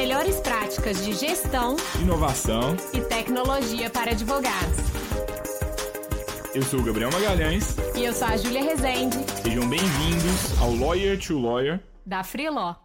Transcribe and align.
melhores 0.00 0.40
práticas 0.40 1.04
de 1.04 1.12
gestão, 1.12 1.76
inovação 2.00 2.74
e 2.94 3.02
tecnologia 3.02 3.90
para 3.90 4.12
advogados. 4.12 4.78
Eu 6.54 6.62
sou 6.62 6.80
o 6.80 6.82
Gabriel 6.82 7.10
Magalhães. 7.12 7.76
E 7.94 8.06
eu 8.06 8.14
sou 8.14 8.26
a 8.26 8.34
Júlia 8.34 8.64
Rezende. 8.64 9.18
Sejam 9.42 9.68
bem-vindos 9.68 10.58
ao 10.58 10.74
Lawyer 10.74 11.20
to 11.20 11.38
Lawyer 11.38 11.80
da 12.06 12.24
Freeló. 12.24 12.76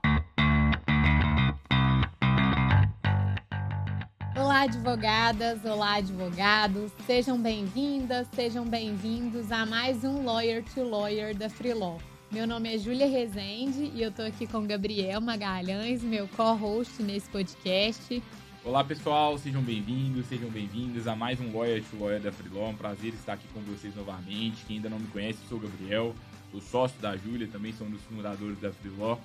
Olá, 4.35 4.63
advogadas, 4.63 5.63
olá, 5.63 5.95
advogados. 5.95 6.91
Sejam 7.07 7.41
bem-vindas, 7.41 8.27
sejam 8.35 8.65
bem-vindos 8.65 9.53
a 9.53 9.65
mais 9.65 10.03
um 10.03 10.25
Lawyer 10.25 10.61
to 10.65 10.83
Lawyer 10.83 11.33
da 11.33 11.49
Freeló. 11.49 11.95
Meu 12.31 12.47
nome 12.47 12.73
é 12.73 12.77
Júlia 12.77 13.07
Rezende 13.07 13.91
e 13.93 14.01
eu 14.01 14.11
tô 14.11 14.23
aqui 14.23 14.47
com 14.47 14.65
Gabriel 14.65 15.21
Magalhães, 15.21 16.03
meu 16.03 16.27
co-host 16.27 17.01
nesse 17.03 17.29
podcast. 17.29 18.21
Olá 18.63 18.83
pessoal, 18.83 19.37
sejam 19.37 19.61
bem-vindos, 19.61 20.25
sejam 20.25 20.49
bem-vindos 20.49 21.07
a 21.07 21.15
mais 21.15 21.39
um 21.39 21.55
Lawyer 21.55 21.83
to 21.83 21.97
Lawyer 21.97 22.19
da 22.19 22.31
Freeló. 22.31 22.69
Um 22.69 22.75
prazer 22.75 23.13
estar 23.13 23.33
aqui 23.33 23.47
com 23.53 23.61
vocês 23.61 23.95
novamente. 23.95 24.65
Quem 24.65 24.77
ainda 24.77 24.89
não 24.89 24.99
me 24.99 25.07
conhece, 25.07 25.39
sou 25.47 25.59
o 25.59 25.61
Gabriel, 25.61 26.15
sou 26.51 26.59
sócio 26.59 26.99
da 26.99 27.15
Júlia, 27.15 27.47
também 27.47 27.71
sou 27.73 27.85
um 27.85 27.91
dos 27.91 28.01
fundadores 28.01 28.59
da 28.59 28.71
Freeló. 28.71 29.17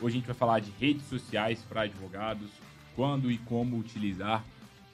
Hoje 0.00 0.16
a 0.16 0.18
gente 0.18 0.26
vai 0.26 0.36
falar 0.36 0.60
de 0.60 0.70
redes 0.78 1.06
sociais 1.06 1.58
para 1.68 1.82
advogados, 1.82 2.48
quando 2.94 3.30
e 3.30 3.38
como 3.38 3.76
utilizar. 3.76 4.44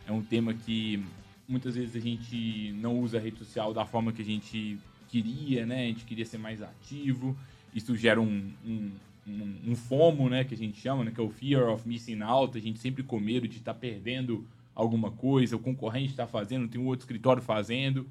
É 0.09 0.13
um 0.13 0.23
tema 0.23 0.55
que 0.55 1.05
muitas 1.47 1.75
vezes 1.75 1.95
a 1.95 2.01
gente 2.01 2.73
não 2.81 2.99
usa 2.99 3.19
a 3.19 3.21
rede 3.21 3.39
social 3.39 3.75
da 3.75 3.85
forma 3.85 4.13
que 4.13 4.23
a 4.23 4.25
gente 4.25 4.79
queria, 5.11 5.67
né? 5.67 5.85
A 5.85 5.87
gente 5.87 6.05
queria 6.05 6.25
ser 6.25 6.39
mais 6.39 6.63
ativo 6.63 7.37
isso 7.75 7.97
gera 7.97 8.21
um, 8.21 8.53
um, 8.65 8.91
um, 9.27 9.55
um, 9.69 9.77
FOMO, 9.77 10.29
né, 10.29 10.45
que 10.45 10.55
a 10.55 10.57
gente 10.57 10.81
chama, 10.81 11.05
né, 11.05 11.11
que 11.11 11.21
é 11.21 11.23
o 11.23 11.31
Fear 11.31 11.69
of 11.69 11.87
Missing 11.87 12.21
Out, 12.23 12.57
a 12.57 12.61
gente 12.61 12.79
sempre 12.79 13.03
com 13.03 13.19
medo 13.19 13.47
de 13.47 13.59
estar 13.59 13.75
tá 13.75 13.79
perdendo 13.79 14.47
alguma 14.75 15.11
coisa, 15.11 15.57
o 15.57 15.61
concorrente 15.61 16.11
está 16.11 16.27
fazendo, 16.27 16.69
tem 16.69 16.81
um 16.81 16.87
outro 16.87 17.05
escritório 17.05 17.43
fazendo. 17.43 18.09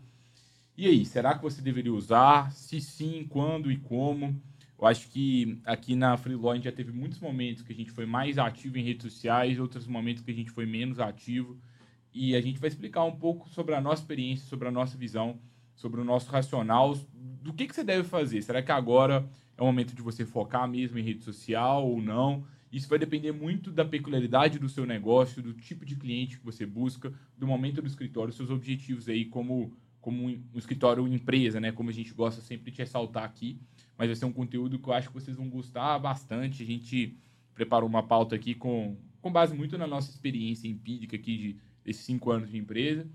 E 0.78 0.88
aí, 0.88 1.06
será 1.06 1.36
que 1.36 1.42
você 1.42 1.62
deveria 1.62 1.94
usar? 1.94 2.52
Se 2.52 2.80
sim, 2.80 3.26
quando 3.28 3.72
e 3.72 3.78
como? 3.78 4.40
Eu 4.80 4.88
acho 4.88 5.10
que 5.10 5.60
aqui 5.66 5.94
na 5.94 6.16
Freelaw 6.16 6.52
a 6.52 6.56
gente 6.56 6.66
já 6.66 6.72
teve 6.72 6.92
muitos 6.94 7.20
momentos 7.20 7.64
que 7.64 7.74
a 7.74 7.76
gente 7.76 7.92
foi 7.92 8.06
mais 8.06 8.38
ativo 8.38 8.78
em 8.78 8.84
redes 8.84 9.12
sociais, 9.12 9.60
outros 9.60 9.86
momentos 9.86 10.24
que 10.24 10.32
a 10.32 10.34
gente 10.34 10.52
foi 10.52 10.66
menos 10.66 11.00
ativo. 11.00 11.58
E 12.14 12.34
a 12.34 12.40
gente 12.40 12.60
vai 12.60 12.70
explicar 12.70 13.04
um 13.04 13.12
pouco 13.12 13.50
sobre 13.50 13.76
a 13.76 13.82
nossa 13.82 14.02
experiência, 14.02 14.48
sobre 14.48 14.70
a 14.70 14.72
nossa 14.72 14.98
visão, 14.98 15.38
sobre 15.80 16.02
o 16.02 16.04
nosso 16.04 16.30
racional, 16.30 16.94
do 17.42 17.54
que, 17.54 17.66
que 17.66 17.74
você 17.74 17.86
deve 17.86 18.04
fazer. 18.04 18.42
Será 18.42 18.62
que 18.62 18.70
agora 18.70 19.26
é 19.58 19.64
o 19.64 19.66
momento 19.66 19.96
de 19.96 20.02
você 20.02 20.26
focar 20.26 20.68
mesmo 20.68 21.00
em 21.00 21.02
rede 21.02 21.24
social 21.24 21.88
ou 21.88 22.02
não. 22.02 22.44
Isso 22.70 22.90
vai 22.90 23.00
depender 23.00 23.32
muito 23.32 23.72
da 23.72 23.86
peculiaridade 23.86 24.60
do 24.60 24.68
seu 24.68 24.86
negócio, 24.86 25.42
do 25.42 25.54
tipo 25.54 25.86
de 25.86 25.96
cliente 25.96 26.38
que 26.38 26.44
você 26.44 26.66
busca, 26.66 27.14
do 27.38 27.48
momento 27.48 27.82
do 27.82 27.88
escritório, 27.88 28.34
seus 28.34 28.50
objetivos 28.50 29.08
aí 29.08 29.24
como, 29.24 29.74
como 30.02 30.28
um 30.28 30.44
escritório 30.54 31.08
empresa, 31.08 31.62
né? 31.62 31.72
Como 31.72 31.90
a 31.90 31.94
gente 31.94 32.14
gosta 32.14 32.42
sempre 32.42 32.72
de 32.72 32.78
ressaltar 32.78 33.24
aqui. 33.24 33.58
Mas 33.98 34.10
vai 34.10 34.16
ser 34.18 34.26
um 34.26 34.34
conteúdo 34.34 34.80
que 34.80 34.90
eu 34.90 34.94
acho 34.94 35.08
que 35.08 35.14
vocês 35.14 35.38
vão 35.38 35.50
gostar 35.50 35.98
bastante. 35.98 36.62
A 36.62 36.66
gente 36.66 37.18
preparou 37.54 37.88
uma 37.88 38.04
pauta 38.04 38.36
aqui 38.36 38.54
com, 38.54 38.98
com 39.22 39.32
base 39.32 39.56
muito 39.56 39.78
na 39.78 39.88
nossa 39.88 40.12
experiência 40.12 40.68
empírica 40.68 41.16
aqui 41.16 41.38
de, 41.38 41.58
desses 41.86 42.04
cinco 42.04 42.32
anos 42.32 42.52
de 42.52 42.58
empresa. 42.58 43.08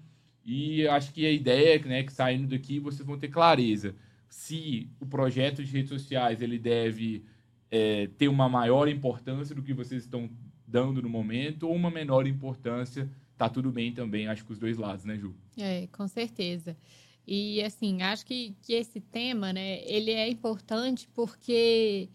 E 0.45 0.87
acho 0.89 1.13
que 1.13 1.27
a 1.27 1.31
ideia 1.31 1.77
é 1.77 1.79
né, 1.79 2.03
que 2.03 2.13
saindo 2.13 2.49
daqui 2.49 2.79
vocês 2.79 3.07
vão 3.07 3.19
ter 3.19 3.29
clareza 3.29 3.95
se 4.35 4.91
o 5.01 5.07
projeto 5.07 5.63
de 5.63 5.71
redes 5.71 5.89
sociais 5.91 6.43
ele 6.43 6.59
deve 6.59 7.25
é, 7.71 8.09
ter 8.19 8.27
uma 8.27 8.49
maior 8.49 8.89
importância 8.89 9.55
do 9.55 9.63
que 9.63 9.73
vocês 9.73 10.03
estão 10.03 10.29
dando 10.67 11.01
no 11.01 11.09
momento 11.09 11.69
ou 11.69 11.75
uma 11.75 11.89
menor 11.89 12.27
importância, 12.27 13.09
tá 13.39 13.49
tudo 13.49 13.71
bem 13.71 13.93
também, 13.93 14.27
acho 14.27 14.45
que 14.45 14.53
os 14.53 14.59
dois 14.59 14.77
lados, 14.77 15.05
né, 15.05 15.17
Ju? 15.17 15.33
É, 15.57 15.87
com 15.87 16.09
certeza. 16.09 16.77
E 17.25 17.63
assim, 17.63 18.03
acho 18.03 18.27
que, 18.27 18.57
que 18.61 18.73
esse 18.75 19.01
tema, 19.01 19.53
né, 19.53 19.83
ele 19.87 20.11
é 20.11 20.29
importante 20.29 21.09
porque 21.15 22.09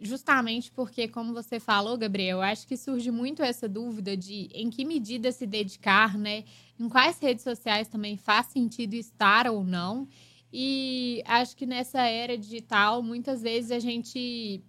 justamente 0.00 0.70
porque, 0.72 1.08
como 1.08 1.32
você 1.32 1.58
falou, 1.60 1.96
Gabriel, 1.96 2.40
acho 2.40 2.66
que 2.66 2.76
surge 2.76 3.10
muito 3.10 3.42
essa 3.42 3.68
dúvida 3.68 4.16
de 4.16 4.48
em 4.52 4.70
que 4.70 4.84
medida 4.84 5.32
se 5.32 5.46
dedicar, 5.46 6.16
né? 6.16 6.44
Em 6.78 6.88
quais 6.88 7.18
redes 7.18 7.44
sociais 7.44 7.88
também 7.88 8.16
faz 8.16 8.46
sentido 8.46 8.94
estar 8.94 9.46
ou 9.46 9.64
não. 9.64 10.08
E 10.52 11.22
acho 11.26 11.56
que 11.56 11.66
nessa 11.66 12.00
era 12.00 12.38
digital, 12.38 13.02
muitas 13.02 13.42
vezes 13.42 13.70
a 13.70 13.78
gente 13.78 14.62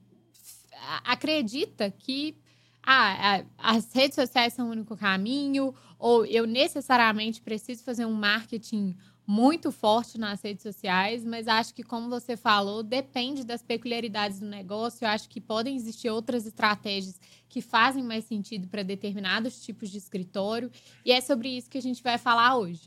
acredita 1.03 1.89
que 1.91 2.35
ah, 2.83 3.43
as 3.57 3.93
redes 3.93 4.15
sociais 4.15 4.53
são 4.53 4.67
o 4.67 4.71
único 4.71 4.97
caminho, 4.97 5.75
ou 5.97 6.25
eu 6.25 6.47
necessariamente 6.47 7.41
preciso 7.41 7.83
fazer 7.83 8.05
um 8.05 8.13
marketing 8.13 8.95
muito 9.29 9.71
forte 9.71 10.17
nas 10.17 10.41
redes 10.41 10.63
sociais, 10.63 11.23
mas 11.23 11.47
acho 11.47 11.71
que, 11.75 11.83
como 11.83 12.09
você 12.09 12.35
falou, 12.35 12.81
depende 12.81 13.43
das 13.43 13.61
peculiaridades 13.61 14.39
do 14.39 14.47
negócio. 14.47 15.05
Eu 15.05 15.09
acho 15.09 15.29
que 15.29 15.39
podem 15.39 15.75
existir 15.75 16.09
outras 16.09 16.47
estratégias 16.47 17.21
que 17.47 17.61
fazem 17.61 18.03
mais 18.03 18.25
sentido 18.25 18.67
para 18.67 18.81
determinados 18.81 19.61
tipos 19.61 19.91
de 19.91 19.99
escritório, 19.99 20.71
e 21.05 21.11
é 21.11 21.21
sobre 21.21 21.47
isso 21.47 21.69
que 21.69 21.77
a 21.77 21.81
gente 21.81 22.01
vai 22.01 22.17
falar 22.17 22.57
hoje. 22.57 22.81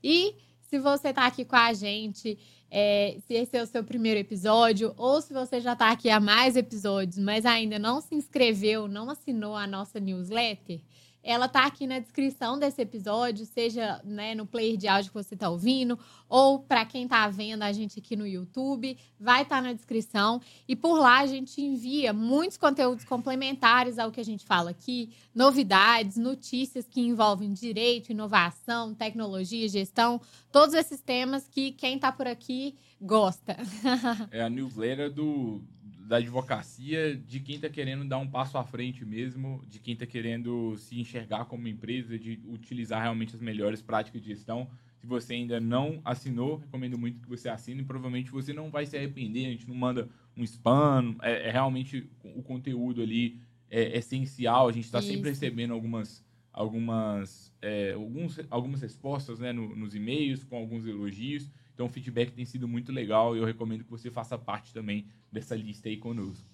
E 0.00 0.36
se 0.60 0.78
você 0.78 1.08
está 1.08 1.26
aqui 1.26 1.44
com 1.44 1.56
a 1.56 1.72
gente, 1.72 2.38
é, 2.70 3.18
se 3.26 3.34
esse 3.34 3.56
é 3.56 3.62
o 3.64 3.66
seu 3.66 3.82
primeiro 3.82 4.20
episódio, 4.20 4.94
ou 4.96 5.20
se 5.20 5.34
você 5.34 5.60
já 5.60 5.72
está 5.72 5.90
aqui 5.90 6.10
há 6.10 6.20
mais 6.20 6.54
episódios, 6.54 7.18
mas 7.18 7.44
ainda 7.44 7.76
não 7.76 8.00
se 8.00 8.14
inscreveu, 8.14 8.86
não 8.86 9.10
assinou 9.10 9.56
a 9.56 9.66
nossa 9.66 9.98
newsletter, 9.98 10.80
ela 11.28 11.46
tá 11.46 11.66
aqui 11.66 11.86
na 11.86 11.98
descrição 11.98 12.58
desse 12.58 12.80
episódio, 12.80 13.44
seja 13.44 14.00
né, 14.02 14.34
no 14.34 14.46
player 14.46 14.78
de 14.78 14.88
áudio 14.88 15.10
que 15.10 15.22
você 15.22 15.34
está 15.34 15.50
ouvindo, 15.50 15.98
ou 16.26 16.60
para 16.60 16.86
quem 16.86 17.04
está 17.04 17.28
vendo 17.28 17.62
a 17.64 17.70
gente 17.70 17.98
aqui 17.98 18.16
no 18.16 18.26
YouTube, 18.26 18.96
vai 19.20 19.42
estar 19.42 19.56
tá 19.56 19.62
na 19.62 19.74
descrição. 19.74 20.40
E 20.66 20.74
por 20.74 20.98
lá 20.98 21.18
a 21.18 21.26
gente 21.26 21.60
envia 21.60 22.14
muitos 22.14 22.56
conteúdos 22.56 23.04
complementares 23.04 23.98
ao 23.98 24.10
que 24.10 24.22
a 24.22 24.24
gente 24.24 24.46
fala 24.46 24.70
aqui, 24.70 25.10
novidades, 25.34 26.16
notícias 26.16 26.88
que 26.88 27.02
envolvem 27.02 27.52
direito, 27.52 28.10
inovação, 28.10 28.94
tecnologia, 28.94 29.68
gestão, 29.68 30.18
todos 30.50 30.74
esses 30.74 31.02
temas 31.02 31.46
que 31.46 31.72
quem 31.72 31.96
está 31.96 32.10
por 32.10 32.26
aqui 32.26 32.74
gosta. 32.98 33.54
é 34.32 34.40
a 34.40 34.48
newsletter 34.48 35.12
do 35.12 35.60
da 36.08 36.16
advocacia 36.16 37.14
de 37.14 37.38
quem 37.38 37.56
está 37.56 37.68
querendo 37.68 38.02
dar 38.02 38.16
um 38.16 38.26
passo 38.26 38.56
à 38.56 38.64
frente 38.64 39.04
mesmo, 39.04 39.62
de 39.68 39.78
quem 39.78 39.92
está 39.92 40.06
querendo 40.06 40.74
se 40.78 40.98
enxergar 40.98 41.44
como 41.44 41.68
empresa, 41.68 42.18
de 42.18 42.40
utilizar 42.46 43.02
realmente 43.02 43.36
as 43.36 43.42
melhores 43.42 43.82
práticas 43.82 44.22
de 44.22 44.28
gestão. 44.28 44.70
Se 44.96 45.06
você 45.06 45.34
ainda 45.34 45.60
não 45.60 46.00
assinou, 46.02 46.56
recomendo 46.56 46.96
muito 46.96 47.20
que 47.20 47.28
você 47.28 47.50
assine. 47.50 47.84
Provavelmente 47.84 48.30
você 48.30 48.54
não 48.54 48.70
vai 48.70 48.86
se 48.86 48.96
arrepender. 48.96 49.48
A 49.48 49.50
gente 49.50 49.68
não 49.68 49.74
manda 49.74 50.08
um 50.34 50.42
spam. 50.44 51.14
É, 51.20 51.48
é 51.48 51.50
realmente 51.50 52.08
o 52.24 52.42
conteúdo 52.42 53.02
ali 53.02 53.38
é 53.70 53.98
essencial. 53.98 54.66
A 54.66 54.72
gente 54.72 54.86
está 54.86 55.02
sempre 55.02 55.28
recebendo 55.28 55.74
algumas, 55.74 56.24
algumas, 56.50 57.54
é, 57.60 57.92
alguns, 57.92 58.40
algumas 58.48 58.80
respostas 58.80 59.38
né, 59.38 59.52
no, 59.52 59.76
nos 59.76 59.94
e-mails 59.94 60.42
com 60.42 60.56
alguns 60.56 60.86
elogios. 60.86 61.50
Então 61.74 61.84
o 61.84 61.90
feedback 61.90 62.32
tem 62.32 62.46
sido 62.46 62.66
muito 62.66 62.90
legal 62.90 63.36
e 63.36 63.40
eu 63.40 63.44
recomendo 63.44 63.84
que 63.84 63.90
você 63.90 64.10
faça 64.10 64.38
parte 64.38 64.72
também 64.72 65.06
dessa 65.30 65.54
lista 65.54 65.88
aí 65.88 65.96
conosco. 65.96 66.46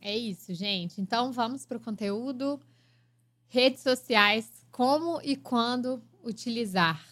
É 0.00 0.16
isso, 0.16 0.52
gente. 0.54 1.00
Então 1.00 1.32
vamos 1.32 1.64
para 1.64 1.76
o 1.76 1.80
conteúdo. 1.80 2.60
Redes 3.48 3.82
sociais, 3.82 4.66
como 4.70 5.20
e 5.22 5.36
quando 5.36 6.02
utilizar? 6.24 7.04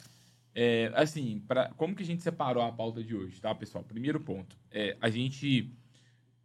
É, 0.54 0.90
assim, 0.94 1.40
pra, 1.46 1.70
como 1.76 1.94
que 1.94 2.02
a 2.02 2.06
gente 2.06 2.22
separou 2.22 2.62
a 2.62 2.72
pauta 2.72 3.04
de 3.04 3.14
hoje, 3.14 3.40
tá, 3.40 3.54
pessoal? 3.54 3.84
Primeiro 3.84 4.20
ponto, 4.20 4.56
é, 4.70 4.96
a 5.00 5.08
gente... 5.08 5.70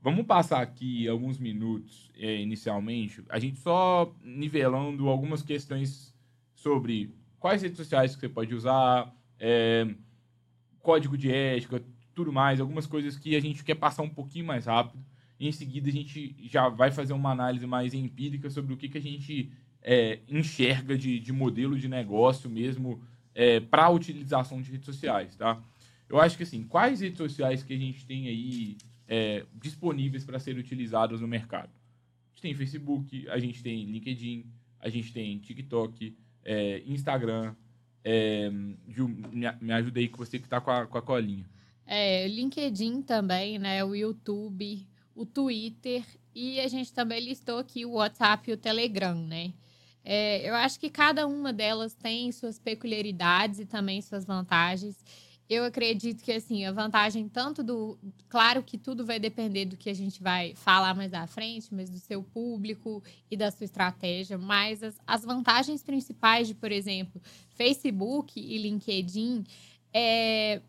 Vamos 0.01 0.27
passar 0.27 0.61
aqui 0.61 1.07
alguns 1.07 1.39
minutos 1.39 2.11
é, 2.15 2.39
inicialmente, 2.39 3.23
a 3.27 3.39
gente 3.39 3.59
só 3.59 4.13
nivelando 4.21 5.09
algumas 5.09 5.41
questões 5.41 6.13
sobre 6.53 7.11
quais 7.39 7.63
redes 7.63 7.77
sociais 7.77 8.13
que 8.13 8.21
você 8.21 8.29
pode 8.29 8.53
usar, 8.53 9.11
é, 9.39 9.87
código 10.79 11.17
de 11.17 11.31
ética, 11.31 11.83
tudo 12.15 12.31
mais, 12.31 12.61
algumas 12.61 12.87
coisas 12.87 13.17
que 13.17 13.35
a 13.35 13.39
gente 13.41 13.63
quer 13.63 13.75
passar 13.75 14.01
um 14.01 14.09
pouquinho 14.09 14.45
mais 14.45 14.65
rápido. 14.65 15.03
Em 15.39 15.51
seguida 15.51 15.89
a 15.89 15.91
gente 15.91 16.35
já 16.49 16.69
vai 16.69 16.89
fazer 16.91 17.13
uma 17.13 17.31
análise 17.31 17.67
mais 17.67 17.93
empírica 17.93 18.49
sobre 18.49 18.73
o 18.73 18.77
que, 18.77 18.87
que 18.87 18.97
a 18.97 19.01
gente 19.01 19.51
é, 19.81 20.19
enxerga 20.27 20.97
de, 20.97 21.19
de 21.19 21.33
modelo 21.33 21.77
de 21.77 21.89
negócio 21.89 22.49
mesmo 22.49 23.01
é, 23.35 23.59
para 23.59 23.83
a 23.83 23.89
utilização 23.89 24.61
de 24.61 24.71
redes 24.71 24.85
sociais, 24.85 25.35
tá? 25.35 25.61
Eu 26.07 26.19
acho 26.19 26.37
que 26.37 26.43
assim, 26.43 26.63
quais 26.63 27.01
redes 27.01 27.17
sociais 27.17 27.61
que 27.61 27.73
a 27.73 27.77
gente 27.77 28.05
tem 28.05 28.27
aí 28.27 28.77
é, 29.07 29.45
disponíveis 29.53 30.23
para 30.23 30.39
serem 30.39 30.61
utilizadas 30.61 31.19
no 31.19 31.27
mercado? 31.27 31.69
A 31.69 32.29
gente 32.29 32.41
tem 32.41 32.55
Facebook, 32.55 33.27
a 33.27 33.37
gente 33.39 33.61
tem 33.61 33.83
LinkedIn, 33.83 34.45
a 34.79 34.87
gente 34.87 35.11
tem 35.11 35.37
TikTok, 35.39 36.15
é, 36.45 36.81
Instagram, 36.85 37.53
é, 38.03 38.49
me, 38.49 38.77
me 39.59 39.73
ajuda 39.73 39.99
aí 39.99 40.07
que 40.07 40.17
você 40.17 40.39
que 40.39 40.45
está 40.45 40.61
com 40.61 40.71
a, 40.71 40.85
com 40.85 40.97
a 40.97 41.01
colinha. 41.01 41.45
É, 41.85 42.27
LinkedIn 42.27 43.01
também, 43.01 43.59
né? 43.59 43.83
O 43.83 43.95
YouTube, 43.95 44.87
o 45.15 45.25
Twitter 45.25 46.03
e 46.35 46.59
a 46.59 46.67
gente 46.67 46.91
também 46.91 47.21
listou 47.21 47.59
aqui 47.59 47.85
o 47.85 47.93
WhatsApp 47.93 48.49
e 48.49 48.53
o 48.53 48.57
Telegram, 48.57 49.15
né? 49.15 49.53
É, 50.03 50.47
eu 50.47 50.53
acho 50.53 50.79
que 50.79 50.89
cada 50.89 51.25
uma 51.25 51.53
delas 51.53 51.93
tem 51.93 52.31
suas 52.31 52.59
peculiaridades 52.59 53.59
e 53.59 53.65
também 53.65 54.01
suas 54.01 54.25
vantagens. 54.25 55.03
Eu 55.49 55.63
acredito 55.63 56.23
que, 56.23 56.31
assim, 56.31 56.65
a 56.65 56.71
vantagem 56.71 57.29
tanto 57.29 57.63
do... 57.63 57.97
Claro 58.27 58.61
que 58.63 58.77
tudo 58.77 59.05
vai 59.05 59.19
depender 59.19 59.65
do 59.65 59.77
que 59.77 59.89
a 59.89 59.93
gente 59.93 60.21
vai 60.21 60.53
falar 60.55 60.93
mais 60.93 61.13
à 61.13 61.25
frente, 61.25 61.73
mas 61.73 61.89
do 61.89 61.99
seu 61.99 62.21
público 62.21 63.03
e 63.31 63.37
da 63.37 63.49
sua 63.49 63.63
estratégia. 63.63 64.37
Mas 64.37 64.83
as, 64.83 64.95
as 65.07 65.23
vantagens 65.23 65.81
principais 65.81 66.47
de, 66.47 66.53
por 66.53 66.71
exemplo, 66.71 67.21
Facebook 67.51 68.39
e 68.39 68.57
LinkedIn 68.57 69.43
é 69.93 70.61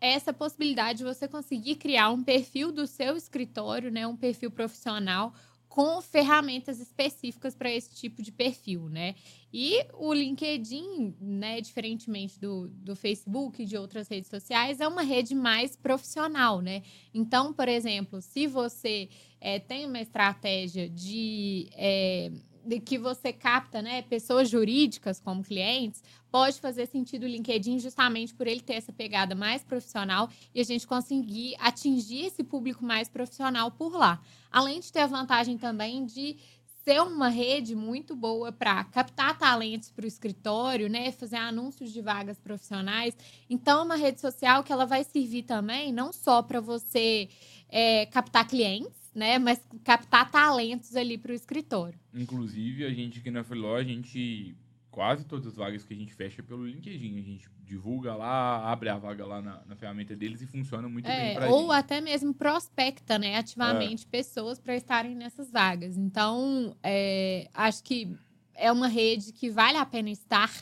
essa 0.00 0.32
possibilidade 0.32 0.98
de 0.98 1.04
você 1.04 1.26
conseguir 1.26 1.76
criar 1.76 2.10
um 2.10 2.22
perfil 2.22 2.70
do 2.70 2.86
seu 2.86 3.16
escritório, 3.16 3.90
né, 3.90 4.06
um 4.06 4.16
perfil 4.16 4.50
profissional 4.50 5.32
com 5.68 6.00
ferramentas 6.00 6.80
específicas 6.80 7.54
para 7.54 7.70
esse 7.70 7.94
tipo 7.94 8.22
de 8.22 8.32
perfil, 8.32 8.88
né? 8.88 9.14
E 9.52 9.86
o 9.94 10.12
LinkedIn, 10.12 11.14
né, 11.20 11.60
diferentemente 11.60 12.40
do, 12.40 12.68
do 12.68 12.96
Facebook 12.96 13.62
e 13.62 13.66
de 13.66 13.76
outras 13.76 14.08
redes 14.08 14.28
sociais, 14.28 14.80
é 14.80 14.88
uma 14.88 15.02
rede 15.02 15.34
mais 15.34 15.76
profissional, 15.76 16.60
né? 16.60 16.82
Então, 17.14 17.52
por 17.52 17.68
exemplo, 17.68 18.20
se 18.20 18.46
você 18.46 19.08
é, 19.40 19.58
tem 19.58 19.86
uma 19.86 20.00
estratégia 20.00 20.88
de 20.88 21.68
é, 21.74 22.32
de 22.68 22.78
que 22.78 22.98
você 22.98 23.32
capta, 23.32 23.80
né, 23.80 24.02
pessoas 24.02 24.50
jurídicas 24.50 25.18
como 25.18 25.42
clientes, 25.42 26.02
pode 26.30 26.60
fazer 26.60 26.86
sentido 26.86 27.22
o 27.22 27.26
LinkedIn 27.26 27.78
justamente 27.78 28.34
por 28.34 28.46
ele 28.46 28.60
ter 28.60 28.74
essa 28.74 28.92
pegada 28.92 29.34
mais 29.34 29.64
profissional 29.64 30.28
e 30.54 30.60
a 30.60 30.64
gente 30.64 30.86
conseguir 30.86 31.56
atingir 31.58 32.26
esse 32.26 32.44
público 32.44 32.84
mais 32.84 33.08
profissional 33.08 33.70
por 33.70 33.96
lá. 33.96 34.20
Além 34.52 34.80
de 34.80 34.92
ter 34.92 35.00
a 35.00 35.06
vantagem 35.06 35.56
também 35.56 36.04
de 36.04 36.36
ser 36.84 37.00
uma 37.00 37.28
rede 37.28 37.74
muito 37.74 38.14
boa 38.14 38.52
para 38.52 38.84
captar 38.84 39.38
talentos 39.38 39.90
para 39.90 40.04
o 40.04 40.08
escritório, 40.08 40.90
né, 40.90 41.10
fazer 41.10 41.36
anúncios 41.36 41.90
de 41.90 42.02
vagas 42.02 42.38
profissionais. 42.38 43.16
Então, 43.48 43.80
é 43.80 43.84
uma 43.84 43.96
rede 43.96 44.20
social 44.20 44.62
que 44.62 44.72
ela 44.72 44.84
vai 44.84 45.04
servir 45.04 45.44
também 45.44 45.90
não 45.90 46.12
só 46.12 46.42
para 46.42 46.60
você 46.60 47.28
é, 47.70 48.06
captar 48.06 48.46
clientes, 48.46 48.97
né? 49.18 49.38
Mas 49.38 49.60
captar 49.84 50.30
talentos 50.30 50.96
ali 50.96 51.18
para 51.18 51.32
o 51.32 51.34
escritório. 51.34 51.98
Inclusive, 52.14 52.84
a 52.84 52.90
gente 52.90 53.18
aqui 53.18 53.30
na 53.30 53.44
Freeló, 53.44 53.76
a 53.76 53.84
gente 53.84 54.56
quase 54.90 55.24
todas 55.24 55.46
as 55.46 55.54
vagas 55.54 55.84
que 55.84 55.94
a 55.94 55.96
gente 55.96 56.12
fecha 56.14 56.42
pelo 56.42 56.66
LinkedIn. 56.66 57.18
A 57.18 57.22
gente 57.22 57.48
divulga 57.64 58.14
lá, 58.14 58.70
abre 58.70 58.88
a 58.88 58.96
vaga 58.96 59.24
lá 59.24 59.40
na, 59.40 59.62
na 59.66 59.76
ferramenta 59.76 60.16
deles 60.16 60.40
e 60.40 60.46
funciona 60.46 60.88
muito 60.88 61.06
é, 61.06 61.16
bem 61.16 61.34
para 61.36 61.50
Ou 61.50 61.62
gente. 61.62 61.78
até 61.78 62.00
mesmo 62.00 62.32
prospecta, 62.34 63.18
né, 63.18 63.36
ativamente 63.36 64.04
é. 64.04 64.08
pessoas 64.10 64.58
para 64.58 64.74
estarem 64.74 65.14
nessas 65.14 65.50
vagas. 65.50 65.96
Então, 65.96 66.74
é, 66.82 67.48
acho 67.54 67.84
que 67.84 68.16
é 68.58 68.70
uma 68.70 68.88
rede 68.88 69.32
que 69.32 69.48
vale 69.48 69.78
a 69.78 69.86
pena 69.86 70.10
estar, 70.10 70.52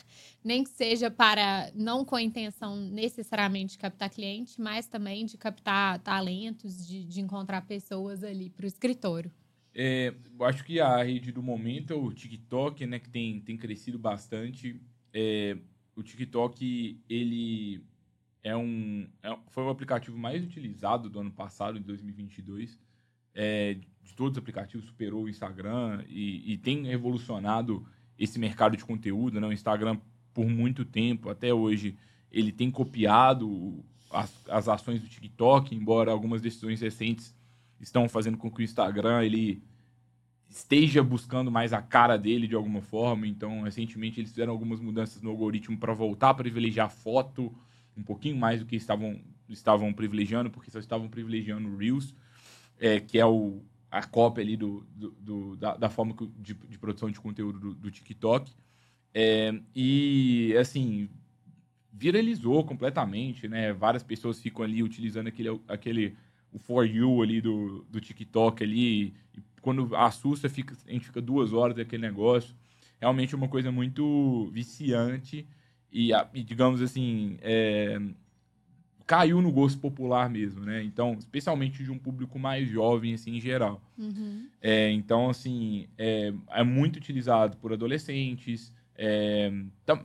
nem 0.43 0.63
que 0.63 0.69
seja 0.69 1.09
para, 1.09 1.71
não 1.75 2.05
com 2.05 2.15
a 2.15 2.21
intenção 2.21 2.75
necessariamente 2.75 3.73
de 3.73 3.79
captar 3.79 4.09
cliente, 4.09 4.61
mas 4.61 4.87
também 4.87 5.25
de 5.25 5.37
captar 5.37 5.99
talentos, 5.99 6.87
de, 6.87 7.03
de 7.03 7.19
encontrar 7.19 7.61
pessoas 7.61 8.23
ali 8.23 8.49
para 8.49 8.63
o 8.63 8.67
escritório. 8.67 9.31
É, 9.73 10.13
eu 10.39 10.45
acho 10.45 10.63
que 10.63 10.79
a 10.79 11.03
rede 11.03 11.31
do 11.31 11.43
momento 11.43 11.93
é 11.93 11.95
o 11.95 12.11
TikTok, 12.11 12.85
né, 12.85 12.99
que 12.99 13.09
tem, 13.09 13.39
tem 13.41 13.57
crescido 13.57 13.99
bastante. 13.99 14.79
É, 15.13 15.57
o 15.95 16.01
TikTok, 16.01 16.99
ele 17.09 17.83
é 18.43 18.55
um, 18.55 19.07
é, 19.21 19.37
foi 19.49 19.63
o 19.63 19.69
aplicativo 19.69 20.17
mais 20.17 20.43
utilizado 20.43 21.09
do 21.09 21.19
ano 21.19 21.31
passado, 21.31 21.77
em 21.77 21.81
2022. 21.81 22.77
É, 23.35 23.77
de 24.07 24.13
todos 24.13 24.33
os 24.33 24.37
aplicativos, 24.37 24.87
superou 24.87 25.23
o 25.23 25.29
Instagram 25.29 26.03
e, 26.07 26.53
e 26.53 26.57
tem 26.57 26.85
revolucionado 26.85 27.85
esse 28.17 28.39
mercado 28.39 28.77
de 28.77 28.85
conteúdo. 28.85 29.39
Né? 29.39 29.47
O 29.47 29.53
Instagram, 29.53 29.99
por 30.33 30.47
muito 30.47 30.85
tempo, 30.85 31.29
até 31.29 31.53
hoje, 31.53 31.97
ele 32.31 32.51
tem 32.51 32.71
copiado 32.71 33.83
as, 34.09 34.33
as 34.49 34.69
ações 34.69 35.01
do 35.01 35.07
TikTok, 35.07 35.75
embora 35.75 36.11
algumas 36.11 36.41
decisões 36.41 36.81
recentes 36.81 37.35
estão 37.79 38.07
fazendo 38.07 38.37
com 38.37 38.49
que 38.49 38.61
o 38.61 38.63
Instagram 38.63 39.23
ele 39.23 39.61
esteja 40.49 41.03
buscando 41.03 41.51
mais 41.51 41.73
a 41.73 41.81
cara 41.81 42.17
dele 42.17 42.47
de 42.47 42.55
alguma 42.55 42.81
forma. 42.81 43.27
Então, 43.27 43.63
recentemente 43.63 44.19
eles 44.19 44.31
fizeram 44.31 44.53
algumas 44.53 44.79
mudanças 44.79 45.21
no 45.21 45.29
algoritmo 45.29 45.77
para 45.77 45.93
voltar 45.93 46.29
a 46.29 46.33
privilegiar 46.33 46.89
foto 46.89 47.53
um 47.95 48.03
pouquinho 48.03 48.37
mais 48.37 48.59
do 48.59 48.65
que 48.65 48.75
estavam 48.75 49.19
estavam 49.49 49.93
privilegiando, 49.93 50.49
porque 50.49 50.69
só 50.69 50.77
estavam 50.77 51.07
privilegiando 51.07 51.77
Reels, 51.77 52.13
é, 52.79 52.99
que 52.99 53.17
é 53.17 53.25
o, 53.25 53.61
a 53.89 54.03
cópia 54.03 54.43
ali 54.43 54.57
do, 54.57 54.85
do, 54.95 55.11
do 55.11 55.55
da, 55.55 55.75
da, 55.77 55.89
forma 55.89 56.15
de, 56.37 56.53
de, 56.53 56.77
produção 56.77 57.09
de 57.09 57.19
conteúdo 57.19 57.59
do, 57.59 57.73
do 57.73 57.91
TikTok. 57.91 58.51
É, 59.13 59.53
e, 59.75 60.55
assim, 60.59 61.09
viralizou 61.91 62.63
completamente, 62.63 63.47
né? 63.47 63.73
Várias 63.73 64.03
pessoas 64.03 64.39
ficam 64.39 64.63
ali 64.63 64.83
utilizando 64.83 65.27
aquele, 65.27 65.61
aquele 65.67 66.15
o 66.51 66.59
For 66.59 66.85
You 66.85 67.21
ali 67.21 67.41
do, 67.41 67.85
do 67.89 67.99
TikTok 67.99 68.63
ali. 68.63 69.13
E 69.35 69.41
quando 69.61 69.95
assusta, 69.95 70.49
fica, 70.49 70.75
a 70.87 70.91
gente 70.91 71.05
fica 71.07 71.21
duas 71.21 71.53
horas 71.53 71.75
daquele 71.75 72.01
negócio. 72.01 72.55
Realmente 72.99 73.33
é 73.33 73.37
uma 73.37 73.47
coisa 73.47 73.71
muito 73.71 74.49
viciante 74.51 75.47
e, 75.91 76.11
e 76.33 76.43
digamos 76.43 76.81
assim, 76.81 77.37
é, 77.41 77.99
caiu 79.07 79.41
no 79.41 79.49
gosto 79.53 79.79
popular 79.79 80.29
mesmo, 80.29 80.65
né? 80.65 80.83
Então, 80.83 81.13
especialmente 81.17 81.81
de 81.81 81.89
um 81.89 81.97
público 81.97 82.37
mais 82.37 82.69
jovem, 82.69 83.13
assim, 83.13 83.37
em 83.37 83.39
geral. 83.39 83.81
Uhum. 83.97 84.47
É, 84.61 84.91
então, 84.91 85.29
assim, 85.29 85.87
é, 85.97 86.33
é, 86.49 86.61
muito 86.61 86.97
utilizado 86.97 87.55
por 87.55 87.71
adolescentes. 87.71 88.73
É, 88.97 89.49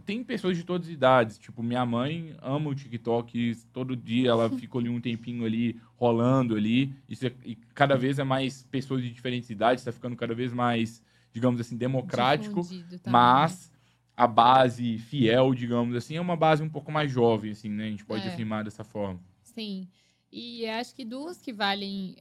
tem 0.07 0.23
pessoas 0.23 0.57
de 0.57 0.63
todas 0.63 0.87
as 0.87 0.93
idades. 0.95 1.37
Tipo, 1.37 1.65
minha 1.65 1.85
mãe 1.85 2.37
ama 2.41 2.71
o 2.71 2.75
TikTok. 2.77 3.57
Todo 3.73 3.97
dia 3.97 4.31
ela 4.31 4.49
fica 4.57 4.79
ali 4.79 4.89
um 4.89 5.01
tempinho 5.01 5.45
ali, 5.45 5.81
rolando 5.97 6.55
ali. 6.55 6.95
Isso 7.09 7.27
é, 7.27 7.33
e 7.45 7.57
cada 7.75 7.97
vez 7.97 8.21
é 8.21 8.25
mais 8.25 8.63
pessoas 8.71 9.03
de 9.03 9.11
diferentes 9.11 9.51
idades. 9.51 9.81
Está 9.83 9.91
ficando 9.91 10.15
cada 10.15 10.33
vez 10.33 10.53
mais, 10.53 11.03
digamos 11.33 11.61
assim, 11.61 11.77
democrático. 11.77 12.61
Mas 13.05 13.72
a 14.17 14.27
base 14.27 14.99
fiel, 14.99 15.55
digamos 15.55 15.97
assim, 15.97 16.17
é 16.17 16.21
uma 16.21 16.37
base 16.37 16.63
um 16.63 16.69
pouco 16.69 16.93
mais 16.93 17.11
jovem, 17.11 17.53
assim, 17.53 17.69
né? 17.69 17.87
A 17.87 17.91
gente 17.91 18.05
pode 18.05 18.27
é. 18.27 18.29
afirmar 18.29 18.65
dessa 18.65 18.85
forma. 18.85 19.21
Sim. 19.43 19.89
E 20.31 20.67
acho 20.67 20.95
que 20.95 21.05
duas 21.05 21.41
que 21.41 21.53
valem. 21.53 22.17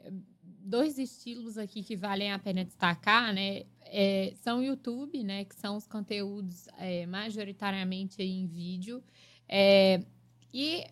Dois 0.63 0.99
estilos 0.99 1.57
aqui 1.57 1.81
que 1.81 1.95
valem 1.95 2.31
a 2.31 2.37
pena 2.37 2.63
destacar, 2.63 3.33
né? 3.33 3.63
É, 3.85 4.33
são 4.42 4.59
o 4.59 4.63
YouTube, 4.63 5.23
né? 5.23 5.45
Que 5.45 5.56
são 5.56 5.75
os 5.75 5.87
conteúdos 5.87 6.68
é, 6.77 7.06
majoritariamente 7.06 8.21
em 8.21 8.45
vídeo. 8.45 9.04
É, 9.47 10.04
e 10.54 10.85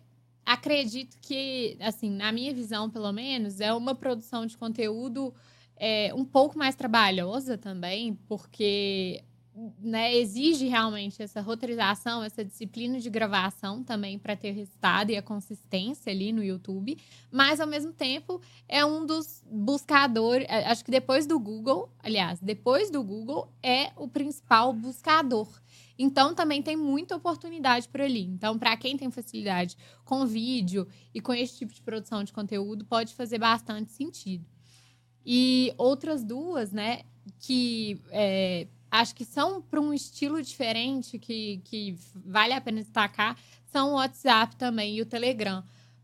acredito 0.44 1.16
que, 1.20 1.76
assim, 1.80 2.10
na 2.10 2.32
minha 2.32 2.52
visão, 2.52 2.90
pelo 2.90 3.12
menos, 3.12 3.60
é 3.60 3.72
uma 3.72 3.94
produção 3.94 4.44
de 4.44 4.56
conteúdo 4.56 5.32
é, 5.76 6.12
um 6.14 6.24
pouco 6.24 6.58
mais 6.58 6.74
trabalhosa 6.74 7.56
também, 7.56 8.14
porque 8.28 9.22
né, 9.80 10.14
exige 10.14 10.66
realmente 10.66 11.22
essa 11.22 11.40
roteirização, 11.40 12.22
essa 12.22 12.44
disciplina 12.44 13.00
de 13.00 13.10
gravação 13.10 13.82
também 13.82 14.18
para 14.18 14.36
ter 14.36 14.52
resultado 14.52 15.10
e 15.10 15.16
a 15.16 15.22
consistência 15.22 16.12
ali 16.12 16.32
no 16.32 16.42
YouTube, 16.42 16.96
mas 17.30 17.60
ao 17.60 17.66
mesmo 17.66 17.92
tempo 17.92 18.40
é 18.68 18.84
um 18.84 19.04
dos 19.04 19.42
buscadores, 19.50 20.46
é, 20.48 20.66
acho 20.66 20.84
que 20.84 20.90
depois 20.90 21.26
do 21.26 21.38
Google, 21.38 21.90
aliás, 21.98 22.38
depois 22.40 22.90
do 22.90 23.02
Google 23.02 23.52
é 23.62 23.92
o 23.96 24.06
principal 24.06 24.72
buscador. 24.72 25.48
Então 25.98 26.34
também 26.34 26.62
tem 26.62 26.76
muita 26.76 27.16
oportunidade 27.16 27.86
por 27.86 28.00
ali. 28.00 28.22
Então, 28.22 28.58
para 28.58 28.74
quem 28.76 28.96
tem 28.96 29.10
facilidade 29.10 29.76
com 30.04 30.24
vídeo 30.24 30.88
e 31.12 31.20
com 31.20 31.34
esse 31.34 31.58
tipo 31.58 31.74
de 31.74 31.82
produção 31.82 32.24
de 32.24 32.32
conteúdo, 32.32 32.86
pode 32.86 33.14
fazer 33.14 33.36
bastante 33.36 33.92
sentido. 33.92 34.46
E 35.26 35.74
outras 35.76 36.24
duas, 36.24 36.72
né, 36.72 37.02
que 37.38 38.00
é, 38.10 38.66
acho 38.90 39.14
que 39.14 39.24
são 39.24 39.62
para 39.62 39.80
um 39.80 39.94
estilo 39.94 40.42
diferente 40.42 41.18
que, 41.18 41.60
que 41.64 41.96
vale 42.14 42.52
a 42.52 42.60
pena 42.60 42.82
destacar, 42.82 43.38
são 43.66 43.92
o 43.92 43.94
WhatsApp 43.94 44.56
também 44.56 44.96
e 44.96 45.02
o 45.02 45.06
Telegram. 45.06 45.62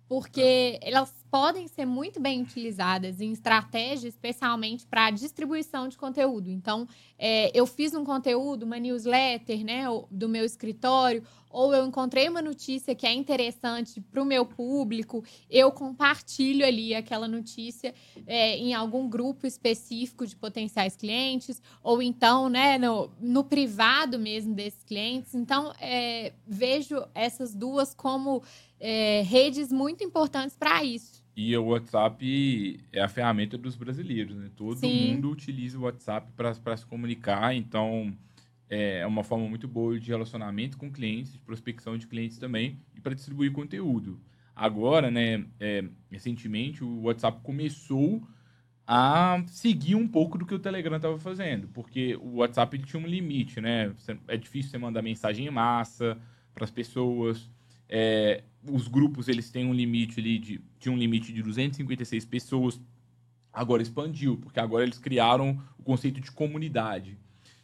Porque 0.08 0.78
elas 0.82 1.12
podem 1.30 1.68
ser 1.68 1.84
muito 1.84 2.20
bem 2.20 2.42
utilizadas 2.42 3.20
em 3.20 3.32
estratégia, 3.32 4.08
especialmente 4.08 4.86
para 4.86 5.10
distribuição 5.10 5.88
de 5.88 5.96
conteúdo. 5.96 6.48
Então, 6.48 6.86
é, 7.18 7.50
eu 7.58 7.66
fiz 7.66 7.94
um 7.94 8.04
conteúdo, 8.04 8.64
uma 8.64 8.78
newsletter 8.78 9.64
né, 9.64 9.84
do 10.10 10.28
meu 10.28 10.44
escritório, 10.44 11.22
ou 11.56 11.74
eu 11.74 11.86
encontrei 11.86 12.28
uma 12.28 12.42
notícia 12.42 12.94
que 12.94 13.06
é 13.06 13.12
interessante 13.14 13.98
para 13.98 14.22
o 14.22 14.26
meu 14.26 14.44
público, 14.44 15.24
eu 15.48 15.72
compartilho 15.72 16.66
ali 16.66 16.94
aquela 16.94 17.26
notícia 17.26 17.94
é, 18.26 18.58
em 18.58 18.74
algum 18.74 19.08
grupo 19.08 19.46
específico 19.46 20.26
de 20.26 20.36
potenciais 20.36 20.96
clientes, 20.96 21.62
ou 21.82 22.02
então 22.02 22.50
né, 22.50 22.76
no, 22.76 23.10
no 23.18 23.42
privado 23.42 24.18
mesmo 24.18 24.54
desses 24.54 24.82
clientes. 24.82 25.34
Então, 25.34 25.72
é, 25.80 26.34
vejo 26.46 27.02
essas 27.14 27.54
duas 27.54 27.94
como 27.94 28.42
é, 28.78 29.22
redes 29.22 29.72
muito 29.72 30.04
importantes 30.04 30.56
para 30.56 30.84
isso 30.84 31.25
E 31.36 31.54
o 31.54 31.66
WhatsApp 31.66 32.80
é 32.90 33.02
a 33.02 33.08
ferramenta 33.08 33.58
dos 33.58 33.76
brasileiros, 33.76 34.34
né? 34.34 34.50
Todo 34.56 34.78
Sim. 34.78 35.12
mundo 35.12 35.30
utiliza 35.30 35.78
o 35.78 35.82
WhatsApp 35.82 36.32
para 36.32 36.76
se 36.76 36.86
comunicar, 36.86 37.54
então 37.54 38.16
é 38.70 39.06
uma 39.06 39.22
forma 39.22 39.46
muito 39.46 39.68
boa 39.68 40.00
de 40.00 40.10
relacionamento 40.10 40.78
com 40.78 40.90
clientes, 40.90 41.34
de 41.34 41.40
prospecção 41.40 41.98
de 41.98 42.06
clientes 42.06 42.38
também 42.38 42.80
e 42.94 43.00
para 43.00 43.14
distribuir 43.14 43.52
conteúdo. 43.52 44.18
Agora, 44.54 45.10
né, 45.10 45.44
é, 45.60 45.84
recentemente 46.10 46.82
o 46.82 47.02
WhatsApp 47.02 47.40
começou 47.42 48.26
a 48.86 49.42
seguir 49.48 49.94
um 49.94 50.08
pouco 50.08 50.38
do 50.38 50.46
que 50.46 50.54
o 50.54 50.58
Telegram 50.58 50.96
estava 50.96 51.18
fazendo, 51.18 51.68
porque 51.68 52.16
o 52.16 52.36
WhatsApp 52.36 52.76
ele 52.76 52.84
tinha 52.84 53.02
um 53.02 53.06
limite, 53.06 53.60
né? 53.60 53.92
É 54.28 54.36
difícil 54.36 54.70
você 54.70 54.78
mandar 54.78 55.02
mensagem 55.02 55.46
em 55.46 55.50
massa 55.50 56.16
para 56.54 56.64
as 56.64 56.70
pessoas. 56.70 57.50
É, 57.88 58.42
os 58.68 58.88
grupos 58.88 59.28
eles 59.28 59.50
têm 59.50 59.66
um 59.66 59.74
limite 59.74 60.20
ali 60.20 60.38
de, 60.38 60.60
de 60.78 60.90
um 60.90 60.96
limite 60.96 61.32
de 61.32 61.42
256 61.42 62.24
pessoas. 62.24 62.80
Agora 63.52 63.82
expandiu, 63.82 64.36
porque 64.36 64.60
agora 64.60 64.84
eles 64.84 64.98
criaram 64.98 65.60
o 65.78 65.82
conceito 65.82 66.20
de 66.20 66.30
comunidade. 66.30 67.16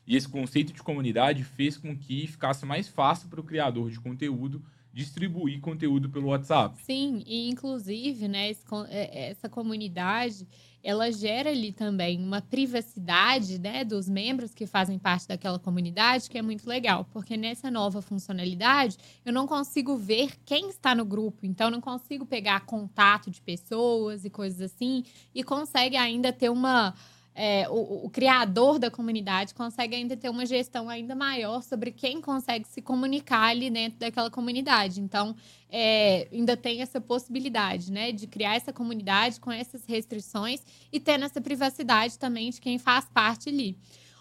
E 0.07 0.17
esse 0.17 0.29
conceito 0.29 0.73
de 0.73 0.83
comunidade 0.83 1.45
fez 1.45 1.77
com 1.77 1.97
que 1.97 2.27
ficasse 2.27 2.65
mais 2.67 2.89
fácil 2.89 3.29
para 3.29 3.41
o 3.41 3.45
criador 3.45 3.91
de 3.91 4.01
conteúdo 4.01 4.63
distribuir 4.93 5.61
conteúdo 5.61 6.11
pelo 6.11 6.29
WhatsApp. 6.29 6.81
Sim, 6.83 7.23
e 7.27 7.49
inclusive, 7.49 8.29
né, 8.29 8.51
é, 8.89 9.31
essa 9.31 9.49
comunidade 9.49 10.47
ela 10.83 11.13
gera 11.13 11.51
ali 11.51 11.71
também 11.71 12.19
uma 12.19 12.43
privacidade 12.43 13.59
né, 13.59 13.85
dos 13.85 14.09
membros 14.09 14.53
que 14.53 14.67
fazem 14.67 14.99
parte 14.99 15.29
daquela 15.29 15.59
comunidade, 15.59 16.29
que 16.29 16.37
é 16.37 16.43
muito 16.43 16.69
legal, 16.69 17.07
porque 17.13 17.37
nessa 17.37 17.71
nova 17.71 18.03
funcionalidade 18.03 18.97
eu 19.25 19.33
não 19.33 19.47
consigo 19.47 19.97
ver 19.97 20.33
quem 20.45 20.69
está 20.69 20.95
no 20.95 21.05
grupo, 21.05 21.47
então 21.47 21.71
não 21.71 21.81
consigo 21.81 22.27
pegar 22.27 22.67
contato 22.67 23.31
de 23.31 23.41
pessoas 23.41 24.25
e 24.25 24.31
coisas 24.31 24.61
assim, 24.61 25.05
e 25.33 25.45
consegue 25.45 25.97
ainda 25.97 26.33
ter 26.33 26.51
uma 26.51 26.95
é, 27.35 27.67
o, 27.69 28.07
o, 28.07 28.11
criador 28.11 28.79
da 28.79 28.91
comunidade 28.91 29.55
consegue 29.55 29.97
ainda 29.97 30.17
ter 30.17 30.29
uma 30.29 30.45
gestão 30.45 30.89
ainda 30.89 31.15
maior 31.15 31.63
sobre 31.63 31.91
quem 31.91 32.21
consegue 32.21 32.67
se 32.69 32.83
comunicar 32.83 33.49
ali 33.49 33.71
dentro 33.71 33.99
daquela 33.99 34.31
comunidade. 34.31 35.01
Então, 35.01 35.35
é, 35.71 36.29
ainda 36.31 36.57
tem 36.57 36.83
essa 36.83 37.01
possibilidade, 37.01 37.91
né, 37.91 38.13
de 38.13 38.27
criar 38.27 38.57
essa 38.57 38.73
comunidade 38.73 39.41
com 39.41 39.51
essas 39.51 39.87
restrições 39.87 40.61
e 40.93 41.01
tendo 41.01 41.25
essa 41.25 41.41
privacidade 41.41 42.19
também 42.19 42.51
de 42.51 42.61
quem 42.61 42.79
faz 42.79 43.07
parte 43.07 43.49
ali. 43.49 43.79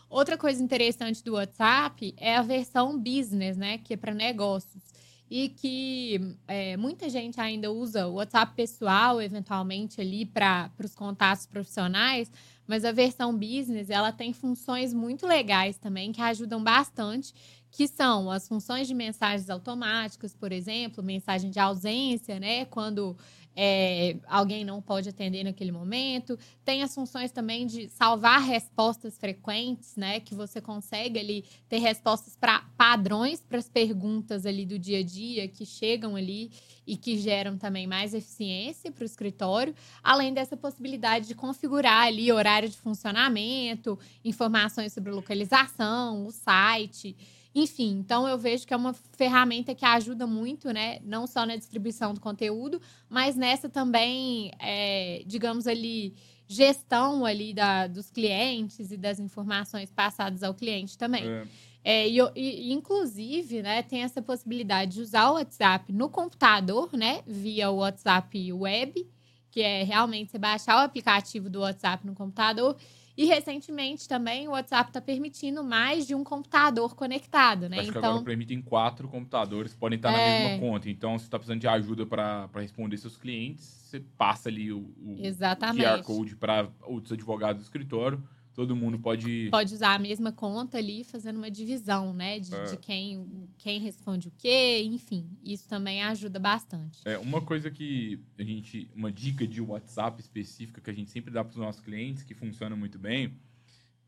Outra 0.10 0.38
coisa 0.38 0.62
interessante 0.62 1.24
do 1.24 1.34
WhatsApp 1.34 2.14
é 2.18 2.36
a 2.36 2.42
versão 2.42 2.98
business, 2.98 3.58
né, 3.58 3.78
que 3.78 3.94
é 3.94 3.98
para 3.98 4.14
negócios 4.14 4.91
e 5.32 5.48
que 5.48 6.36
é, 6.46 6.76
muita 6.76 7.10
gente 7.10 7.40
ainda 7.40 7.72
usa 7.72 8.06
o 8.06 8.16
WhatsApp 8.16 8.54
pessoal, 8.54 9.22
eventualmente 9.22 10.02
ali 10.02 10.26
para 10.26 10.70
os 10.84 10.94
contatos 10.94 11.46
profissionais, 11.46 12.30
mas 12.68 12.84
a 12.84 12.92
versão 12.92 13.34
business, 13.34 13.90
ela 13.90 14.12
tem 14.12 14.34
funções 14.34 14.94
muito 14.94 15.26
legais 15.26 15.78
também 15.78 16.12
que 16.12 16.22
ajudam 16.22 16.62
bastante, 16.62 17.34
que 17.72 17.88
são 17.88 18.30
as 18.30 18.46
funções 18.46 18.90
de 18.90 18.94
mensagens 18.94 19.50
automáticas, 19.50 20.36
por 20.36 20.52
exemplo, 20.52 21.02
mensagem 21.02 21.50
de 21.50 21.60
ausência, 21.60 22.38
né? 22.38 22.66
Quando 22.66 23.16
é, 23.56 24.18
alguém 24.28 24.64
não 24.64 24.82
pode 24.82 25.10
atender 25.10 25.44
naquele 25.44 25.72
momento. 25.72 26.38
Tem 26.64 26.84
as 26.84 26.96
funções 26.96 27.32
também 27.32 27.68
de 27.68 27.90
salvar 27.90 28.42
respostas 28.42 29.18
frequentes, 29.18 29.96
né? 29.96 30.20
Que 30.20 30.34
você 30.34 30.62
consegue 30.62 31.20
ali 31.20 31.46
ter 31.68 31.80
respostas 31.80 32.36
para 32.36 32.60
padrões 32.78 33.42
para 33.42 33.58
as 33.58 33.68
perguntas 33.68 34.46
ali 34.46 34.66
do 34.66 34.80
dia 34.80 35.00
a 35.00 35.04
dia 35.04 35.48
que 35.48 35.66
chegam 35.66 36.16
ali 36.16 36.52
e 36.88 36.96
que 36.96 37.18
geram 37.18 37.58
também 37.58 37.86
mais 37.86 38.14
eficiência 38.14 38.92
para 38.92 39.04
o 39.04 39.06
escritório, 39.06 39.76
além 40.04 40.34
dessa 40.34 40.56
possibilidade 40.56 41.28
de 41.28 41.36
configurar 41.36 42.08
ali 42.08 42.32
horário 42.32 42.70
de 42.70 42.78
funcionamento, 42.78 44.00
informações 44.24 44.94
sobre 44.94 45.12
localização, 45.12 46.26
o 46.26 46.32
site. 46.32 47.16
Enfim, 47.54 47.98
então 48.00 48.28
eu 48.28 48.38
vejo 48.38 48.66
que 48.66 48.74
é 48.74 48.78
uma 48.78 48.94
ferramenta 48.94 49.76
que 49.76 49.86
ajuda 49.86 50.26
muito, 50.26 50.72
né? 50.72 51.00
Não 51.04 51.28
só 51.28 51.46
na 51.46 51.56
distribuição 51.56 52.14
do 52.14 52.22
conteúdo, 52.22 52.82
mas 53.10 53.36
nessa 53.36 53.68
também, 53.68 54.52
é, 54.58 55.22
digamos 55.26 55.68
ali, 55.68 56.16
gestão 56.48 57.26
ali 57.26 57.54
da, 57.54 57.88
dos 57.88 58.10
clientes 58.10 58.92
e 58.92 58.98
das 58.98 59.20
informações 59.20 59.92
passadas 59.92 60.44
ao 60.44 60.54
cliente 60.54 60.98
também. 60.98 61.24
É. 61.30 61.48
É, 61.84 62.08
e, 62.08 62.20
e, 62.36 62.72
inclusive, 62.72 63.62
né, 63.62 63.82
tem 63.82 64.04
essa 64.04 64.22
possibilidade 64.22 64.94
de 64.94 65.02
usar 65.02 65.32
o 65.32 65.34
WhatsApp 65.34 65.92
no 65.92 66.10
computador, 66.10 66.90
né, 66.94 67.22
via 67.26 67.72
o 67.72 67.78
WhatsApp 67.78 68.54
Web, 68.54 69.08
que 69.50 69.62
é 69.62 69.84
realmente 69.84 70.32
você 70.32 70.38
baixar 70.38 70.78
o 70.78 70.86
aplicativo 70.86 71.50
do 71.50 71.62
WhatsApp 71.62 72.06
no 72.06 72.14
computador 72.14 72.78
e 73.18 73.26
recentemente 73.26 74.08
também 74.08 74.48
o 74.48 74.52
WhatsApp 74.52 74.90
está 74.90 75.02
permitindo 75.02 75.64
mais 75.64 76.08
de 76.08 76.16
um 76.16 76.24
computador 76.24 76.96
conectado, 76.96 77.68
né? 77.70 77.80
Acho 77.80 77.90
então, 77.90 78.02
que 78.02 78.08
agora 78.08 78.24
permitem 78.24 78.62
quatro 78.62 79.08
computadores, 79.08 79.76
podem 79.76 79.98
estar 79.98 80.12
é... 80.12 80.14
na 80.14 80.50
mesma 80.50 80.68
conta. 80.68 80.90
Então, 80.90 81.18
se 81.18 81.26
está 81.26 81.38
precisando 81.38 81.62
de 81.62 81.68
ajuda 81.68 82.06
para 82.06 82.50
responder 82.56 82.98
seus 82.98 83.18
clientes, 83.18 83.64
você 83.64 84.00
passa 84.18 84.50
ali 84.50 84.72
o, 84.72 84.80
o 84.80 85.18
QR 85.18 86.04
Code 86.04 86.36
para 86.36 86.70
outros 86.84 87.12
advogados 87.12 87.62
do 87.62 87.66
escritório 87.66 88.22
todo 88.54 88.76
mundo 88.76 89.00
pode. 89.00 89.50
Pode 89.50 89.74
usar 89.74 89.96
a 89.96 90.00
mesma 90.00 90.32
conta 90.32 90.78
ali, 90.78 91.04
fazendo 91.04 91.38
uma 91.38 91.50
divisão, 91.50 92.14
né? 92.14 92.40
De, 92.40 92.54
é. 92.54 92.64
de 92.64 92.78
quem, 92.78 93.48
quem 93.58 93.80
responde 93.80 94.28
o 94.28 94.32
quê, 94.38 94.82
enfim. 94.84 95.30
Isso 95.44 95.68
também 95.68 96.04
ajuda 96.04 96.40
bastante. 96.40 97.00
É, 97.06 97.18
uma 97.18 97.42
coisa 97.42 97.70
que 97.72 98.20
a 98.38 98.44
gente. 98.44 98.90
Uma 98.96 99.12
dica 99.12 99.48
de 99.48 99.62
WhatsApp 99.62 100.20
específica 100.20 100.82
que 100.82 100.90
a 100.90 100.94
gente 100.94 101.10
sempre 101.10 101.32
dá 101.32 101.44
para 101.44 101.52
os 101.52 101.58
nossos 101.58 101.82
clientes, 101.82 102.24
que 102.24 102.34
funciona 102.34 102.76
muito 102.76 103.00
bem, 103.00 103.34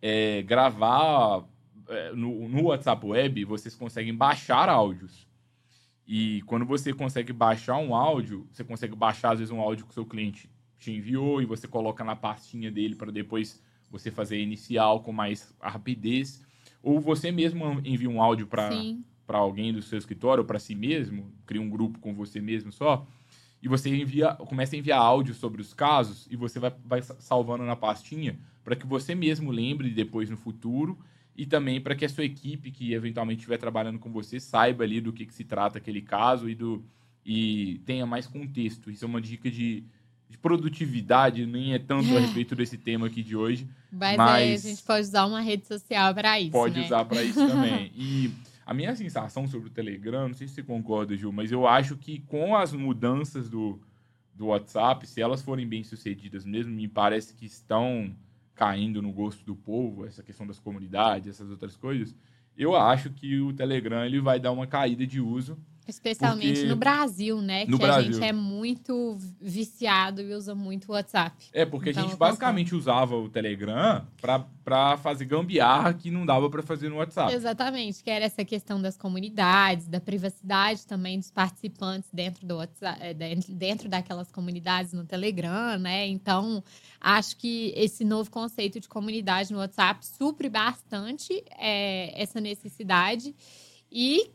é 0.02 0.42
gravar. 0.42 1.46
É, 1.90 2.14
no, 2.14 2.48
no 2.48 2.64
WhatsApp 2.64 3.06
Web, 3.06 3.44
vocês 3.44 3.76
conseguem 3.76 4.16
baixar 4.16 4.70
áudios. 4.70 5.28
E 6.08 6.42
quando 6.44 6.66
você 6.66 6.94
consegue 6.94 7.32
baixar 7.34 7.78
um 7.78 7.96
áudio, 7.96 8.48
você 8.52 8.64
consegue 8.64 8.96
baixar, 8.96 9.34
às 9.34 9.40
vezes, 9.40 9.52
um 9.52 9.60
áudio 9.60 9.86
que 9.86 9.92
o 9.92 9.94
seu 9.94 10.06
cliente 10.06 10.50
te 10.78 10.92
enviou 10.92 11.42
e 11.42 11.46
você 11.46 11.68
coloca 11.68 12.04
na 12.04 12.16
pastinha 12.16 12.70
dele 12.70 12.96
para 12.96 13.12
depois 13.12 13.62
você 13.94 14.10
fazer 14.10 14.42
inicial 14.42 15.02
com 15.02 15.14
mais 15.14 15.56
rapidez, 15.62 16.44
ou 16.82 17.00
você 17.00 17.32
mesmo 17.32 17.80
envia 17.86 18.10
um 18.10 18.22
áudio 18.22 18.48
para 18.48 18.70
para 19.26 19.38
alguém 19.38 19.72
do 19.72 19.82
seu 19.82 19.98
escritório 19.98 20.42
ou 20.42 20.46
para 20.46 20.60
si 20.60 20.76
mesmo, 20.76 21.32
cria 21.46 21.62
um 21.62 21.70
grupo 21.70 21.98
com 22.00 22.14
você 22.14 22.42
mesmo 22.42 22.74
só, 22.74 23.08
e 23.62 23.70
você 23.70 23.90
envia, 23.90 24.34
começa 24.34 24.76
a 24.76 24.80
enviar 24.80 25.00
áudio 25.00 25.34
sobre 25.34 25.62
os 25.62 25.74
casos 25.74 26.28
e 26.30 26.36
você 26.36 26.60
vai, 26.60 26.74
vai 26.84 27.02
salvando 27.02 27.64
na 27.64 27.74
pastinha 27.74 28.38
para 28.66 28.76
que 28.76 28.86
você 28.86 29.16
mesmo 29.16 29.50
lembre 29.50 29.90
depois 29.92 30.30
no 30.30 30.36
futuro 30.36 31.00
e 31.38 31.46
também 31.46 31.80
para 31.80 31.96
que 31.96 32.04
a 32.04 32.10
sua 32.10 32.26
equipe 32.26 32.70
que 32.70 32.94
eventualmente 32.94 33.40
estiver 33.40 33.58
trabalhando 33.58 33.98
com 33.98 34.12
você 34.12 34.38
saiba 34.38 34.84
ali 34.84 35.00
do 35.00 35.14
que, 35.14 35.26
que 35.26 35.34
se 35.34 35.46
trata 35.46 35.78
aquele 35.78 36.02
caso 36.02 36.50
e 36.50 36.56
do 36.56 36.84
e 37.26 37.80
tenha 37.86 38.06
mais 38.06 38.28
contexto. 38.28 38.92
Isso 38.92 39.06
é 39.06 39.08
uma 39.08 39.22
dica 39.22 39.50
de, 39.50 39.86
de 40.34 40.38
produtividade, 40.40 41.46
nem 41.46 41.76
é 41.76 41.80
tanto 41.80 42.18
a 42.18 42.20
respeito 42.20 42.56
desse 42.56 42.76
tema 42.76 43.06
aqui 43.06 43.22
de 43.22 43.36
hoje. 43.36 43.68
Mas, 43.92 44.18
mas 44.18 44.32
aí 44.32 44.54
a 44.54 44.58
gente 44.58 44.82
pode 44.82 45.08
usar 45.08 45.28
uma 45.28 45.42
rede 45.42 45.68
social 45.68 46.12
para 46.12 46.40
isso. 46.40 46.52
Pode 46.52 46.80
né? 46.80 46.86
usar 46.86 47.06
para 47.06 47.22
isso 47.22 47.38
também. 47.48 47.92
E 47.96 48.32
a 48.66 48.74
minha 48.74 48.96
sensação 48.96 49.48
sobre 49.48 49.68
o 49.68 49.72
Telegram, 49.72 50.28
não 50.28 50.34
sei 50.34 50.48
se 50.48 50.56
você 50.56 50.64
concorda, 50.64 51.16
Ju, 51.16 51.32
mas 51.32 51.52
eu 51.52 51.68
acho 51.68 51.96
que 51.96 52.20
com 52.22 52.56
as 52.56 52.74
mudanças 52.74 53.48
do, 53.48 53.80
do 54.34 54.48
WhatsApp, 54.48 55.06
se 55.08 55.22
elas 55.22 55.44
forem 55.44 55.68
bem 55.68 55.84
sucedidas 55.84 56.44
mesmo, 56.44 56.74
me 56.74 56.88
parece 56.88 57.36
que 57.36 57.46
estão 57.46 58.12
caindo 58.56 59.04
no 59.04 59.12
gosto 59.12 59.46
do 59.46 59.56
povo, 59.56 60.04
essa 60.04 60.24
questão 60.24 60.48
das 60.48 60.58
comunidades, 60.58 61.30
essas 61.30 61.52
outras 61.52 61.76
coisas. 61.76 62.16
Eu 62.58 62.76
acho 62.76 63.12
que 63.12 63.40
o 63.40 63.54
Telegram 63.54 64.04
ele 64.04 64.20
vai 64.20 64.40
dar 64.40 64.52
uma 64.52 64.66
caída 64.66 65.06
de 65.06 65.22
uso 65.22 65.60
Especialmente 65.88 66.60
porque... 66.60 66.70
no 66.70 66.76
Brasil, 66.76 67.42
né? 67.42 67.66
No 67.66 67.78
que 67.78 67.86
Brasil. 67.86 68.10
a 68.10 68.14
gente 68.14 68.24
é 68.24 68.32
muito 68.32 69.18
viciado 69.42 70.22
e 70.22 70.34
usa 70.34 70.56
muito 70.56 70.90
o 70.90 70.92
WhatsApp. 70.94 71.36
É, 71.52 71.66
porque 71.66 71.90
então, 71.90 72.04
a 72.04 72.08
gente 72.08 72.18
basicamente 72.18 72.74
usava 72.76 73.16
o 73.16 73.30
Telegram 73.30 74.06
para 74.64 74.98
fazer 74.98 75.26
gambiarra 75.26 75.94
que 75.94 76.10
não 76.10 76.26
dava 76.26 76.50
para 76.50 76.64
fazer 76.64 76.90
no 76.90 76.98
WhatsApp. 76.98 77.34
Exatamente, 77.34 78.04
que 78.04 78.10
era 78.10 78.26
essa 78.26 78.46
questão 78.46 78.82
das 78.82 78.96
comunidades, 78.96 79.88
da 79.88 80.00
privacidade 80.00 80.86
também 80.88 81.20
dos 81.20 81.32
participantes 81.32 82.10
dentro 82.14 82.46
do 82.46 82.56
WhatsApp, 82.56 83.00
é, 83.02 83.14
dentro 83.14 83.90
daquelas 83.90 84.32
comunidades 84.32 84.94
no 84.94 85.06
Telegram, 85.06 85.78
né? 85.78 86.08
Então, 86.08 86.64
acho 87.00 87.36
que 87.38 87.74
esse 87.76 88.06
novo 88.06 88.32
conceito 88.32 88.80
de 88.80 88.88
comunidade 88.88 89.52
no 89.52 89.60
WhatsApp 89.60 90.06
supre 90.06 90.50
bastante 90.50 91.44
é, 91.58 92.22
essa 92.22 92.40
necessidade. 92.40 93.36
E 93.92 94.32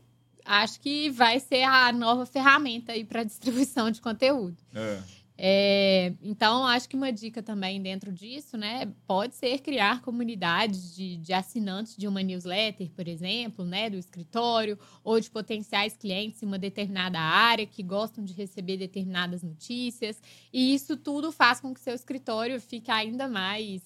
acho 0.49 0.79
que 0.79 1.11
vai 1.11 1.39
ser 1.39 1.63
a 1.63 1.91
nova 1.93 2.25
ferramenta 2.25 2.91
aí 2.91 3.05
para 3.05 3.23
distribuição 3.23 3.91
de 3.91 4.01
conteúdo. 4.01 4.57
É. 4.73 4.99
É, 5.41 6.11
então, 6.21 6.65
acho 6.65 6.89
que 6.89 6.97
uma 6.97 7.13
dica 7.13 7.41
também 7.41 7.81
dentro 7.81 8.11
disso, 8.11 8.57
né, 8.57 8.91
pode 9.07 9.35
ser 9.35 9.59
criar 9.59 10.01
comunidades 10.01 10.93
de, 10.93 11.15
de, 11.15 11.31
assinantes 11.31 11.95
de 11.95 12.09
uma 12.09 12.21
newsletter, 12.21 12.89
por 12.89 13.07
exemplo, 13.07 13.63
né, 13.63 13.89
do 13.89 13.95
escritório, 13.95 14.77
ou 15.01 15.17
de 15.17 15.29
potenciais 15.29 15.95
clientes 15.95 16.43
em 16.43 16.45
uma 16.45 16.59
determinada 16.59 17.19
área 17.19 17.65
que 17.65 17.81
gostam 17.81 18.21
de 18.21 18.33
receber 18.33 18.75
determinadas 18.75 19.41
notícias. 19.41 20.21
E 20.51 20.73
isso 20.73 20.97
tudo 20.97 21.31
faz 21.31 21.61
com 21.61 21.73
que 21.73 21.79
seu 21.79 21.93
escritório 21.93 22.59
fique 22.59 22.91
ainda 22.91 23.29
mais. 23.29 23.81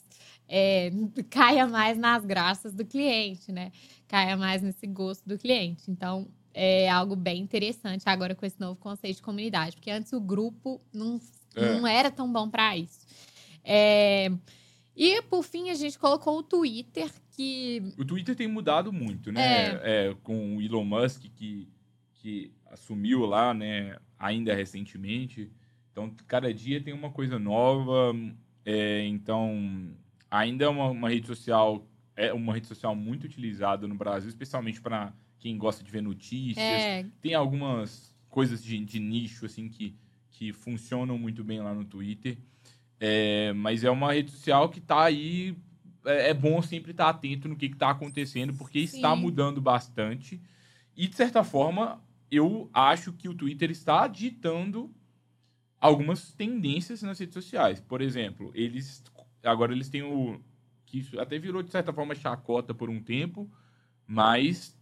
É, 0.49 0.91
caia 1.29 1.67
mais 1.67 1.99
nas 1.99 2.25
graças 2.25 2.73
do 2.73 2.83
cliente, 2.83 3.51
né? 3.51 3.71
Caia 4.07 4.35
mais 4.35 4.63
nesse 4.63 4.87
gosto 4.87 5.29
do 5.29 5.37
cliente. 5.37 5.91
Então, 5.91 6.27
é 6.53 6.89
algo 6.89 7.15
bem 7.15 7.41
interessante 7.41 8.03
agora 8.05 8.35
com 8.35 8.45
esse 8.45 8.59
novo 8.59 8.79
conceito 8.79 9.17
de 9.17 9.21
comunidade, 9.21 9.75
porque 9.75 9.91
antes 9.91 10.13
o 10.13 10.19
grupo 10.19 10.81
não 10.93 11.19
é. 11.55 11.79
Não 11.79 11.87
era 11.87 12.09
tão 12.09 12.31
bom 12.31 12.49
para 12.49 12.75
isso. 12.77 13.05
É... 13.63 14.31
E, 14.95 15.21
por 15.23 15.43
fim, 15.43 15.69
a 15.69 15.73
gente 15.73 15.97
colocou 15.97 16.37
o 16.37 16.43
Twitter, 16.43 17.11
que... 17.31 17.81
O 17.97 18.05
Twitter 18.05 18.35
tem 18.35 18.47
mudado 18.47 18.93
muito, 18.93 19.31
né? 19.31 19.41
É. 19.41 20.07
é 20.09 20.15
com 20.21 20.57
o 20.57 20.61
Elon 20.61 20.83
Musk, 20.83 21.23
que, 21.35 21.67
que 22.13 22.51
assumiu 22.67 23.25
lá, 23.25 23.53
né? 23.53 23.97
Ainda 24.19 24.53
recentemente. 24.53 25.51
Então, 25.91 26.13
cada 26.27 26.53
dia 26.53 26.81
tem 26.81 26.93
uma 26.93 27.09
coisa 27.09 27.39
nova. 27.39 28.15
É, 28.63 29.05
então, 29.07 29.91
ainda 30.29 30.65
é 30.65 30.67
uma, 30.67 30.89
uma 30.89 31.09
rede 31.09 31.27
social... 31.27 31.87
É 32.15 32.31
uma 32.31 32.53
rede 32.53 32.67
social 32.67 32.95
muito 32.95 33.23
utilizada 33.23 33.87
no 33.87 33.95
Brasil, 33.95 34.29
especialmente 34.29 34.79
para 34.79 35.11
quem 35.43 35.57
gosta 35.57 35.83
de 35.83 35.91
ver 35.91 36.01
notícias. 36.01 36.57
É. 36.57 37.05
Tem 37.21 37.33
algumas 37.33 38.15
coisas 38.29 38.63
de, 38.63 38.83
de 38.83 38.99
nicho, 38.99 39.45
assim, 39.45 39.69
que 39.69 39.95
que 40.33 40.51
funcionam 40.51 41.17
muito 41.17 41.43
bem 41.43 41.61
lá 41.61 41.73
no 41.73 41.85
Twitter. 41.85 42.37
É, 42.99 43.53
mas 43.53 43.83
é 43.83 43.89
uma 43.89 44.13
rede 44.13 44.31
social 44.31 44.67
que 44.69 44.79
está 44.79 45.03
aí. 45.03 45.55
É, 46.05 46.31
é, 46.31 46.33
bom 46.33 46.61
sempre 46.61 46.91
estar 46.91 47.07
atento 47.07 47.47
no 47.47 47.55
que 47.55 47.67
está 47.67 47.91
acontecendo, 47.91 48.53
porque 48.53 48.85
Sim. 48.85 48.97
está 48.97 49.15
mudando 49.15 49.61
bastante. 49.61 50.41
E, 50.97 51.07
de 51.07 51.15
certa 51.15 51.43
forma, 51.43 52.03
eu 52.29 52.69
acho 52.73 53.13
que 53.13 53.29
o 53.29 53.33
Twitter 53.33 53.71
está 53.71 54.07
ditando 54.07 54.93
algumas 55.79 56.33
tendências 56.33 57.01
nas 57.03 57.19
redes 57.19 57.33
sociais. 57.33 57.79
Por 57.79 58.01
exemplo, 58.01 58.51
eles. 58.53 59.03
Agora 59.43 59.71
eles 59.71 59.89
têm 59.89 60.03
o. 60.03 60.41
Que 60.85 60.99
isso 60.99 61.19
até 61.19 61.37
virou, 61.39 61.63
de 61.63 61.71
certa 61.71 61.93
forma, 61.93 62.15
chacota 62.15 62.73
por 62.73 62.89
um 62.89 63.01
tempo, 63.01 63.49
mas 64.05 64.77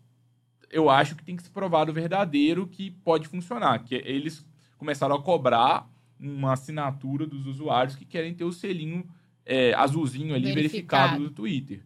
eu 0.72 0.90
acho 0.90 1.16
que 1.16 1.24
tem 1.24 1.36
que 1.36 1.44
se 1.44 1.50
provar 1.50 1.90
o 1.90 1.94
verdadeiro 1.94 2.66
que 2.68 2.92
pode 2.92 3.28
funcionar. 3.28 3.84
Que 3.84 3.96
eles 3.96 4.46
começaram 4.78 5.16
a 5.16 5.22
cobrar 5.22 5.90
uma 6.20 6.54
assinatura 6.54 7.26
dos 7.26 7.46
usuários 7.46 7.96
que 7.96 8.06
querem 8.06 8.34
ter 8.34 8.44
o 8.44 8.54
selinho 8.54 9.06
é, 9.46 9.74
azulzinho 9.74 10.34
ali 10.34 10.54
verificado. 10.54 11.18
verificado 11.18 11.24
do 11.24 11.30
Twitter. 11.32 11.82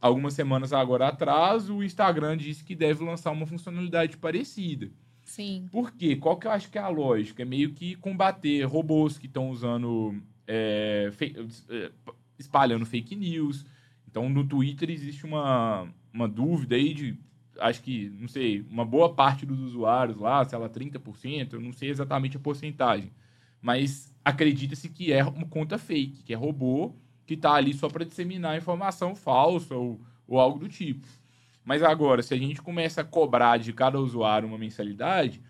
Algumas 0.00 0.34
semanas 0.34 0.72
agora 0.72 1.08
atrás, 1.08 1.68
o 1.70 1.82
Instagram 1.82 2.36
disse 2.36 2.62
que 2.62 2.74
deve 2.74 3.04
lançar 3.04 3.30
uma 3.30 3.46
funcionalidade 3.46 4.16
parecida. 4.16 4.90
Sim. 5.24 5.66
Por 5.70 5.92
quê? 5.92 6.16
Qual 6.16 6.36
que 6.36 6.46
eu 6.46 6.50
acho 6.50 6.70
que 6.70 6.78
é 6.78 6.80
a 6.80 6.88
lógica? 6.88 7.42
É 7.42 7.44
meio 7.46 7.72
que 7.72 7.96
combater 7.96 8.62
robôs 8.64 9.18
que 9.18 9.26
estão 9.26 9.48
usando. 9.48 10.14
É, 10.46 11.10
é, 11.70 11.90
espalhando 12.38 12.84
fake 12.84 13.16
news. 13.16 13.64
Então, 14.06 14.28
no 14.28 14.46
Twitter 14.46 14.90
existe 14.90 15.24
uma, 15.24 15.88
uma 16.12 16.28
dúvida 16.28 16.76
aí 16.76 16.92
de 16.92 17.18
acho 17.58 17.82
que, 17.82 18.10
não 18.18 18.28
sei, 18.28 18.64
uma 18.70 18.84
boa 18.84 19.14
parte 19.14 19.46
dos 19.46 19.58
usuários 19.60 20.18
lá, 20.18 20.44
sei 20.44 20.58
lá, 20.58 20.68
30%, 20.68 21.54
eu 21.54 21.60
não 21.60 21.72
sei 21.72 21.90
exatamente 21.90 22.36
a 22.36 22.40
porcentagem. 22.40 23.12
Mas 23.60 24.12
acredita-se 24.24 24.88
que 24.88 25.12
é 25.12 25.24
uma 25.24 25.46
conta 25.46 25.78
fake, 25.78 26.22
que 26.22 26.32
é 26.32 26.36
robô, 26.36 26.94
que 27.26 27.34
está 27.34 27.54
ali 27.54 27.72
só 27.72 27.88
para 27.88 28.04
disseminar 28.04 28.56
informação 28.56 29.14
falsa 29.14 29.74
ou, 29.74 30.00
ou 30.26 30.38
algo 30.38 30.58
do 30.58 30.68
tipo. 30.68 31.06
Mas 31.64 31.82
agora, 31.82 32.22
se 32.22 32.34
a 32.34 32.36
gente 32.36 32.60
começa 32.60 33.00
a 33.00 33.04
cobrar 33.04 33.56
de 33.56 33.72
cada 33.72 33.98
usuário 33.98 34.46
uma 34.46 34.58
mensalidade, 34.58 35.42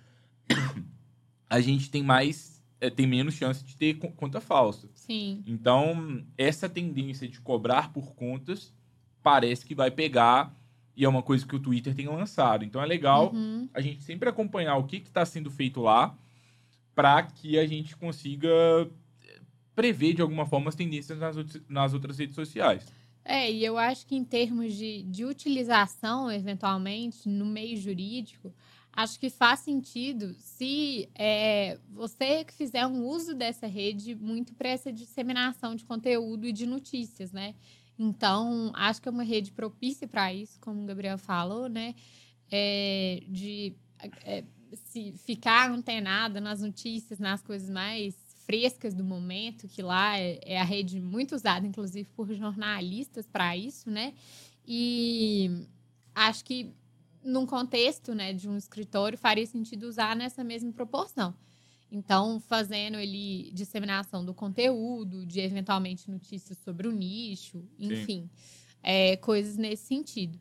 a 1.51 1.61
gente 1.61 1.91
tem 1.91 2.03
mais, 2.03 2.63
é, 2.81 2.89
tem 2.89 3.07
menos 3.07 3.35
chance 3.35 3.65
de 3.65 3.77
ter 3.77 3.95
conta 3.95 4.41
falsa. 4.41 4.89
Sim. 4.95 5.43
Então, 5.47 6.25
essa 6.39 6.69
tendência 6.69 7.27
de 7.27 7.41
cobrar 7.41 7.93
por 7.93 8.15
contas 8.15 8.73
parece 9.23 9.67
que 9.67 9.75
vai 9.75 9.91
pegar 9.91 10.55
e 10.97 11.05
é 11.05 11.09
uma 11.09 11.23
coisa 11.23 11.47
que 11.47 11.57
o 11.57 11.61
Twitter 11.61 11.95
tem 11.95 12.07
lançado. 12.07 12.65
Então 12.65 12.83
é 12.83 12.87
legal 12.87 13.33
uhum. 13.33 13.69
a 13.75 13.81
gente 13.81 14.03
sempre 14.03 14.29
acompanhar 14.29 14.77
o 14.77 14.85
que 14.85 14.97
está 14.97 15.25
sendo 15.25 15.51
feito 15.51 15.81
lá 15.81 16.17
para 16.95 17.23
que 17.23 17.59
a 17.59 17.67
gente 17.67 17.97
consiga 17.97 18.49
prever 19.75 20.15
de 20.15 20.23
alguma 20.23 20.47
forma 20.47 20.69
as 20.69 20.75
tendências 20.75 21.19
nas, 21.19 21.37
nas 21.69 21.93
outras 21.93 22.19
redes 22.19 22.35
sociais. 22.35 22.87
É, 23.25 23.51
e 23.51 23.65
eu 23.65 23.79
acho 23.79 24.07
que 24.07 24.15
em 24.15 24.25
termos 24.25 24.75
de, 24.75 25.03
de 25.03 25.25
utilização, 25.25 26.31
eventualmente, 26.31 27.29
no 27.29 27.47
meio 27.47 27.77
jurídico, 27.77 28.53
acho 28.93 29.19
que 29.19 29.31
faz 29.31 29.61
sentido 29.61 30.35
se 30.39 31.09
é, 31.15 31.79
você 31.91 32.45
que 32.45 32.53
fizer 32.53 32.87
um 32.87 33.05
uso 33.05 33.35
dessa 33.35 33.67
rede 33.67 34.15
muito 34.15 34.55
para 34.55 34.69
essa 34.69 34.93
disseminação 34.93 35.75
de 35.75 35.85
conteúdo 35.85 36.47
e 36.47 36.53
de 36.53 36.67
notícias, 36.67 37.33
né? 37.33 37.55
Então, 37.99 38.73
acho 38.75 39.01
que 39.01 39.09
é 39.09 39.13
uma 39.13 39.23
rede 39.23 39.53
propícia 39.53 40.07
para 40.09 40.33
isso, 40.33 40.59
como 40.61 40.83
o 40.83 40.87
Gabriel 40.87 41.19
falou, 41.19 41.69
né? 41.69 41.95
É, 42.51 43.23
de 43.29 43.75
é, 44.23 44.45
se 44.85 45.13
ficar 45.19 45.71
antenada 45.71 46.41
nas 46.41 46.61
notícias, 46.61 47.19
nas 47.19 47.41
coisas 47.41 47.71
mais 47.71 48.15
frescas 48.47 48.95
do 48.95 49.05
momento, 49.05 49.69
que 49.69 49.83
lá 49.83 50.19
é, 50.19 50.39
é 50.43 50.61
a 50.61 50.65
rede 50.65 51.01
muito 51.01 51.35
usada, 51.35 51.67
inclusive, 51.67 52.09
por 52.15 52.33
jornalistas 52.35 53.27
para 53.27 53.57
isso, 53.57 53.91
né? 53.91 54.13
E 54.67 55.67
acho 56.15 56.45
que 56.45 56.75
num 57.23 57.47
contexto 57.47 58.15
né, 58.15 58.33
de 58.33 58.49
um 58.49 58.57
escritório 58.57 59.17
faria 59.17 59.47
sentido 59.47 59.85
usar 59.85 60.15
nessa 60.15 60.45
mesma 60.45 60.73
proporção. 60.73 61.35
Então, 61.95 62.41
fazendo 62.41 62.99
ele 62.99 63.53
disseminação 63.53 64.25
do 64.25 64.35
conteúdo, 64.35 65.25
de 65.25 65.39
eventualmente 65.39 66.11
notícias 66.11 66.59
sobre 66.59 66.89
o 66.89 66.93
nicho, 66.93 67.65
enfim, 67.79 68.29
é, 68.83 69.17
coisas 69.17 69.57
nesse 69.57 69.87
sentido. 69.87 70.37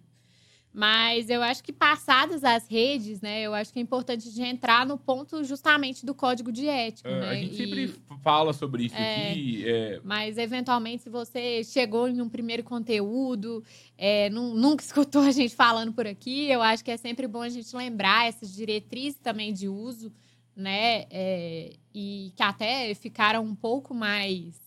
Mas 0.73 1.29
eu 1.29 1.43
acho 1.43 1.63
que 1.63 1.71
passadas 1.71 2.43
as 2.43 2.67
redes, 2.67 3.21
né, 3.21 3.43
eu 3.43 3.53
acho 3.53 3.71
que 3.71 3.77
é 3.77 3.81
importante 3.83 4.33
de 4.33 4.41
entrar 4.41 4.83
no 4.87 4.97
ponto 4.97 5.43
justamente 5.43 6.03
do 6.03 6.15
código 6.15 6.51
de 6.51 6.67
ética. 6.67 7.07
É, 7.07 7.19
né? 7.19 7.29
A 7.29 7.35
gente 7.35 7.53
e, 7.53 7.57
sempre 7.57 7.95
fala 8.23 8.51
sobre 8.51 8.85
isso 8.85 8.95
é, 8.95 9.29
aqui. 9.29 9.63
É... 9.67 10.01
Mas, 10.03 10.39
eventualmente, 10.39 11.03
se 11.03 11.09
você 11.11 11.63
chegou 11.63 12.07
em 12.07 12.19
um 12.19 12.27
primeiro 12.27 12.63
conteúdo, 12.63 13.63
é, 13.95 14.31
nunca 14.31 14.81
escutou 14.83 15.21
a 15.21 15.31
gente 15.31 15.55
falando 15.55 15.93
por 15.93 16.07
aqui, 16.07 16.49
eu 16.49 16.63
acho 16.63 16.83
que 16.83 16.89
é 16.89 16.97
sempre 16.97 17.27
bom 17.27 17.43
a 17.43 17.49
gente 17.49 17.75
lembrar 17.75 18.27
essas 18.27 18.51
diretrizes 18.51 19.19
também 19.19 19.53
de 19.53 19.69
uso 19.69 20.11
né? 20.55 21.05
É, 21.09 21.73
e 21.93 22.31
que 22.35 22.43
até 22.43 22.93
ficaram 22.95 23.43
um 23.43 23.55
pouco 23.55 23.93
mais, 23.93 24.59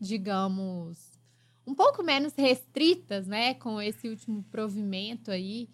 digamos, 0.00 1.12
um 1.66 1.74
pouco 1.74 2.02
menos 2.02 2.34
restritas, 2.36 3.26
né? 3.26 3.54
Com 3.54 3.80
esse 3.80 4.08
último 4.08 4.42
provimento 4.50 5.30
aí. 5.30 5.68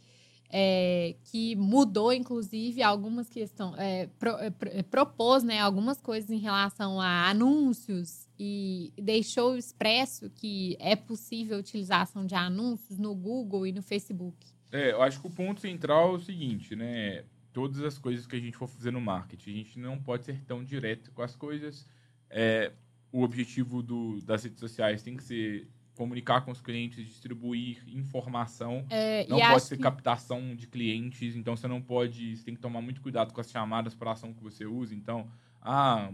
É, 0.50 1.14
que 1.24 1.54
mudou, 1.56 2.11
inclusive, 2.11 2.82
algumas 2.82 3.28
questões, 3.28 3.74
é, 3.76 4.08
pro, 4.18 4.30
é, 4.38 4.50
é, 4.78 4.82
propôs 4.82 5.42
né, 5.42 5.61
algumas 5.61 6.00
coisas 6.00 6.30
em 6.30 6.38
relação 6.38 6.98
a 6.98 7.28
anúncios 7.28 8.26
e 8.38 8.90
deixou 8.96 9.58
expresso 9.58 10.30
que 10.30 10.74
é 10.80 10.96
possível 10.96 11.58
a 11.58 11.61
utilização 11.61 12.24
de 12.24 12.34
anúncios 12.34 12.98
no 12.98 13.14
Google 13.14 13.66
e 13.66 13.72
no 13.72 13.82
Facebook. 13.82 14.38
É, 14.72 14.92
eu 14.92 15.02
acho 15.02 15.20
que 15.20 15.26
o 15.26 15.30
ponto 15.30 15.61
central 15.61 16.14
é 16.14 16.16
o 16.16 16.20
seguinte, 16.20 16.74
né? 16.76 17.24
Todas 17.58 17.82
as 17.82 17.98
coisas 17.98 18.24
que 18.24 18.36
a 18.36 18.38
gente 18.38 18.56
for 18.56 18.68
fazer 18.68 18.92
no 18.92 19.00
marketing. 19.00 19.50
A 19.50 19.54
gente 19.54 19.78
não 19.80 19.98
pode 19.98 20.24
ser 20.24 20.40
tão 20.44 20.62
direto 20.62 21.10
com 21.10 21.22
as 21.22 21.34
coisas. 21.34 21.84
É, 22.30 22.70
o 23.10 23.24
objetivo 23.24 23.82
do, 23.82 24.20
das 24.20 24.44
redes 24.44 24.60
sociais 24.60 25.02
tem 25.02 25.16
que 25.16 25.24
ser 25.24 25.68
comunicar 25.96 26.42
com 26.42 26.52
os 26.52 26.60
clientes, 26.60 27.04
distribuir 27.04 27.82
informação. 27.88 28.86
É, 28.88 29.26
não 29.26 29.40
pode 29.40 29.64
ser 29.64 29.76
que... 29.76 29.82
captação 29.82 30.54
de 30.54 30.68
clientes, 30.68 31.34
então 31.34 31.56
você 31.56 31.66
não 31.66 31.82
pode. 31.82 32.36
Você 32.36 32.44
tem 32.44 32.54
que 32.54 32.60
tomar 32.60 32.80
muito 32.80 33.00
cuidado 33.00 33.34
com 33.34 33.40
as 33.40 33.50
chamadas 33.50 33.92
para 33.92 34.12
ação 34.12 34.32
que 34.32 34.40
você 34.40 34.64
usa. 34.64 34.94
Então, 34.94 35.28
ah, 35.60 36.12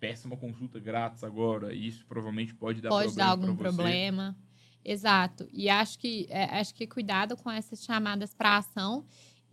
peça 0.00 0.26
uma 0.26 0.36
consulta 0.36 0.80
grátis 0.80 1.22
agora. 1.22 1.72
Isso 1.72 2.04
provavelmente 2.04 2.52
pode 2.52 2.80
dar 2.80 2.88
pode 2.88 3.14
problema. 3.14 3.30
Pode 3.30 3.40
dar 3.40 3.46
algum 3.46 3.56
problema. 3.56 4.36
Exato. 4.84 5.48
E 5.52 5.68
acho 5.68 6.00
que, 6.00 6.26
é, 6.28 6.46
acho 6.58 6.74
que 6.74 6.84
cuidado 6.84 7.36
com 7.36 7.48
essas 7.48 7.84
chamadas 7.84 8.34
para 8.34 8.56
ação 8.56 9.06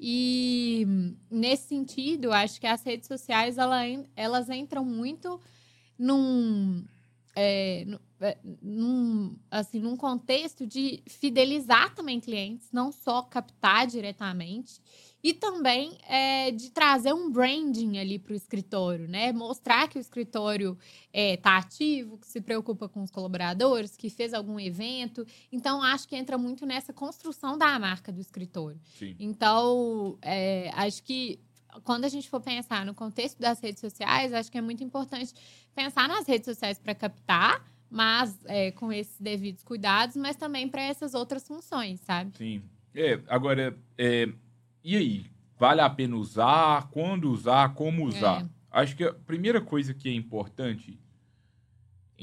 e 0.04 1.16
nesse 1.30 1.68
sentido, 1.68 2.34
acho 2.34 2.60
que 2.60 2.66
as 2.66 2.82
redes 2.82 3.08
sociais 3.08 3.60
ela, 3.60 3.84
elas 4.16 4.50
entram 4.50 4.84
muito 4.84 5.40
num, 5.96 6.84
é, 7.36 7.86
é, 8.20 8.38
num, 8.62 9.36
assim, 9.50 9.80
num 9.80 9.96
contexto 9.96 10.68
de 10.68 11.02
fidelizar 11.08 11.94
também 11.96 12.20
clientes, 12.20 12.70
não 12.72 12.92
só 12.92 13.22
captar 13.22 13.88
diretamente, 13.88 14.82
e 15.24 15.34
também 15.34 15.98
é, 16.08 16.52
de 16.52 16.72
trazer 16.72 17.14
um 17.14 17.32
branding 17.32 18.00
ali 18.00 18.18
para 18.18 18.34
o 18.34 18.36
escritório, 18.36 19.08
né? 19.08 19.32
Mostrar 19.32 19.88
que 19.88 19.98
o 19.98 20.02
escritório 20.02 20.78
está 21.08 21.10
é, 21.14 21.38
tá 21.38 21.58
ativo, 21.58 22.18
que 22.18 22.28
se 22.28 22.42
preocupa 22.42 22.90
com 22.90 23.04
os 23.04 23.12
colaboradores, 23.12 23.96
que 23.96 24.10
fez 24.10 24.34
algum 24.34 24.60
evento. 24.60 25.26
Então, 25.52 25.82
acho 25.84 26.08
que 26.08 26.16
entra 26.16 26.38
muito 26.38 26.66
nessa 26.66 26.92
construção 26.92 27.58
da 27.58 27.78
marca 27.78 28.12
do 28.12 28.20
escritório. 28.20 28.80
Sim. 28.98 29.16
Então, 29.20 30.18
é, 30.24 30.72
acho 30.74 31.04
que 31.04 31.40
quando 31.84 32.06
a 32.06 32.10
gente 32.10 32.30
for 32.30 32.42
pensar 32.42 32.86
no 32.86 32.94
contexto 32.94 33.40
das 33.40 33.60
redes 33.60 33.80
sociais, 33.80 34.34
acho 34.34 34.52
que 34.52 34.58
é 34.58 34.62
muito 34.62 34.84
importante 34.84 35.34
pensar 35.76 36.08
nas 36.08 36.28
redes 36.28 36.46
sociais 36.46 36.78
para 36.78 36.94
captar, 36.94 37.66
mas 37.90 38.38
é, 38.46 38.72
com 38.72 38.92
esses 38.92 39.20
devidos 39.20 39.64
cuidados, 39.64 40.16
mas 40.16 40.36
também 40.36 40.68
para 40.68 40.82
essas 40.82 41.14
outras 41.14 41.48
funções, 41.48 42.00
sabe? 42.02 42.38
Sim. 42.38 42.62
É, 42.94 43.20
agora, 43.28 43.78
é, 43.98 44.30
e 44.84 44.98
aí? 44.98 45.26
Vale 45.58 45.82
a 45.82 45.90
pena 45.90 46.16
usar? 46.16 46.90
Quando 46.90 47.30
usar? 47.32 47.76
Como 47.76 48.06
usar? 48.06 48.44
É. 48.44 48.50
Acho 48.72 48.96
que 48.96 49.04
a 49.04 49.14
primeira 49.14 49.62
coisa 49.62 49.94
que 49.94 50.10
é 50.10 50.14
importante, 50.14 51.00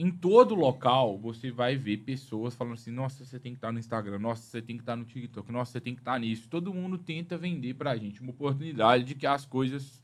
em 0.00 0.12
todo 0.12 0.54
local, 0.54 1.18
você 1.18 1.50
vai 1.50 1.76
ver 1.76 1.98
pessoas 1.98 2.54
falando 2.54 2.74
assim: 2.74 2.92
nossa, 2.92 3.24
você 3.24 3.38
tem 3.38 3.52
que 3.52 3.58
estar 3.58 3.72
no 3.72 3.80
Instagram, 3.80 4.20
nossa, 4.20 4.42
você 4.42 4.62
tem 4.62 4.76
que 4.76 4.82
estar 4.82 4.94
no 4.94 5.04
TikTok, 5.04 5.50
nossa, 5.50 5.72
você 5.72 5.80
tem 5.80 5.94
que 5.94 6.00
estar 6.00 6.18
nisso. 6.20 6.48
Todo 6.48 6.72
mundo 6.72 6.96
tenta 6.96 7.36
vender 7.36 7.74
pra 7.74 7.96
gente 7.96 8.20
uma 8.20 8.30
oportunidade 8.30 9.02
de 9.02 9.14
que 9.16 9.26
as 9.26 9.44
coisas 9.44 10.00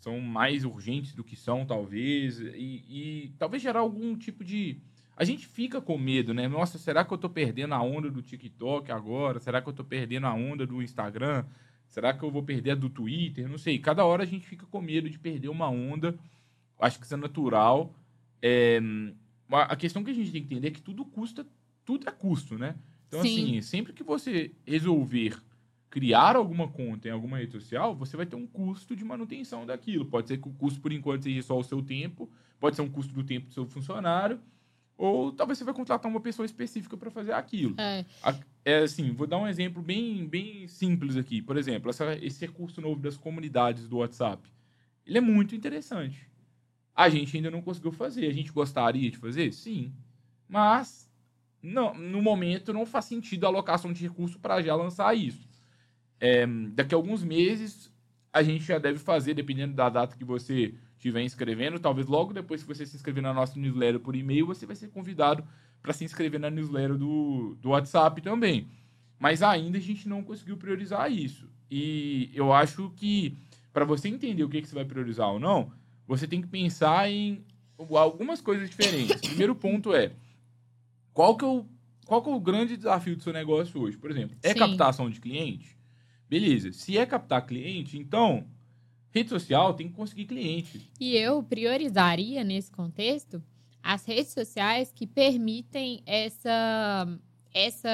são 0.00 0.18
mais 0.20 0.64
urgentes 0.64 1.14
do 1.14 1.22
que 1.22 1.36
são, 1.36 1.66
talvez, 1.66 2.40
e, 2.40 2.84
e 2.88 3.34
talvez 3.38 3.62
gerar 3.62 3.80
algum 3.80 4.16
tipo 4.16 4.42
de. 4.42 4.78
A 5.16 5.24
gente 5.24 5.46
fica 5.46 5.80
com 5.82 5.98
medo, 5.98 6.32
né? 6.32 6.48
Nossa, 6.48 6.78
será 6.78 7.04
que 7.04 7.12
eu 7.12 7.18
tô 7.18 7.28
perdendo 7.28 7.74
a 7.74 7.82
onda 7.82 8.10
do 8.10 8.22
TikTok 8.22 8.90
agora? 8.90 9.38
Será 9.38 9.60
que 9.60 9.68
eu 9.68 9.72
tô 9.72 9.84
perdendo 9.84 10.26
a 10.26 10.32
onda 10.32 10.66
do 10.66 10.82
Instagram? 10.82 11.44
Será 11.88 12.12
que 12.12 12.24
eu 12.24 12.30
vou 12.30 12.42
perder 12.42 12.72
a 12.72 12.74
do 12.74 12.88
Twitter? 12.88 13.48
Não 13.48 13.58
sei. 13.58 13.78
Cada 13.78 14.04
hora 14.04 14.24
a 14.24 14.26
gente 14.26 14.46
fica 14.46 14.66
com 14.66 14.80
medo 14.80 15.08
de 15.08 15.18
perder 15.18 15.48
uma 15.48 15.68
onda. 15.68 16.18
Acho 16.80 16.98
que 16.98 17.04
isso 17.04 17.14
é 17.14 17.18
natural. 17.18 17.94
É... 18.46 18.78
A 19.50 19.74
questão 19.76 20.04
que 20.04 20.10
a 20.10 20.14
gente 20.14 20.30
tem 20.30 20.42
que 20.42 20.52
entender 20.52 20.68
é 20.68 20.70
que 20.70 20.82
tudo 20.82 21.04
custa, 21.04 21.46
tudo 21.84 22.06
é 22.08 22.12
custo, 22.12 22.58
né? 22.58 22.74
Então, 23.08 23.22
Sim. 23.22 23.28
assim, 23.28 23.62
sempre 23.62 23.92
que 23.92 24.02
você 24.02 24.52
resolver 24.66 25.40
criar 25.88 26.34
alguma 26.34 26.66
conta 26.66 27.08
em 27.08 27.12
alguma 27.12 27.38
rede 27.38 27.52
social, 27.52 27.94
você 27.94 28.16
vai 28.16 28.26
ter 28.26 28.34
um 28.34 28.46
custo 28.46 28.96
de 28.96 29.04
manutenção 29.04 29.64
daquilo. 29.64 30.04
Pode 30.04 30.26
ser 30.28 30.38
que 30.38 30.48
o 30.48 30.52
custo, 30.52 30.80
por 30.80 30.92
enquanto, 30.92 31.22
seja 31.22 31.40
só 31.40 31.58
o 31.58 31.62
seu 31.62 31.80
tempo, 31.80 32.28
pode 32.58 32.74
ser 32.74 32.82
um 32.82 32.90
custo 32.90 33.14
do 33.14 33.22
tempo 33.22 33.46
do 33.46 33.54
seu 33.54 33.64
funcionário, 33.64 34.40
ou 34.96 35.30
talvez 35.30 35.58
você 35.58 35.64
vai 35.64 35.72
contratar 35.72 36.10
uma 36.10 36.20
pessoa 36.20 36.44
específica 36.44 36.96
para 36.96 37.10
fazer 37.10 37.32
aquilo. 37.32 37.74
É. 37.78 38.04
é. 38.64 38.78
assim, 38.78 39.12
vou 39.12 39.26
dar 39.26 39.38
um 39.38 39.46
exemplo 39.46 39.80
bem, 39.80 40.26
bem 40.26 40.66
simples 40.66 41.16
aqui. 41.16 41.40
Por 41.40 41.56
exemplo, 41.56 41.90
essa, 41.90 42.16
esse 42.16 42.44
recurso 42.44 42.80
novo 42.80 43.00
das 43.00 43.16
comunidades 43.16 43.88
do 43.88 43.98
WhatsApp. 43.98 44.42
Ele 45.06 45.18
é 45.18 45.20
muito 45.20 45.54
interessante. 45.54 46.28
A 46.94 47.08
gente 47.08 47.36
ainda 47.36 47.50
não 47.50 47.60
conseguiu 47.60 47.92
fazer. 47.92 48.26
A 48.26 48.32
gente 48.32 48.52
gostaria 48.52 49.10
de 49.10 49.16
fazer? 49.16 49.52
Sim. 49.52 49.92
Mas 50.48 51.10
não, 51.62 51.94
no 51.94 52.20
momento 52.20 52.72
não 52.72 52.84
faz 52.84 53.06
sentido 53.06 53.44
a 53.44 53.48
alocação 53.48 53.92
de 53.92 54.02
recurso 54.02 54.38
para 54.38 54.62
já 54.62 54.74
lançar 54.74 55.16
isso. 55.16 55.48
É, 56.20 56.46
daqui 56.72 56.94
a 56.94 56.98
alguns 56.98 57.24
meses, 57.24 57.90
a 58.32 58.42
gente 58.42 58.64
já 58.64 58.78
deve 58.78 58.98
fazer, 58.98 59.34
dependendo 59.34 59.74
da 59.74 59.88
data 59.88 60.16
que 60.16 60.24
você 60.24 60.74
estiver 60.96 61.22
inscrevendo. 61.22 61.80
Talvez 61.80 62.06
logo 62.06 62.32
depois 62.32 62.62
que 62.62 62.68
você 62.68 62.86
se 62.86 62.96
inscrever 62.96 63.22
na 63.22 63.32
nossa 63.32 63.58
newsletter 63.58 64.00
por 64.00 64.14
e-mail, 64.14 64.46
você 64.46 64.66
vai 64.66 64.76
ser 64.76 64.88
convidado 64.88 65.44
para 65.82 65.92
se 65.92 66.04
inscrever 66.04 66.40
na 66.40 66.50
newsletter 66.50 66.96
do, 66.96 67.56
do 67.60 67.70
WhatsApp 67.70 68.20
também. 68.22 68.68
Mas 69.18 69.42
ainda 69.42 69.78
a 69.78 69.80
gente 69.80 70.08
não 70.08 70.22
conseguiu 70.22 70.56
priorizar 70.56 71.10
isso. 71.10 71.48
E 71.70 72.30
eu 72.34 72.52
acho 72.52 72.90
que 72.96 73.36
para 73.72 73.84
você 73.84 74.08
entender 74.08 74.44
o 74.44 74.48
que, 74.48 74.62
que 74.62 74.68
você 74.68 74.74
vai 74.74 74.84
priorizar 74.84 75.28
ou 75.28 75.40
não, 75.40 75.72
você 76.06 76.26
tem 76.26 76.40
que 76.40 76.48
pensar 76.48 77.10
em 77.10 77.44
algumas 77.78 78.40
coisas 78.40 78.68
diferentes. 78.68 79.16
O 79.16 79.20
primeiro 79.20 79.54
ponto 79.54 79.94
é 79.94 80.12
qual 81.12 81.36
que 81.36 81.44
é 81.44 81.48
o, 81.48 81.64
qual 82.06 82.22
que 82.22 82.30
é 82.30 82.32
o 82.34 82.40
grande 82.40 82.76
desafio 82.76 83.16
do 83.16 83.22
seu 83.22 83.32
negócio 83.32 83.80
hoje? 83.80 83.96
Por 83.96 84.10
exemplo, 84.10 84.36
é 84.42 84.52
Sim. 84.52 84.58
captação 84.58 85.08
de 85.08 85.20
cliente? 85.20 85.76
Beleza. 86.28 86.72
Se 86.72 86.98
é 86.98 87.06
captar 87.06 87.46
cliente, 87.46 87.98
então 87.98 88.46
rede 89.10 89.28
social 89.28 89.74
tem 89.74 89.88
que 89.88 89.94
conseguir 89.94 90.26
cliente. 90.26 90.90
E 90.98 91.16
eu 91.16 91.42
priorizaria 91.42 92.42
nesse 92.42 92.70
contexto 92.70 93.42
as 93.80 94.04
redes 94.04 94.32
sociais 94.32 94.90
que 94.92 95.06
permitem 95.06 96.02
essa, 96.04 97.06
essa 97.52 97.88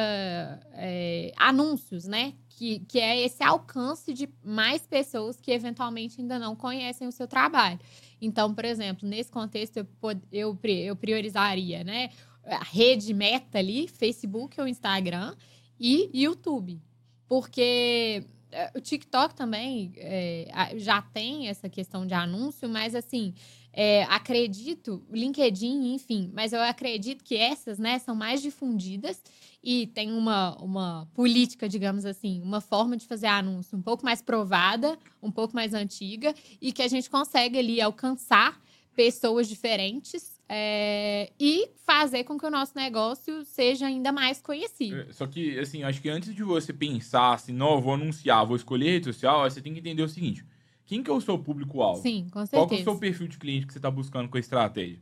é, 0.73 1.33
anúncios, 1.37 2.07
né? 2.07 2.35
Que, 2.61 2.81
que 2.81 3.01
é 3.01 3.19
esse 3.19 3.43
alcance 3.43 4.13
de 4.13 4.29
mais 4.45 4.87
pessoas 4.87 5.41
que 5.41 5.51
eventualmente 5.51 6.21
ainda 6.21 6.39
não 6.39 6.55
conhecem 6.55 7.09
o 7.09 7.13
seu 7.13 7.27
trabalho. 7.27 7.81
Então, 8.21 8.55
por 8.55 8.67
exemplo, 8.67 9.09
nesse 9.09 9.33
contexto 9.33 9.79
eu, 9.79 9.87
eu, 10.31 10.59
eu 10.63 10.95
priorizaria, 10.95 11.83
né? 11.83 12.11
A 12.45 12.63
rede 12.63 13.15
meta 13.15 13.59
ali, 13.59 13.89
Facebook 13.89 14.61
ou 14.61 14.69
Instagram 14.69 15.35
e 15.79 16.11
YouTube 16.13 16.83
porque 17.31 18.25
é, 18.51 18.73
o 18.75 18.81
TikTok 18.81 19.37
também 19.37 19.93
é, 19.97 20.73
já 20.75 21.01
tem 21.01 21.47
essa 21.47 21.69
questão 21.69 22.05
de 22.05 22.13
anúncio, 22.13 22.69
mas 22.69 22.93
assim, 22.93 23.33
é, 23.73 24.05
acredito, 24.05 25.03
LinkedIn, 25.11 25.95
enfim, 25.95 26.31
mas 26.35 26.53
eu 26.53 26.61
acredito 26.61 27.23
que 27.23 27.37
essas, 27.37 27.79
né, 27.79 27.99
são 27.99 28.15
mais 28.15 28.43
difundidas 28.43 29.23
e 29.63 29.87
tem 29.89 30.13
uma, 30.13 30.57
uma 30.57 31.09
política, 31.15 31.69
digamos 31.69 32.05
assim, 32.05 32.41
uma 32.43 32.61
forma 32.61 32.97
de 32.97 33.07
fazer 33.07 33.27
anúncio 33.27 33.77
um 33.77 33.83
pouco 33.83 34.05
mais 34.05 34.21
provada, 34.21 34.99
um 35.23 35.31
pouco 35.31 35.55
mais 35.55 35.75
antiga 35.75 36.35
e 36.61 36.73
que 36.73 36.83
a 36.83 36.89
gente 36.89 37.09
consegue 37.09 37.59
ali 37.59 37.81
alcançar 37.81 38.61
pessoas 38.95 39.49
diferentes 39.49 40.41
é, 40.49 41.31
e 41.39 41.71
fazer 41.87 42.25
com 42.25 42.37
que 42.37 42.45
o 42.45 42.51
nosso 42.51 42.73
negócio 42.75 43.45
seja 43.45 43.87
ainda 43.87 44.11
mais 44.11 44.43
conhecido. 44.43 44.97
É, 44.97 45.13
só 45.13 45.27
que, 45.27 45.59
assim, 45.59 45.85
acho 45.85 46.03
que 46.03 46.09
antes 46.09 46.35
de 46.35 46.43
você 46.43 46.73
pensar 46.73 47.35
assim, 47.35 47.53
não, 47.53 47.81
vou 47.81 47.95
anunciar, 47.95 48.45
vou 48.45 48.57
escolher 48.57 48.91
rede 48.91 49.07
social, 49.07 49.49
você 49.49 49.61
tem 49.63 49.73
que 49.73 49.79
entender 49.79 50.03
o 50.03 50.09
seguinte: 50.09 50.45
quem 50.91 51.05
que 51.05 51.09
é 51.09 51.15
o 51.15 51.21
seu 51.21 51.39
público-alvo? 51.39 52.03
Sim, 52.03 52.27
com 52.33 52.45
certeza. 52.45 52.67
Qual 52.67 52.77
é 52.77 52.81
o 52.81 52.85
seu 52.85 52.99
perfil 52.99 53.29
de 53.29 53.39
cliente 53.39 53.65
que 53.65 53.73
você 53.73 53.79
está 53.79 53.89
buscando 53.89 54.29
com 54.29 54.37
a 54.37 54.41
estratégia? 54.41 54.99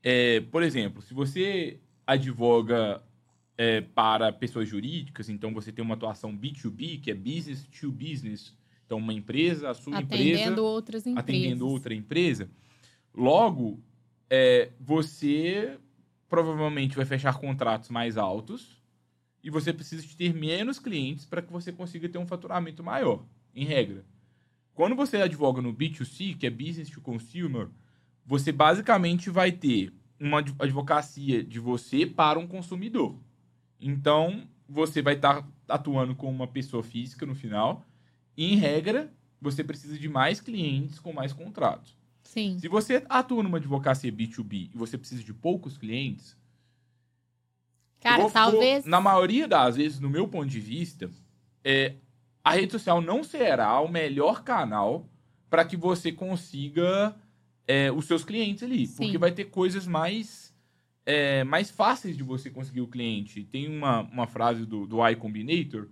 É, 0.00 0.38
por 0.40 0.62
exemplo, 0.62 1.02
se 1.02 1.12
você 1.12 1.80
advoga 2.06 3.02
é, 3.58 3.80
para 3.80 4.32
pessoas 4.32 4.68
jurídicas, 4.68 5.28
então 5.28 5.52
você 5.52 5.72
tem 5.72 5.84
uma 5.84 5.96
atuação 5.96 6.32
B2B, 6.32 7.00
que 7.00 7.10
é 7.10 7.14
business 7.14 7.66
to 7.66 7.90
business. 7.90 8.54
Então, 8.86 8.98
uma 8.98 9.12
empresa, 9.12 9.68
a 9.68 9.74
sua 9.74 9.98
atendendo 9.98 10.14
empresa. 10.14 10.42
Atendendo 10.42 10.64
outras 10.64 11.06
empresas. 11.08 11.24
Atendendo 11.24 11.68
outra 11.68 11.92
empresa. 11.92 12.50
Logo, 13.12 13.80
é, 14.30 14.70
você 14.78 15.76
provavelmente 16.28 16.94
vai 16.94 17.04
fechar 17.04 17.36
contratos 17.36 17.90
mais 17.90 18.16
altos 18.16 18.80
e 19.42 19.50
você 19.50 19.72
precisa 19.72 20.06
de 20.06 20.16
ter 20.16 20.32
menos 20.32 20.78
clientes 20.78 21.24
para 21.24 21.42
que 21.42 21.52
você 21.52 21.72
consiga 21.72 22.08
ter 22.08 22.18
um 22.18 22.28
faturamento 22.28 22.84
maior, 22.84 23.26
em 23.52 23.64
regra. 23.64 24.04
Quando 24.76 24.94
você 24.94 25.16
advoga 25.16 25.62
no 25.62 25.72
B2C, 25.72 26.36
que 26.36 26.46
é 26.46 26.50
Business 26.50 26.90
to 26.90 27.00
Consumer, 27.00 27.68
você 28.26 28.52
basicamente 28.52 29.30
vai 29.30 29.50
ter 29.50 29.90
uma 30.20 30.40
advocacia 30.40 31.42
de 31.42 31.58
você 31.58 32.04
para 32.04 32.38
um 32.38 32.46
consumidor. 32.46 33.18
Então, 33.80 34.46
você 34.68 35.00
vai 35.00 35.14
estar 35.14 35.40
tá 35.40 35.48
atuando 35.66 36.14
com 36.14 36.30
uma 36.30 36.46
pessoa 36.46 36.82
física 36.82 37.24
no 37.24 37.34
final. 37.34 37.86
E, 38.36 38.52
em 38.52 38.56
regra, 38.56 39.10
você 39.40 39.64
precisa 39.64 39.98
de 39.98 40.10
mais 40.10 40.42
clientes 40.42 40.98
com 40.98 41.10
mais 41.10 41.32
contratos. 41.32 41.96
Sim. 42.22 42.58
Se 42.58 42.68
você 42.68 43.02
atua 43.08 43.42
numa 43.42 43.56
advocacia 43.56 44.12
B2B 44.12 44.70
e 44.74 44.76
você 44.76 44.98
precisa 44.98 45.24
de 45.24 45.32
poucos 45.32 45.78
clientes. 45.78 46.36
Cara, 47.98 48.24
vou, 48.24 48.30
talvez. 48.30 48.84
Vou, 48.84 48.90
na 48.90 49.00
maioria 49.00 49.48
das 49.48 49.76
vezes, 49.76 49.98
no 50.00 50.10
meu 50.10 50.28
ponto 50.28 50.48
de 50.50 50.60
vista, 50.60 51.10
é, 51.64 51.94
a 52.46 52.52
rede 52.52 52.70
social 52.70 53.00
não 53.00 53.24
será 53.24 53.80
o 53.80 53.88
melhor 53.88 54.44
canal 54.44 55.10
para 55.50 55.64
que 55.64 55.76
você 55.76 56.12
consiga 56.12 57.12
é, 57.66 57.90
os 57.90 58.04
seus 58.04 58.24
clientes 58.24 58.62
ali. 58.62 58.86
Sim. 58.86 59.02
Porque 59.02 59.18
vai 59.18 59.32
ter 59.32 59.46
coisas 59.46 59.84
mais, 59.84 60.54
é, 61.04 61.42
mais 61.42 61.72
fáceis 61.72 62.16
de 62.16 62.22
você 62.22 62.48
conseguir 62.48 62.82
o 62.82 62.86
cliente. 62.86 63.42
Tem 63.42 63.66
uma, 63.66 64.02
uma 64.02 64.28
frase 64.28 64.64
do, 64.64 64.86
do 64.86 65.04
Y 65.04 65.16
Combinator, 65.16 65.88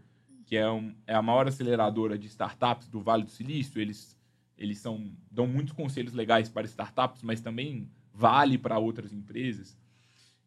que 0.46 0.56
é, 0.56 0.70
um, 0.70 0.94
é 1.08 1.14
a 1.16 1.20
maior 1.20 1.48
aceleradora 1.48 2.16
de 2.16 2.28
startups 2.28 2.86
do 2.86 3.00
Vale 3.00 3.24
do 3.24 3.30
Silício. 3.30 3.80
Eles 3.80 4.16
eles 4.56 4.78
são, 4.78 5.10
dão 5.28 5.48
muitos 5.48 5.72
conselhos 5.72 6.12
legais 6.12 6.48
para 6.48 6.68
startups, 6.68 7.24
mas 7.24 7.40
também 7.40 7.90
vale 8.12 8.56
para 8.56 8.78
outras 8.78 9.12
empresas. 9.12 9.76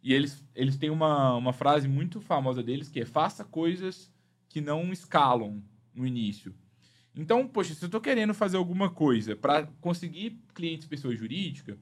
E 0.02 0.14
eles, 0.14 0.42
eles 0.56 0.78
têm 0.78 0.90
uma, 0.90 1.36
uma 1.36 1.52
frase 1.52 1.86
muito 1.86 2.22
famosa 2.22 2.64
deles 2.64 2.88
que 2.88 3.02
é 3.02 3.06
faça 3.06 3.44
coisas 3.44 4.10
que 4.48 4.62
não 4.62 4.94
escalam 4.94 5.62
no 5.98 6.06
início. 6.06 6.56
Então, 7.16 7.48
poxa, 7.48 7.74
se 7.74 7.84
eu 7.84 7.88
estou 7.88 8.00
querendo 8.00 8.34
fazer 8.34 8.58
alguma 8.58 8.90
coisa 8.92 9.36
para 9.36 9.66
conseguir 9.82 10.40
clientes 10.54 10.88
pessoa 10.88 11.16
jurídica, 11.16 11.78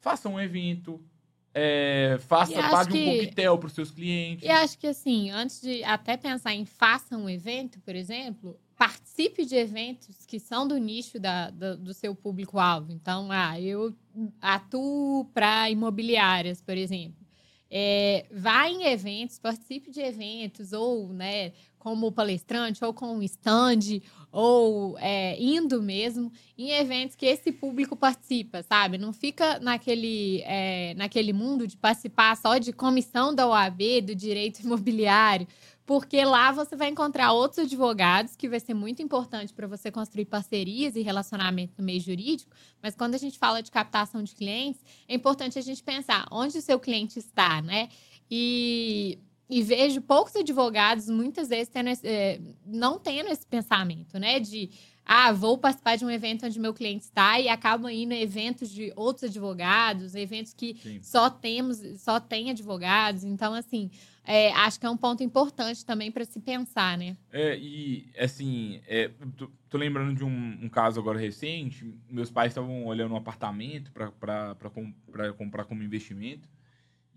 faça 0.00 0.28
um 0.28 0.38
evento, 0.38 1.04
é, 1.52 2.16
faça, 2.20 2.54
pague 2.54 2.92
que, 2.92 2.98
um 2.98 3.12
coquetel 3.12 3.58
para 3.58 3.66
os 3.66 3.72
seus 3.72 3.90
clientes. 3.90 4.44
E 4.44 4.50
acho 4.50 4.78
que 4.78 4.86
assim, 4.86 5.30
antes 5.30 5.60
de 5.60 5.82
até 5.82 6.16
pensar 6.16 6.54
em 6.54 6.64
faça 6.64 7.16
um 7.16 7.28
evento, 7.28 7.80
por 7.80 7.96
exemplo, 7.96 8.56
participe 8.76 9.44
de 9.44 9.56
eventos 9.56 10.24
que 10.24 10.38
são 10.38 10.68
do 10.68 10.78
nicho 10.78 11.18
da, 11.18 11.50
do, 11.50 11.76
do 11.76 11.92
seu 11.92 12.14
público-alvo. 12.14 12.92
Então, 12.92 13.32
ah, 13.32 13.60
eu 13.60 13.92
atuo 14.40 15.24
para 15.34 15.68
imobiliárias, 15.68 16.62
por 16.62 16.76
exemplo. 16.76 17.26
É, 17.70 18.26
vá 18.30 18.66
em 18.68 18.84
eventos, 18.84 19.38
participe 19.38 19.90
de 19.90 20.00
eventos, 20.00 20.72
ou 20.72 21.12
né, 21.12 21.52
como 21.88 22.12
palestrante, 22.12 22.84
ou 22.84 22.92
com 22.92 23.16
um 23.16 23.22
stand, 23.22 24.02
ou 24.30 24.98
é, 24.98 25.42
indo 25.42 25.80
mesmo 25.80 26.30
em 26.56 26.70
eventos 26.70 27.16
que 27.16 27.24
esse 27.24 27.50
público 27.50 27.96
participa, 27.96 28.62
sabe? 28.62 28.98
Não 28.98 29.10
fica 29.10 29.58
naquele, 29.58 30.42
é, 30.44 30.92
naquele 30.94 31.32
mundo 31.32 31.66
de 31.66 31.78
participar 31.78 32.36
só 32.36 32.58
de 32.58 32.74
comissão 32.74 33.34
da 33.34 33.48
OAB, 33.48 34.02
do 34.02 34.14
direito 34.14 34.60
imobiliário, 34.60 35.48
porque 35.86 36.22
lá 36.22 36.52
você 36.52 36.76
vai 36.76 36.88
encontrar 36.88 37.32
outros 37.32 37.64
advogados, 37.64 38.36
que 38.36 38.50
vai 38.50 38.60
ser 38.60 38.74
muito 38.74 39.00
importante 39.00 39.54
para 39.54 39.66
você 39.66 39.90
construir 39.90 40.26
parcerias 40.26 40.94
e 40.94 41.00
relacionamento 41.00 41.72
no 41.78 41.84
meio 41.84 42.02
jurídico. 42.02 42.54
Mas 42.82 42.94
quando 42.94 43.14
a 43.14 43.18
gente 43.18 43.38
fala 43.38 43.62
de 43.62 43.70
captação 43.70 44.22
de 44.22 44.34
clientes, 44.34 44.82
é 45.08 45.14
importante 45.14 45.58
a 45.58 45.62
gente 45.62 45.82
pensar 45.82 46.26
onde 46.30 46.58
o 46.58 46.60
seu 46.60 46.78
cliente 46.78 47.18
está, 47.18 47.62
né? 47.62 47.88
E 48.30 49.18
e 49.48 49.62
vejo 49.62 50.00
poucos 50.02 50.36
advogados, 50.36 51.08
muitas 51.08 51.48
vezes, 51.48 51.68
tendo 51.68 51.88
esse, 51.88 52.06
é, 52.06 52.40
não 52.66 52.98
tendo 52.98 53.30
esse 53.30 53.46
pensamento, 53.46 54.18
né? 54.18 54.38
De, 54.38 54.70
ah, 55.04 55.32
vou 55.32 55.56
participar 55.56 55.96
de 55.96 56.04
um 56.04 56.10
evento 56.10 56.44
onde 56.44 56.60
meu 56.60 56.74
cliente 56.74 57.04
está 57.04 57.40
e 57.40 57.48
acabam 57.48 57.90
indo 57.90 58.12
em 58.12 58.20
eventos 58.20 58.70
de 58.70 58.92
outros 58.94 59.24
advogados, 59.24 60.14
eventos 60.14 60.52
que 60.52 60.76
Sim. 60.82 61.00
só 61.02 61.30
temos, 61.30 61.78
só 61.98 62.20
tem 62.20 62.50
advogados. 62.50 63.24
Então, 63.24 63.54
assim, 63.54 63.90
é, 64.22 64.52
acho 64.52 64.78
que 64.78 64.84
é 64.84 64.90
um 64.90 64.96
ponto 64.98 65.24
importante 65.24 65.82
também 65.82 66.12
para 66.12 66.26
se 66.26 66.38
pensar, 66.38 66.98
né? 66.98 67.16
É, 67.32 67.56
e, 67.56 68.10
assim, 68.18 68.82
é, 68.86 69.10
tô, 69.34 69.50
tô, 69.70 69.78
lembrando 69.78 70.14
de 70.14 70.22
um, 70.22 70.58
um, 70.64 70.68
caso 70.68 71.00
agora 71.00 71.18
recente. 71.18 71.90
Meus 72.10 72.30
pais 72.30 72.50
estavam 72.50 72.84
olhando 72.84 73.14
um 73.14 73.16
apartamento 73.16 73.90
para 73.90 75.32
comprar 75.32 75.64
como 75.64 75.82
investimento. 75.82 76.46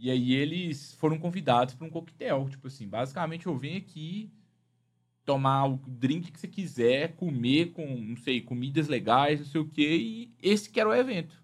E 0.01 0.09
aí 0.09 0.33
eles 0.33 0.95
foram 0.95 1.19
convidados 1.19 1.75
para 1.75 1.85
um 1.85 1.89
coquetel. 1.91 2.49
Tipo 2.49 2.65
assim, 2.65 2.87
basicamente 2.87 3.45
eu 3.45 3.55
venho 3.55 3.77
aqui 3.77 4.31
tomar 5.23 5.67
o 5.67 5.79
drink 5.87 6.31
que 6.31 6.39
você 6.39 6.47
quiser, 6.47 7.15
comer 7.15 7.67
com, 7.67 7.85
não 7.85 8.17
sei, 8.17 8.41
comidas 8.41 8.87
legais, 8.87 9.39
não 9.39 9.45
sei 9.45 9.61
o 9.61 9.67
quê. 9.67 9.95
E 9.95 10.33
esse 10.41 10.71
que 10.71 10.79
era 10.79 10.89
o 10.89 10.95
evento 10.95 11.39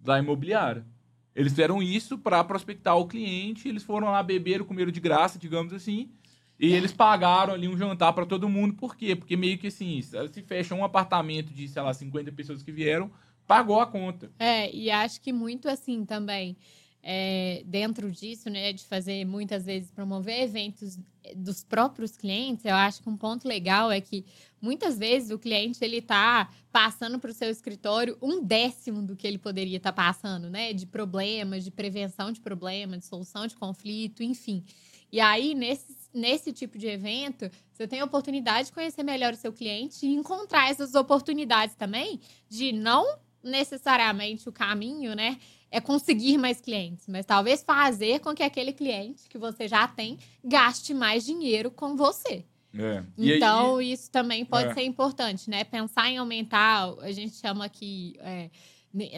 da 0.00 0.18
imobiliária. 0.18 0.84
Eles 1.32 1.52
fizeram 1.52 1.80
isso 1.80 2.18
para 2.18 2.42
prospectar 2.42 2.96
o 2.96 3.06
cliente, 3.06 3.68
eles 3.68 3.84
foram 3.84 4.10
lá 4.10 4.20
beber, 4.20 4.64
comeram 4.64 4.90
de 4.90 4.98
graça, 4.98 5.38
digamos 5.38 5.72
assim. 5.72 6.10
E 6.58 6.72
eles 6.72 6.92
pagaram 6.92 7.54
ali 7.54 7.68
um 7.68 7.78
jantar 7.78 8.12
para 8.12 8.26
todo 8.26 8.48
mundo. 8.48 8.74
Por 8.74 8.96
quê? 8.96 9.14
Porque 9.14 9.36
meio 9.36 9.58
que 9.58 9.68
assim, 9.68 10.02
se 10.02 10.42
fecha 10.42 10.74
um 10.74 10.84
apartamento 10.84 11.54
de, 11.54 11.68
sei 11.68 11.80
lá, 11.80 11.94
50 11.94 12.32
pessoas 12.32 12.64
que 12.64 12.72
vieram, 12.72 13.12
pagou 13.46 13.80
a 13.80 13.86
conta. 13.86 14.32
É, 14.40 14.74
e 14.74 14.90
acho 14.90 15.20
que 15.20 15.32
muito 15.32 15.68
assim 15.68 16.04
também 16.04 16.56
é, 17.02 17.62
dentro 17.66 18.10
disso, 18.10 18.48
né, 18.48 18.72
de 18.72 18.84
fazer 18.84 19.24
muitas 19.24 19.64
vezes 19.64 19.90
promover 19.90 20.42
eventos 20.42 20.98
dos 21.36 21.64
próprios 21.64 22.16
clientes, 22.16 22.64
eu 22.64 22.74
acho 22.74 23.02
que 23.02 23.08
um 23.08 23.16
ponto 23.16 23.46
legal 23.46 23.90
é 23.90 24.00
que 24.00 24.24
muitas 24.60 24.98
vezes 24.98 25.30
o 25.30 25.38
cliente 25.38 25.82
ele 25.82 25.98
está 25.98 26.48
passando 26.70 27.18
para 27.18 27.30
o 27.30 27.34
seu 27.34 27.50
escritório 27.50 28.16
um 28.22 28.42
décimo 28.42 29.02
do 29.02 29.16
que 29.16 29.26
ele 29.26 29.38
poderia 29.38 29.76
estar 29.78 29.92
tá 29.92 30.02
passando, 30.04 30.48
né, 30.48 30.72
de 30.72 30.86
problemas, 30.86 31.64
de 31.64 31.70
prevenção 31.70 32.30
de 32.30 32.40
problemas, 32.40 33.00
de 33.00 33.06
solução 33.06 33.46
de 33.46 33.56
conflito, 33.56 34.22
enfim. 34.22 34.64
E 35.10 35.20
aí 35.20 35.54
nesse 35.54 36.02
nesse 36.12 36.52
tipo 36.52 36.76
de 36.78 36.86
evento, 36.86 37.50
você 37.72 37.88
tem 37.88 38.00
a 38.00 38.04
oportunidade 38.04 38.66
de 38.66 38.72
conhecer 38.72 39.02
melhor 39.02 39.32
o 39.32 39.36
seu 39.36 39.52
cliente 39.52 40.06
e 40.06 40.12
encontrar 40.12 40.70
essas 40.70 40.94
oportunidades 40.94 41.74
também 41.74 42.20
de 42.48 42.72
não 42.72 43.18
necessariamente 43.42 44.48
o 44.48 44.52
caminho, 44.52 45.14
né? 45.14 45.38
É 45.72 45.80
conseguir 45.80 46.36
mais 46.36 46.60
clientes, 46.60 47.06
mas 47.08 47.24
talvez 47.24 47.62
fazer 47.64 48.20
com 48.20 48.34
que 48.34 48.42
aquele 48.42 48.74
cliente 48.74 49.26
que 49.28 49.38
você 49.38 49.66
já 49.66 49.88
tem 49.88 50.18
gaste 50.44 50.92
mais 50.92 51.24
dinheiro 51.24 51.70
com 51.70 51.96
você. 51.96 52.44
É. 52.78 53.02
Então, 53.16 53.78
aí, 53.78 53.92
isso 53.92 54.10
também 54.10 54.44
pode 54.44 54.68
é. 54.68 54.74
ser 54.74 54.82
importante, 54.82 55.48
né? 55.48 55.64
Pensar 55.64 56.10
em 56.10 56.18
aumentar, 56.18 56.94
a 57.00 57.10
gente 57.10 57.36
chama 57.36 57.64
aqui 57.64 58.16
é, 58.20 58.50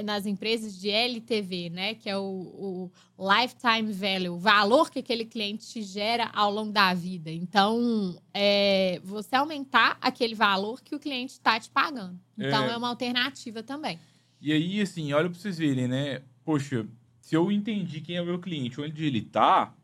nas 0.05 0.27
empresas 0.27 0.79
de 0.79 0.91
LTV, 0.91 1.71
né? 1.71 1.95
Que 1.95 2.09
é 2.09 2.17
o, 2.17 2.23
o, 2.23 2.91
lifetime 3.19 3.93
value, 3.93 4.29
o 4.29 4.39
valor 4.39 4.91
que 4.91 5.01
aquele 5.01 5.25
cliente 5.25 5.67
te 5.67 5.83
gera 5.83 6.31
ao 6.33 6.53
longo 6.53 6.73
da 6.73 6.95
vida. 6.95 7.33
Então, 7.33 8.17
é, 8.33 9.01
você 9.03 9.35
aumentar 9.35 9.99
aquele 10.01 10.37
valor 10.37 10.81
que 10.83 10.95
o 10.95 11.01
cliente 11.01 11.33
está 11.33 11.59
te 11.59 11.71
pagando. 11.71 12.19
Então, 12.39 12.65
é. 12.65 12.73
é 12.73 12.77
uma 12.77 12.89
alternativa 12.89 13.63
também. 13.63 13.99
E 14.41 14.53
aí, 14.53 14.81
assim, 14.81 15.13
olha 15.13 15.29
para 15.29 15.39
vocês 15.39 15.59
verem, 15.59 15.89
né? 15.89 16.23
Poxa, 16.45 16.87
se 17.21 17.35
eu 17.35 17.51
entendi 17.51 18.01
quem 18.01 18.17
é 18.17 18.23
o 18.23 18.27
meu 18.27 18.39
cliente, 18.39 18.81
onde 18.81 19.05
ele 19.05 19.23
tá, 19.23 19.75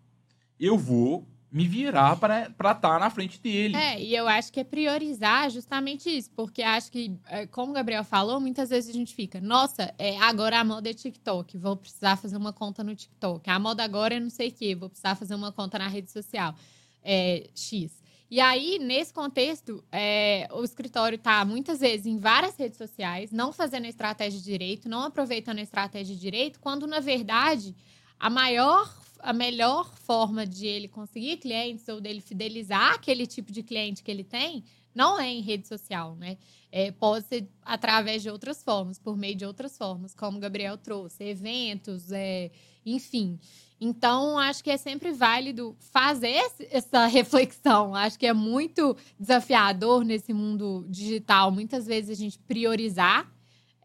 eu 0.59 0.77
vou 0.77 1.27
me 1.51 1.67
virar 1.67 2.17
para 2.17 2.47
estar 2.47 2.75
tá 2.75 2.99
na 2.99 3.11
frente 3.11 3.41
dele. 3.41 3.75
É, 3.75 4.01
e 4.01 4.15
eu 4.15 4.29
acho 4.29 4.53
que 4.53 4.61
é 4.61 4.65
priorizar 4.65 5.51
justamente 5.51 6.09
isso, 6.09 6.31
porque 6.31 6.63
acho 6.63 6.93
que, 6.93 7.19
é, 7.27 7.47
como 7.47 7.73
o 7.73 7.75
Gabriel 7.75 8.05
falou, 8.05 8.39
muitas 8.39 8.71
vezes 8.71 8.91
a 8.91 8.93
gente 8.93 9.15
fica, 9.15 9.41
nossa, 9.41 9.93
é, 9.99 10.17
agora 10.19 10.61
a 10.61 10.65
moda 10.65 10.89
é 10.89 10.95
TikTok, 10.95 11.59
vou 11.59 11.77
precisar 11.77 12.17
fazer 12.17 12.37
uma 12.37 12.53
conta 12.53 12.85
no 12.85 12.95
TikTok. 12.95 13.51
A 13.51 13.59
moda 13.59 13.83
agora 13.83 14.15
é 14.15 14.21
não 14.21 14.31
sei 14.31 14.49
o 14.49 14.53
quê, 14.53 14.77
vou 14.77 14.89
precisar 14.89 15.17
fazer 15.17 15.35
uma 15.35 15.51
conta 15.51 15.79
na 15.79 15.89
rede 15.89 16.11
social 16.11 16.55
é, 17.03 17.49
X. 17.55 18.00
E 18.31 18.39
aí, 18.39 18.79
nesse 18.79 19.13
contexto, 19.13 19.83
é, 19.91 20.49
o 20.53 20.63
escritório 20.63 21.17
está 21.17 21.45
muitas 21.45 21.81
vezes 21.81 22.07
em 22.07 22.17
várias 22.17 22.57
redes 22.57 22.79
sociais, 22.79 23.33
não 23.33 23.53
fazendo 23.53 23.87
a 23.87 23.89
estratégia 23.89 24.41
direito, 24.41 24.89
não 24.89 25.03
aproveitando 25.03 25.59
a 25.59 25.63
estratégia 25.63 26.15
direito, 26.15 26.61
quando 26.61 26.87
na 26.87 27.01
verdade 27.01 27.75
a 28.21 28.31
maior, 28.31 28.89
a 29.19 29.33
melhor 29.33 29.93
forma 29.97 30.47
de 30.47 30.65
ele 30.65 30.87
conseguir 30.87 31.39
clientes 31.39 31.89
ou 31.89 32.01
dele 32.01 32.21
fidelizar 32.21 32.95
aquele 32.95 33.27
tipo 33.27 33.51
de 33.51 33.65
cliente 33.65 34.03
que 34.03 34.11
ele 34.11 34.23
tem 34.23 34.63
não 34.95 35.19
é 35.19 35.29
em 35.29 35.41
rede 35.41 35.67
social, 35.67 36.15
né? 36.17 36.37
É, 36.71 36.91
pode 36.93 37.27
ser 37.27 37.49
através 37.65 38.23
de 38.23 38.31
outras 38.31 38.63
formas, 38.63 38.99
por 38.99 39.17
meio 39.17 39.35
de 39.35 39.45
outras 39.45 39.77
formas, 39.77 40.15
como 40.15 40.39
o 40.39 40.41
Gabriel 40.41 40.77
trouxe, 40.77 41.25
eventos, 41.25 42.13
é, 42.13 42.51
enfim. 42.85 43.39
Então, 43.81 44.39
acho 44.39 44.63
que 44.63 44.71
é 44.71 44.77
sempre 44.77 45.11
válido 45.11 45.75
fazer 45.79 46.39
essa 46.71 47.07
reflexão. 47.07 47.95
Acho 47.95 48.19
que 48.19 48.27
é 48.27 48.33
muito 48.35 48.95
desafiador 49.19 50.05
nesse 50.05 50.35
mundo 50.35 50.85
digital, 50.89 51.51
muitas 51.51 51.87
vezes, 51.87 52.11
a 52.11 52.15
gente 52.15 52.39
priorizar 52.39 53.27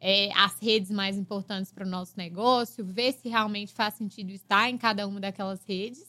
é, 0.02 0.30
as 0.36 0.60
redes 0.60 0.92
mais 0.92 1.18
importantes 1.18 1.72
para 1.72 1.86
o 1.86 1.90
nosso 1.90 2.14
negócio, 2.18 2.84
ver 2.84 3.14
se 3.14 3.30
realmente 3.30 3.74
faz 3.74 3.94
sentido 3.94 4.32
estar 4.32 4.70
em 4.70 4.78
cada 4.78 5.08
uma 5.08 5.20
daquelas 5.20 5.64
redes. 5.66 6.06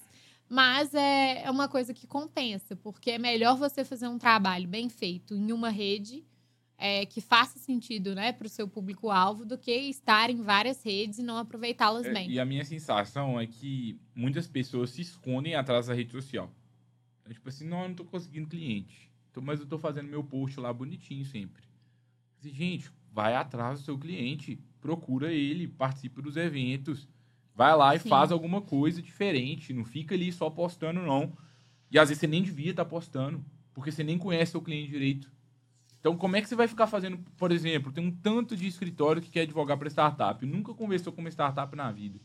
Mas 0.49 0.93
é, 0.93 1.45
é 1.45 1.51
uma 1.51 1.69
coisa 1.69 1.95
que 1.95 2.07
compensa, 2.07 2.77
porque 2.77 3.13
é 3.13 3.19
melhor 3.19 3.57
você 3.57 3.85
fazer 3.85 4.09
um 4.09 4.19
trabalho 4.19 4.69
bem 4.69 4.89
feito 4.89 5.35
em 5.35 5.53
uma 5.53 5.71
rede 5.71 6.25
é, 6.79 7.07
que 7.07 7.21
faça 7.21 7.59
sentido 7.59 8.15
né, 8.15 8.33
para 8.33 8.47
o 8.47 8.51
seu 8.51 8.69
público-alvo 8.69 9.45
do 9.45 9.57
que 9.57 9.73
estar 9.73 10.29
em 10.31 10.43
várias 10.43 10.83
redes 10.85 11.19
e 11.19 11.23
não 11.23 11.39
aproveitá-las 11.39 12.07
é, 12.07 12.13
bem. 12.13 12.31
E 12.31 12.39
a 12.39 12.45
minha 12.45 12.65
sensação 12.65 13.41
é 13.41 13.47
que 13.47 13.99
muitas 14.15 14.47
pessoas 14.47 14.91
se 14.91 15.01
escondem 15.01 15.55
atrás 15.55 15.87
da 15.87 15.95
rede 15.95 16.13
social. 16.13 16.51
É 17.25 17.33
tipo 17.33 17.49
assim, 17.49 17.67
não, 17.67 17.79
eu 17.79 17.85
não 17.85 17.91
estou 17.93 18.07
conseguindo 18.07 18.49
cliente. 18.49 19.11
Então, 19.31 19.43
mas 19.43 19.59
eu 19.59 19.65
estou 19.65 19.79
fazendo 19.79 20.09
meu 20.09 20.23
post 20.23 20.59
lá 20.61 20.73
bonitinho 20.73 21.25
sempre. 21.25 21.63
Assim, 22.39 22.55
gente, 22.55 22.91
vai 23.13 23.35
atrás 23.35 23.81
do 23.81 23.85
seu 23.85 23.99
cliente, 23.99 24.59
procura 24.81 25.33
ele, 25.33 25.67
participe 25.67 26.23
dos 26.23 26.37
eventos, 26.37 27.09
vai 27.55 27.75
lá 27.75 27.97
e 27.97 27.99
Sim. 27.99 28.09
faz 28.09 28.31
alguma 28.31 28.61
coisa 28.61 29.03
diferente. 29.03 29.73
Não 29.73 29.85
fica 29.85 30.15
ali 30.15 30.31
só 30.31 30.51
postando, 30.51 31.01
não. 31.01 31.37
E 31.91 31.99
às 31.99 32.09
vezes 32.09 32.21
você 32.21 32.27
nem 32.27 32.43
devia 32.43 32.71
estar 32.71 32.85
tá 32.85 32.91
postando, 32.91 33.45
porque 33.73 33.91
você 33.91 34.05
nem 34.05 34.19
conhece 34.19 34.57
o 34.57 34.61
cliente 34.61 34.91
direito. 34.91 35.31
Então, 36.07 36.17
como 36.17 36.37
é 36.37 36.41
que 36.41 36.49
você 36.49 36.55
vai 36.55 36.69
ficar 36.69 36.87
fazendo, 36.87 37.19
por 37.37 37.51
exemplo, 37.51 37.91
tem 37.91 38.07
um 38.07 38.13
tanto 38.13 38.57
de 38.57 38.65
escritório 38.65 39.21
que 39.21 39.29
quer 39.29 39.41
advogar 39.41 39.77
para 39.77 39.89
startup, 39.89 40.47
nunca 40.47 40.73
conversou 40.73 41.13
com 41.13 41.21
uma 41.21 41.29
startup 41.29 41.75
na 41.75 41.91
vida. 41.91 42.21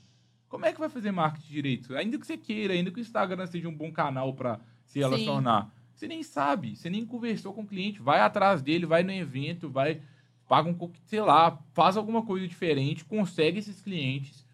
Como 0.48 0.68
é 0.68 0.72
que 0.72 0.80
vai 0.80 0.88
fazer 0.88 1.12
marketing 1.12 1.52
direito? 1.52 1.98
Ainda 1.98 2.20
que 2.20 2.28
você 2.28 2.38
queira, 2.38 2.76
ainda 2.76 2.92
que 2.92 3.00
o 3.00 3.02
Instagram 3.02 3.48
seja 3.48 3.68
um 3.68 3.76
bom 3.76 3.92
canal 3.92 4.36
para 4.36 4.60
se 4.86 5.00
relacionar, 5.00 5.74
você 5.96 6.08
nem 6.08 6.22
sabe, 6.22 6.76
você 6.76 6.92
nem 6.92 7.04
conversou 7.04 7.56
com 7.56 7.64
o 7.64 7.68
cliente, 7.68 8.00
vai 8.00 8.20
atrás 8.20 8.62
dele, 8.62 8.86
vai 8.86 9.02
no 9.02 9.12
evento, 9.12 9.68
vai 9.68 10.00
paga 10.48 10.70
um, 10.70 10.92
sei 11.08 11.22
lá, 11.22 11.60
faz 11.74 11.98
alguma 11.98 12.22
coisa 12.22 12.48
diferente, 12.48 13.04
consegue 13.04 13.58
esses 13.58 13.82
clientes. 13.82 14.46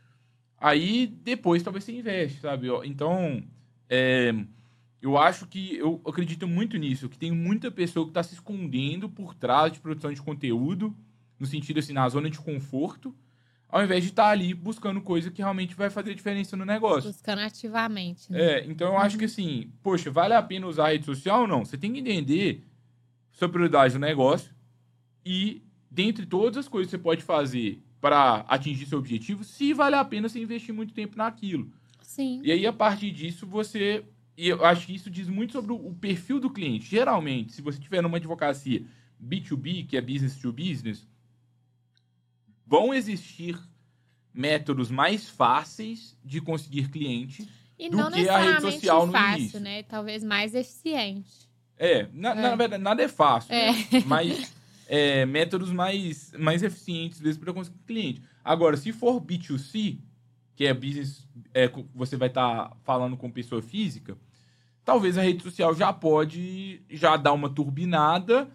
Aí 0.58 1.06
depois 1.06 1.62
talvez 1.62 1.84
você 1.84 1.92
investe, 1.92 2.40
sabe? 2.40 2.70
Então, 2.86 3.44
é, 3.90 4.34
eu 5.02 5.18
acho 5.18 5.46
que 5.46 5.76
eu 5.78 6.02
acredito 6.06 6.48
muito 6.48 6.78
nisso, 6.78 7.10
que 7.10 7.18
tem 7.18 7.32
muita 7.32 7.70
pessoa 7.70 8.06
que 8.06 8.12
está 8.12 8.24
se 8.24 8.34
escondendo 8.34 9.08
por 9.08 9.36
trás 9.36 9.72
de 9.72 9.80
produção 9.80 10.12
de 10.12 10.22
conteúdo, 10.22 10.96
no 11.40 11.46
sentido 11.46 11.80
assim, 11.80 11.94
na 11.94 12.08
zona 12.10 12.30
de 12.30 12.40
conforto. 12.40 13.16
ao 13.70 13.84
invés 13.84 14.04
de 14.04 14.10
estar 14.10 14.24
tá 14.24 14.30
ali 14.30 14.54
buscando 14.54 15.02
coisa 15.02 15.30
que 15.30 15.42
realmente 15.42 15.76
vai 15.76 15.90
fazer 15.90 16.16
diferença 16.16 16.56
no 16.56 16.66
negócio. 16.66 17.12
Buscando 17.12 17.40
ativamente. 17.40 18.32
Né? 18.32 18.42
É, 18.42 18.66
então 18.66 18.88
eu 18.88 18.94
uhum. 18.94 19.00
acho 19.00 19.18
que 19.18 19.26
assim, 19.26 19.72
poxa, 19.84 20.10
vale 20.10 20.34
a 20.34 20.42
pena 20.42 20.68
usar 20.68 20.86
a 20.86 20.90
rede 20.90 21.06
social 21.06 21.42
ou 21.42 21.48
não? 21.48 21.66
Você 21.66 21.78
tem 21.78 21.92
que 21.94 22.00
entender 22.00 22.64
sua 23.32 23.50
prioridade 23.50 23.94
do 23.94 24.00
negócio 24.00 24.56
e, 25.24 25.62
dentre 25.92 26.26
todas 26.26 26.58
as 26.58 26.68
coisas 26.68 26.90
que 26.90 26.98
você 26.98 27.04
pode 27.04 27.22
fazer 27.22 27.84
para 28.00 28.46
atingir 28.48 28.86
seu 28.86 28.98
objetivo, 28.98 29.44
se 29.44 29.74
vale 29.74 29.96
a 29.96 30.06
pena 30.06 30.30
você 30.30 30.40
investir 30.40 30.74
muito 30.74 30.94
tempo 30.94 31.18
naquilo. 31.18 31.70
Sim. 32.02 32.40
E 32.44 32.52
aí, 32.52 32.66
a 32.66 32.74
partir 32.74 33.12
disso, 33.12 33.46
você. 33.46 34.06
E 34.38 34.50
eu 34.50 34.64
acho 34.64 34.86
que 34.86 34.94
isso 34.94 35.10
diz 35.10 35.28
muito 35.28 35.54
sobre 35.54 35.74
o 35.74 35.94
perfil 35.96 36.40
do 36.40 36.52
cliente. 36.52 36.88
Geralmente, 36.88 37.54
se 37.54 37.62
você 37.62 37.80
tiver 37.80 38.04
numa 38.04 38.18
advocacia 38.18 38.86
B2B, 39.22 39.88
que 39.88 39.98
é 39.98 40.02
business 40.02 40.36
to 40.38 40.54
business, 40.54 41.08
vão 42.64 42.94
existir 42.94 43.60
métodos 44.32 44.92
mais 44.92 45.28
fáceis 45.28 46.16
de 46.24 46.40
conseguir 46.40 46.90
cliente 46.90 47.50
e 47.80 47.90
do 47.90 48.12
que 48.12 48.30
a 48.30 48.38
rede 48.38 48.62
social 48.62 49.08
no 49.08 49.12
fácil, 49.12 49.40
início. 49.40 49.60
né? 49.60 49.82
Talvez 49.82 50.24
mais 50.24 50.54
eficiente. 50.54 51.50
É, 51.76 52.08
na, 52.14 52.32
é. 52.32 52.36
na 52.36 52.56
verdade, 52.56 52.84
nada 52.84 53.02
é 53.02 53.08
fácil. 53.08 53.52
É. 53.52 53.72
Né? 53.72 53.86
Mas 54.06 54.54
é, 54.88 55.26
métodos 55.26 55.72
mais, 55.72 56.32
mais 56.38 56.62
eficientes 56.62 57.20
vezes 57.20 57.40
para 57.40 57.52
conseguir 57.52 57.80
cliente. 57.88 58.22
Agora, 58.44 58.78
se 58.78 58.92
for 58.92 59.20
B2C, 59.20 60.00
que 60.56 60.66
é 60.66 60.74
business, 60.74 61.28
é, 61.54 61.68
você 61.96 62.16
vai 62.16 62.28
estar 62.28 62.70
tá 62.70 62.78
falando 62.84 63.18
com 63.18 63.32
pessoa 63.32 63.62
física, 63.62 64.18
talvez 64.88 65.18
a 65.18 65.22
rede 65.22 65.44
social 65.44 65.76
já 65.76 65.92
pode 65.92 66.82
já 66.90 67.18
dar 67.18 67.34
uma 67.34 67.50
turbinada, 67.50 68.50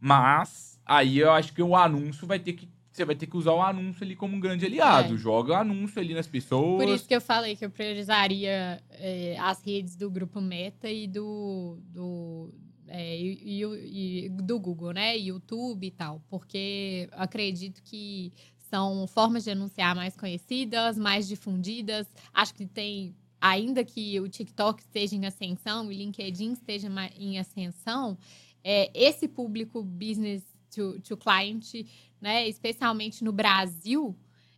mas 0.00 0.80
aí 0.86 1.18
eu 1.18 1.30
acho 1.30 1.52
que 1.52 1.62
o 1.62 1.76
anúncio 1.76 2.26
vai 2.26 2.38
ter 2.38 2.54
que 2.54 2.66
você 2.90 3.04
vai 3.04 3.14
ter 3.14 3.26
que 3.26 3.36
usar 3.36 3.52
o 3.52 3.60
anúncio 3.60 4.02
ali 4.02 4.16
como 4.16 4.34
um 4.34 4.40
grande 4.40 4.64
aliado. 4.64 5.16
É. 5.16 5.18
Joga 5.18 5.52
o 5.52 5.56
anúncio 5.56 6.00
ali 6.00 6.14
nas 6.14 6.26
pessoas. 6.26 6.82
Por 6.82 6.90
isso 6.90 7.06
que 7.06 7.14
eu 7.14 7.20
falei 7.20 7.54
que 7.54 7.62
eu 7.62 7.68
priorizaria 7.68 8.82
é, 8.88 9.36
as 9.38 9.62
redes 9.62 9.96
do 9.96 10.10
grupo 10.10 10.40
Meta 10.40 10.88
e 10.88 11.06
do, 11.06 11.76
do, 11.90 12.54
é, 12.88 13.14
e, 13.14 13.62
e, 13.62 14.24
e 14.24 14.28
do 14.30 14.58
Google, 14.58 14.94
né? 14.94 15.14
YouTube 15.14 15.86
e 15.86 15.90
tal. 15.90 16.22
Porque 16.30 17.06
acredito 17.12 17.82
que 17.82 18.32
são 18.70 19.06
formas 19.06 19.44
de 19.44 19.50
anunciar 19.50 19.94
mais 19.94 20.16
conhecidas, 20.16 20.96
mais 20.96 21.28
difundidas. 21.28 22.06
Acho 22.32 22.54
que 22.54 22.64
tem, 22.64 23.14
ainda 23.40 23.84
que 23.84 24.18
o 24.20 24.28
TikTok 24.28 24.82
esteja 24.82 25.14
em 25.14 25.26
ascensão, 25.26 25.86
o 25.86 25.92
LinkedIn 25.92 26.52
esteja 26.52 26.88
em 27.16 27.38
ascensão, 27.38 28.16
é, 28.64 28.90
esse 28.94 29.28
público 29.28 29.82
business 29.82 30.42
to, 30.74 31.00
to 31.00 31.16
client, 31.16 31.86
né, 32.20 32.48
especialmente 32.48 33.22
no 33.22 33.32
Brasil, 33.32 34.16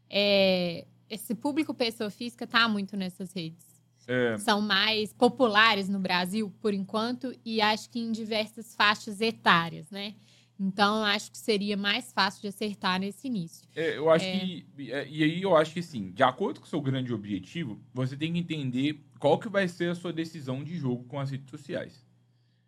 é, 0.09 0.87
esse 1.11 1.35
público 1.35 1.75
pessoa 1.75 2.11
física 2.11 2.45
está 2.45 2.69
muito 2.69 2.97
nessas 2.97 3.33
redes. 3.33 3.67
É. 4.07 4.39
São 4.39 4.63
mais 4.63 5.13
populares 5.13 5.89
no 5.89 5.99
Brasil, 5.99 6.51
por 6.61 6.73
enquanto, 6.73 7.35
e 7.45 7.61
acho 7.61 7.91
que 7.91 7.99
em 7.99 8.11
diversas 8.11 8.75
faixas 8.75 9.21
etárias, 9.21 9.91
né? 9.91 10.15
Então, 10.61 11.05
acho 11.05 11.31
que 11.31 11.39
seria 11.39 11.77
mais 11.77 12.13
fácil 12.13 12.43
de 12.43 12.49
acertar 12.49 12.99
nesse 12.99 13.29
início. 13.29 13.69
É, 13.77 13.97
eu 13.97 14.11
acho 14.11 14.25
é... 14.25 14.39
que. 14.39 14.67
É, 14.91 15.09
e 15.09 15.23
aí 15.23 15.41
eu 15.41 15.57
acho 15.57 15.73
que 15.73 15.83
sim, 15.83 16.11
de 16.11 16.23
acordo 16.23 16.59
com 16.59 16.67
o 16.67 16.69
seu 16.69 16.81
grande 16.81 17.15
objetivo, 17.15 17.81
você 17.95 18.17
tem 18.17 18.33
que 18.33 18.41
entender 18.41 19.01
qual 19.21 19.39
que 19.39 19.49
vai 19.49 19.69
ser 19.69 19.91
a 19.91 19.95
sua 19.95 20.13
decisão 20.13 20.65
de 20.65 20.77
jogo 20.77 21.05
com 21.05 21.21
as 21.21 21.31
redes 21.31 21.49
sociais. 21.49 22.05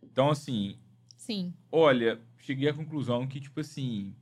Então, 0.02 0.30
assim. 0.30 0.76
Sim. 1.16 1.52
Olha, 1.70 2.20
cheguei 2.38 2.68
à 2.68 2.74
conclusão 2.74 3.26
que, 3.26 3.40
tipo 3.40 3.58
assim. 3.58 4.14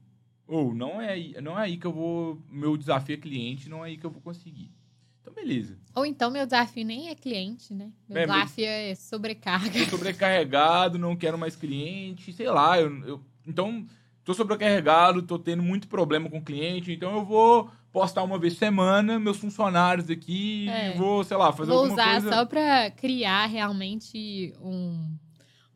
Ou 0.46 0.70
oh, 0.70 0.74
não 0.74 0.98
é 0.98 1.10
aí, 1.10 1.36
não 1.42 1.58
é 1.58 1.64
aí 1.64 1.76
que 1.76 1.86
eu 1.86 1.92
vou. 1.92 2.42
Meu 2.50 2.74
desafio 2.74 3.14
é 3.14 3.18
cliente, 3.18 3.68
não 3.68 3.84
é 3.84 3.88
aí 3.88 3.98
que 3.98 4.06
eu 4.06 4.10
vou 4.10 4.22
conseguir. 4.22 4.72
Então, 5.20 5.34
beleza. 5.34 5.78
Ou 5.94 6.06
então 6.06 6.30
meu 6.30 6.46
desafio 6.46 6.86
nem 6.86 7.10
é 7.10 7.14
cliente, 7.14 7.74
né? 7.74 7.92
Meu 8.08 8.18
é, 8.18 8.26
desafio 8.26 8.64
meu... 8.64 8.72
é 8.72 8.94
sobrecarga. 8.94 9.84
Tô 9.84 9.90
sobrecarregado, 9.98 10.98
não 10.98 11.14
quero 11.14 11.36
mais 11.36 11.54
cliente, 11.54 12.32
sei 12.32 12.48
lá. 12.48 12.80
Eu, 12.80 13.04
eu, 13.04 13.24
então, 13.48 13.86
tô 14.24 14.34
sobrecarregado, 14.34 15.22
tô 15.22 15.38
tendo 15.38 15.62
muito 15.62 15.88
problema 15.88 16.28
com 16.28 16.42
cliente, 16.42 16.92
então 16.92 17.16
eu 17.16 17.24
vou 17.24 17.70
postar 17.90 18.22
uma 18.22 18.38
vez 18.38 18.54
por 18.54 18.60
semana 18.60 19.18
meus 19.18 19.38
funcionários 19.38 20.10
aqui 20.10 20.68
é. 20.68 20.94
e 20.94 20.98
vou, 20.98 21.24
sei 21.24 21.36
lá, 21.36 21.52
fazer 21.52 21.72
vou 21.72 21.80
alguma 21.84 21.96
coisa... 21.96 22.20
Vou 22.20 22.28
usar 22.28 22.36
só 22.36 22.46
para 22.46 22.90
criar 22.90 23.46
realmente 23.46 24.52
um, 24.60 25.16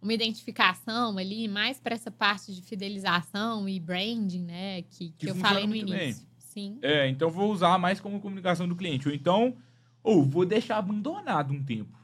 uma 0.02 0.12
identificação 0.12 1.16
ali, 1.16 1.48
mais 1.48 1.80
para 1.80 1.94
essa 1.94 2.10
parte 2.10 2.52
de 2.52 2.60
fidelização 2.60 3.68
e 3.68 3.80
branding, 3.80 4.44
né? 4.44 4.82
Que, 4.82 5.10
que, 5.10 5.12
que 5.16 5.30
eu 5.30 5.34
falei 5.36 5.66
no 5.66 5.74
início. 5.74 5.96
Bem. 5.96 6.32
Sim. 6.38 6.78
É, 6.82 7.08
então 7.08 7.30
vou 7.30 7.50
usar 7.50 7.78
mais 7.78 7.98
como 7.98 8.20
comunicação 8.20 8.68
do 8.68 8.76
cliente. 8.76 9.08
Ou 9.08 9.14
então, 9.14 9.56
ou 10.02 10.22
vou 10.22 10.44
deixar 10.44 10.76
abandonado 10.76 11.54
um 11.54 11.62
tempo. 11.62 11.96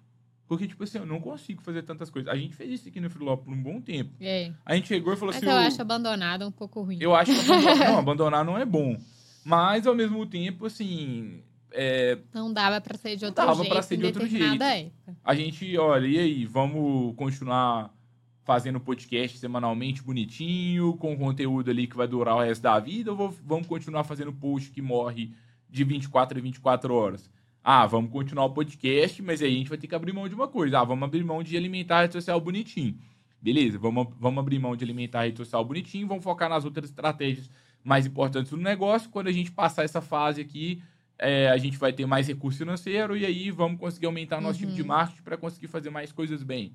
Porque, 0.48 0.66
tipo 0.66 0.82
assim, 0.82 0.98
eu 0.98 1.04
não 1.04 1.20
consigo 1.20 1.60
fazer 1.60 1.82
tantas 1.82 2.08
coisas. 2.08 2.32
A 2.32 2.34
gente 2.34 2.56
fez 2.56 2.70
isso 2.70 2.88
aqui 2.88 2.98
no 3.00 3.10
Freeló 3.10 3.36
por 3.36 3.52
um 3.52 3.62
bom 3.62 3.82
tempo. 3.82 4.14
É. 4.18 4.50
A 4.64 4.74
gente 4.74 4.88
chegou 4.88 5.12
e 5.12 5.16
falou 5.16 5.34
Mas 5.34 5.42
assim... 5.42 5.52
eu 5.52 5.58
acho 5.58 5.82
abandonado 5.82 6.46
um 6.46 6.50
pouco 6.50 6.80
ruim. 6.80 6.96
Eu 6.98 7.14
acho 7.14 7.32
que 7.32 7.38
abandonar, 7.52 7.78
não, 7.78 7.98
abandonar 7.98 8.44
não 8.46 8.58
é 8.58 8.64
bom. 8.64 8.96
Mas, 9.44 9.86
ao 9.86 9.94
mesmo 9.94 10.24
tempo, 10.24 10.64
assim... 10.64 11.42
É... 11.70 12.16
Não 12.32 12.50
dava 12.50 12.80
para 12.80 12.96
ser 12.96 13.16
de 13.16 13.26
outro 13.26 13.44
dava 13.44 13.54
jeito. 13.56 13.68
Dava 13.68 13.74
pra 13.74 13.82
ser 13.82 13.96
de 13.98 14.06
outro 14.06 14.26
jeito. 14.26 14.62
Época. 14.62 15.16
A 15.22 15.34
gente, 15.34 15.76
olha, 15.76 16.06
e 16.06 16.18
aí, 16.18 16.46
vamos 16.46 17.14
continuar 17.14 17.94
fazendo 18.42 18.80
podcast 18.80 19.36
semanalmente 19.36 20.02
bonitinho, 20.02 20.96
com 20.96 21.14
conteúdo 21.14 21.70
ali 21.70 21.86
que 21.86 21.94
vai 21.94 22.08
durar 22.08 22.36
o 22.36 22.40
resto 22.40 22.62
da 22.62 22.80
vida, 22.80 23.12
ou 23.12 23.30
vamos 23.44 23.66
continuar 23.66 24.04
fazendo 24.04 24.32
post 24.32 24.70
que 24.70 24.80
morre 24.80 25.30
de 25.68 25.84
24 25.84 26.38
a 26.38 26.40
24 26.40 26.94
horas? 26.94 27.30
Ah, 27.70 27.86
vamos 27.86 28.10
continuar 28.10 28.46
o 28.46 28.50
podcast, 28.54 29.20
mas 29.20 29.42
aí 29.42 29.54
a 29.54 29.58
gente 29.58 29.68
vai 29.68 29.76
ter 29.76 29.86
que 29.86 29.94
abrir 29.94 30.14
mão 30.14 30.26
de 30.26 30.34
uma 30.34 30.48
coisa. 30.48 30.80
Ah, 30.80 30.84
vamos 30.84 31.04
abrir 31.04 31.22
mão 31.22 31.42
de 31.42 31.54
alimentar 31.54 31.98
a 31.98 32.00
rede 32.00 32.14
social 32.14 32.40
bonitinho. 32.40 32.98
Beleza, 33.42 33.78
vamos, 33.78 34.08
vamos 34.18 34.40
abrir 34.40 34.58
mão 34.58 34.74
de 34.74 34.82
alimentar 34.82 35.20
a 35.20 35.24
rede 35.24 35.36
social 35.36 35.62
bonitinho, 35.62 36.08
vamos 36.08 36.24
focar 36.24 36.48
nas 36.48 36.64
outras 36.64 36.88
estratégias 36.88 37.50
mais 37.84 38.06
importantes 38.06 38.52
do 38.52 38.56
negócio. 38.56 39.10
Quando 39.10 39.26
a 39.26 39.32
gente 39.32 39.50
passar 39.52 39.84
essa 39.84 40.00
fase 40.00 40.40
aqui, 40.40 40.82
é, 41.18 41.50
a 41.50 41.58
gente 41.58 41.76
vai 41.76 41.92
ter 41.92 42.06
mais 42.06 42.26
recurso 42.26 42.56
financeiro 42.56 43.14
e 43.14 43.26
aí 43.26 43.50
vamos 43.50 43.78
conseguir 43.78 44.06
aumentar 44.06 44.40
nosso 44.40 44.60
uhum. 44.60 44.64
tipo 44.64 44.72
de 44.72 44.80
uhum. 44.80 44.88
marketing 44.88 45.22
para 45.22 45.36
conseguir 45.36 45.66
fazer 45.66 45.90
mais 45.90 46.10
coisas 46.10 46.42
bem. 46.42 46.72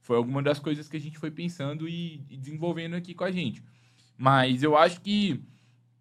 Foi 0.00 0.16
alguma 0.16 0.40
das 0.44 0.60
coisas 0.60 0.88
que 0.88 0.96
a 0.96 1.00
gente 1.00 1.18
foi 1.18 1.32
pensando 1.32 1.88
e, 1.88 2.24
e 2.30 2.36
desenvolvendo 2.36 2.94
aqui 2.94 3.14
com 3.14 3.24
a 3.24 3.32
gente. 3.32 3.64
Mas 4.16 4.62
eu 4.62 4.76
acho 4.76 5.00
que 5.00 5.42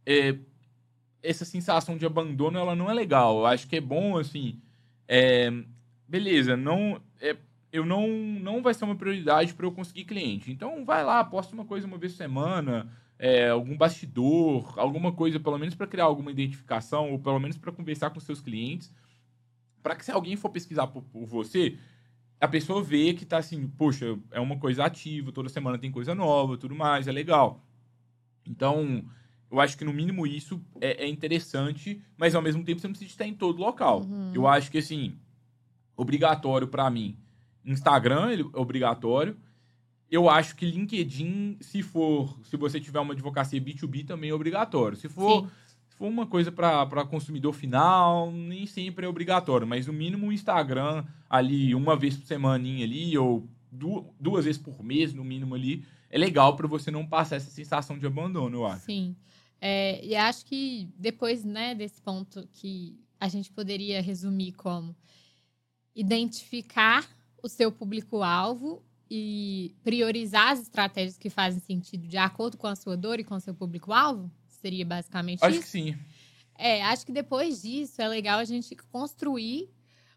é, 0.06 0.38
essa 1.26 1.46
sensação 1.46 1.98
de 1.98 2.06
abandono 2.06 2.60
ela 2.60 2.76
não 2.76 2.90
é 2.90 2.94
legal. 2.94 3.40
Eu 3.40 3.46
acho 3.46 3.68
que 3.68 3.76
é 3.76 3.82
bom, 3.82 4.18
assim. 4.18 4.60
É, 5.08 5.52
beleza, 6.08 6.56
não. 6.56 7.02
É, 7.20 7.36
eu 7.72 7.86
não, 7.86 8.08
não 8.08 8.62
vai 8.62 8.74
ser 8.74 8.86
uma 8.86 8.96
prioridade 8.96 9.54
para 9.54 9.66
eu 9.66 9.72
conseguir 9.72 10.06
cliente. 10.06 10.52
Então 10.52 10.86
vai 10.86 11.04
lá, 11.04 11.24
posta 11.24 11.54
uma 11.54 11.66
coisa 11.66 11.88
uma 11.88 11.98
vez 11.98 12.14
por 12.14 12.18
semana, 12.18 12.90
é, 13.18 13.50
algum 13.50 13.76
bastidor, 13.76 14.78
alguma 14.78 15.12
coisa, 15.12 15.40
pelo 15.40 15.58
menos 15.58 15.76
para 15.76 15.88
criar 15.88 16.06
alguma 16.06 16.32
identificação, 16.32 17.12
ou 17.12 17.20
pelo 17.20 17.40
menos 17.40 17.58
para 17.58 17.72
conversar 17.72 18.12
com 18.12 18.20
seus 18.20 18.40
clientes. 18.40 18.94
Para 19.84 19.96
que 19.96 20.06
se 20.06 20.12
alguém 20.12 20.36
for 20.36 20.50
pesquisar 20.50 20.88
por, 20.88 21.04
por 21.04 21.26
você, 21.26 21.78
a 22.40 22.48
pessoa 22.48 22.82
vê 22.82 23.14
que 23.14 23.26
tá 23.26 23.38
assim, 23.38 23.68
poxa, 23.68 24.18
é 24.32 24.40
uma 24.40 24.58
coisa 24.58 24.86
ativa, 24.86 25.32
toda 25.32 25.50
semana 25.50 25.78
tem 25.78 25.92
coisa 25.92 26.14
nova, 26.16 26.58
tudo 26.58 26.76
mais, 26.76 27.08
é 27.08 27.12
legal. 27.12 27.64
Então, 28.46 29.04
eu 29.56 29.62
acho 29.62 29.78
que 29.78 29.86
no 29.86 29.94
mínimo 29.94 30.28
isso 30.28 30.62
é, 30.82 31.06
é 31.06 31.08
interessante, 31.08 32.02
mas 32.18 32.36
ao 32.36 32.42
mesmo 32.42 32.64
tempo 32.64 32.82
você 32.82 32.88
não 32.88 32.94
precisa 32.94 33.12
estar 33.12 33.26
em 33.26 33.34
todo 33.34 33.60
local. 33.60 34.02
Uhum. 34.02 34.32
Eu 34.34 34.46
acho 34.48 34.70
que 34.70 34.80
assim, 34.80 35.16
obrigatório 35.96 36.68
para 36.68 36.90
mim, 36.90 37.18
Instagram 37.66 38.30
é 38.32 38.60
obrigatório. 38.60 39.38
Eu 40.12 40.30
acho 40.30 40.56
que 40.56 40.66
LinkedIn, 40.66 41.58
se 41.62 41.82
for, 41.82 42.38
se 42.44 42.58
você 42.58 42.80
tiver 42.80 43.00
uma 43.00 43.14
advocacia 43.14 43.60
B2B, 43.60 44.06
também 44.06 44.30
é 44.30 44.34
obrigatório. 44.34 44.98
Se 44.98 45.08
for 45.08 45.50
se 45.88 45.98
for 45.98 46.08
uma 46.08 46.28
coisa 46.28 46.52
para 46.52 47.06
consumidor 47.06 47.54
final, 47.54 48.30
nem 48.30 48.66
sempre 48.66 49.06
é 49.06 49.10
obrigatório, 49.10 49.66
mas 49.66 49.88
no 49.88 49.94
mínimo 49.94 50.28
o 50.28 50.34
Instagram 50.34 51.06
ali 51.30 51.74
uma 51.74 51.96
vez 51.96 52.18
por 52.18 52.26
semana 52.26 52.68
ali, 52.68 53.18
ou 53.18 53.48
duas 54.20 54.44
vezes 54.44 54.62
por 54.62 54.84
mês, 54.84 55.14
no 55.14 55.24
mínimo 55.24 55.56
ali, 55.56 55.86
é 56.10 56.18
legal 56.18 56.56
para 56.58 56.68
você 56.68 56.92
não 56.92 57.06
passar 57.06 57.38
essa 57.38 57.50
sensação 57.50 57.98
de 57.98 58.06
abandono, 58.06 58.58
eu 58.58 58.66
acho. 58.66 58.86
Sim. 58.86 59.16
É, 59.62 60.04
e 60.06 60.16
acho 60.16 60.46
que 60.46 60.90
depois 60.98 61.44
né, 61.44 61.74
desse 61.74 62.02
ponto 62.02 62.48
que 62.54 63.00
a 63.20 63.28
gente 63.28 63.52
poderia 63.52 64.02
resumir 64.02 64.52
como 64.54 64.96
identificar 65.96 67.10
o 67.42 67.48
seu 67.48 67.72
público-alvo 67.72 68.84
e 69.10 69.76
priorizar 69.84 70.52
as 70.52 70.62
estratégias 70.62 71.18
que 71.18 71.30
fazem 71.30 71.60
sentido 71.60 72.08
de 72.08 72.18
acordo 72.18 72.58
com 72.58 72.68
a 72.68 72.76
sua 72.76 72.98
dor 72.98 73.20
e 73.20 73.24
com 73.24 73.36
o 73.36 73.40
seu 73.40 73.54
público-alvo? 73.54 74.30
Seria 74.48 74.86
basicamente 74.86 75.44
acho 75.44 75.52
isso? 75.52 75.60
Acho 75.60 75.72
que 75.72 75.72
sim. 75.72 75.98
É, 76.58 76.84
acho 76.84 77.06
que 77.06 77.12
depois 77.12 77.62
disso 77.62 78.02
é 78.02 78.08
legal 78.08 78.40
a 78.40 78.46
gente 78.46 78.76
construir 78.92 79.70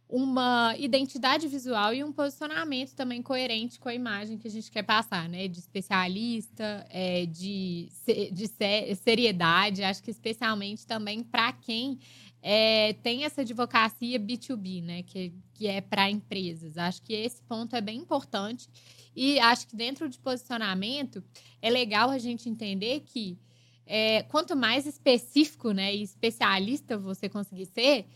uma 0.09 0.75
identidade 0.79 1.47
visual 1.47 1.93
e 1.93 2.03
um 2.03 2.11
posicionamento 2.11 2.95
também 2.95 3.21
coerente 3.21 3.79
com 3.79 3.91
a 3.91 3.95
imagem 3.95 4.39
que 4.39 4.49
a 4.49 4.51
gente 4.51 4.71
quer 4.71 4.83
passar, 4.83 5.29
né? 5.29 5.47
De 5.49 5.59
especialista, 5.59 6.87
é, 6.89 7.27
de, 7.27 7.91
de 8.33 8.51
seriedade, 8.97 9.83
acho 9.83 10.03
que 10.03 10.11
especialmente 10.11 10.87
também 10.87 11.23
para 11.23 11.53
quem 11.53 11.99
é, 12.41 12.95
tem 12.95 13.25
essa 13.25 13.43
advocacia 13.43 14.19
B2B, 14.19 14.83
né? 14.83 15.03
Que, 15.03 15.35
que 15.53 15.67
é 15.67 15.83
para 15.83 16.11
empresas. 16.11 16.79
Acho 16.79 17.03
que 17.03 17.13
esse 17.13 17.43
ponto 17.43 17.77
é 17.77 17.81
bem 17.81 17.99
importante. 17.99 18.67
E 19.15 19.39
acho 19.41 19.67
que 19.67 19.77
dentro 19.77 20.09
de 20.09 20.19
posicionamento 20.19 21.23
é 21.61 21.69
legal 21.69 22.09
a 22.09 22.19
gente 22.19 22.49
entender 22.49 23.01
que 23.01 23.37
é, 23.85 24.23
quanto 24.23 24.55
mais 24.55 24.87
específico 24.87 25.73
né, 25.73 25.95
e 25.95 26.03
especialista 26.03 26.97
você 26.97 27.29
conseguir 27.29 27.67
ser, 27.67 28.07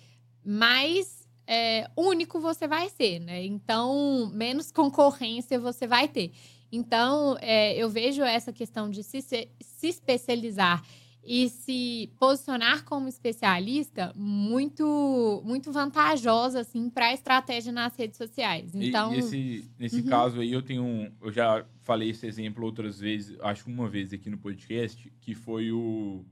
mais 0.44 1.21
é, 1.46 1.90
único 1.96 2.40
você 2.40 2.66
vai 2.66 2.88
ser, 2.88 3.20
né? 3.20 3.44
Então, 3.44 4.30
menos 4.32 4.70
concorrência 4.70 5.58
você 5.58 5.86
vai 5.86 6.08
ter. 6.08 6.32
Então, 6.70 7.36
é, 7.40 7.76
eu 7.76 7.90
vejo 7.90 8.22
essa 8.22 8.52
questão 8.52 8.88
de 8.88 9.02
se, 9.02 9.20
se 9.20 9.48
especializar 9.86 10.82
e 11.24 11.48
se 11.48 12.10
posicionar 12.18 12.84
como 12.84 13.06
especialista 13.06 14.12
muito 14.16 15.40
muito 15.44 15.70
vantajosa 15.70 16.60
assim 16.60 16.90
para 16.90 17.08
a 17.08 17.14
estratégia 17.14 17.70
nas 17.70 17.94
redes 17.96 18.16
sociais. 18.16 18.74
Então, 18.74 19.14
e, 19.14 19.18
esse, 19.18 19.70
nesse 19.78 20.00
uhum. 20.00 20.06
caso 20.06 20.40
aí 20.40 20.52
eu 20.52 20.62
tenho 20.62 20.82
um, 20.82 21.12
eu 21.20 21.30
já 21.30 21.64
falei 21.82 22.10
esse 22.10 22.26
exemplo 22.26 22.64
outras 22.64 22.98
vezes, 22.98 23.38
acho 23.40 23.68
uma 23.70 23.88
vez 23.88 24.12
aqui 24.12 24.28
no 24.28 24.38
podcast, 24.38 25.12
que 25.20 25.34
foi 25.34 25.70
o 25.70 26.24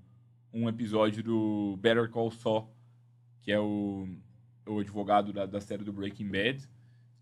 um 0.52 0.68
episódio 0.68 1.22
do 1.22 1.78
Better 1.80 2.10
Call 2.10 2.32
Saul, 2.32 2.68
que 3.42 3.52
é 3.52 3.60
o 3.60 4.08
o 4.72 4.80
advogado 4.80 5.32
da, 5.32 5.46
da 5.46 5.60
série 5.60 5.84
do 5.84 5.92
Breaking 5.92 6.28
Bad, 6.28 6.68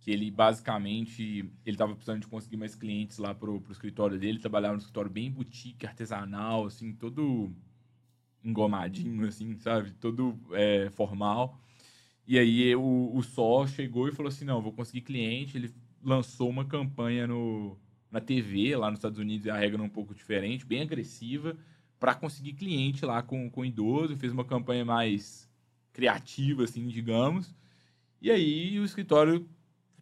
que 0.00 0.10
ele 0.10 0.30
basicamente 0.30 1.50
ele 1.64 1.74
estava 1.74 1.94
precisando 1.94 2.20
de 2.20 2.26
conseguir 2.26 2.56
mais 2.56 2.74
clientes 2.74 3.18
lá 3.18 3.34
pro, 3.34 3.60
pro 3.60 3.72
escritório 3.72 4.18
dele, 4.18 4.38
trabalhava 4.38 4.74
no 4.74 4.80
escritório 4.80 5.10
bem 5.10 5.30
boutique, 5.30 5.86
artesanal, 5.86 6.66
assim, 6.66 6.92
todo 6.92 7.52
engomadinho, 8.44 9.26
assim, 9.26 9.56
sabe? 9.58 9.90
Todo 9.92 10.38
é, 10.52 10.90
formal. 10.90 11.58
E 12.26 12.38
aí 12.38 12.74
o, 12.76 13.10
o 13.14 13.22
Sol 13.22 13.66
chegou 13.66 14.08
e 14.08 14.12
falou 14.12 14.28
assim, 14.28 14.44
não, 14.44 14.62
vou 14.62 14.72
conseguir 14.72 15.00
cliente. 15.00 15.56
Ele 15.56 15.74
lançou 16.02 16.48
uma 16.48 16.64
campanha 16.64 17.26
no, 17.26 17.76
na 18.10 18.20
TV, 18.20 18.76
lá 18.76 18.90
nos 18.90 18.98
Estados 18.98 19.18
Unidos, 19.18 19.48
a 19.48 19.56
regra 19.56 19.80
é 19.80 19.84
um 19.84 19.88
pouco 19.88 20.14
diferente, 20.14 20.66
bem 20.66 20.82
agressiva, 20.82 21.56
para 21.98 22.14
conseguir 22.14 22.52
cliente 22.52 23.04
lá 23.04 23.22
com, 23.22 23.50
com 23.50 23.64
idoso. 23.64 24.16
Fez 24.16 24.32
uma 24.32 24.44
campanha 24.44 24.84
mais 24.84 25.47
criativa, 25.98 26.62
assim, 26.62 26.86
digamos. 26.86 27.52
E 28.22 28.30
aí 28.30 28.78
o 28.78 28.84
escritório 28.84 29.44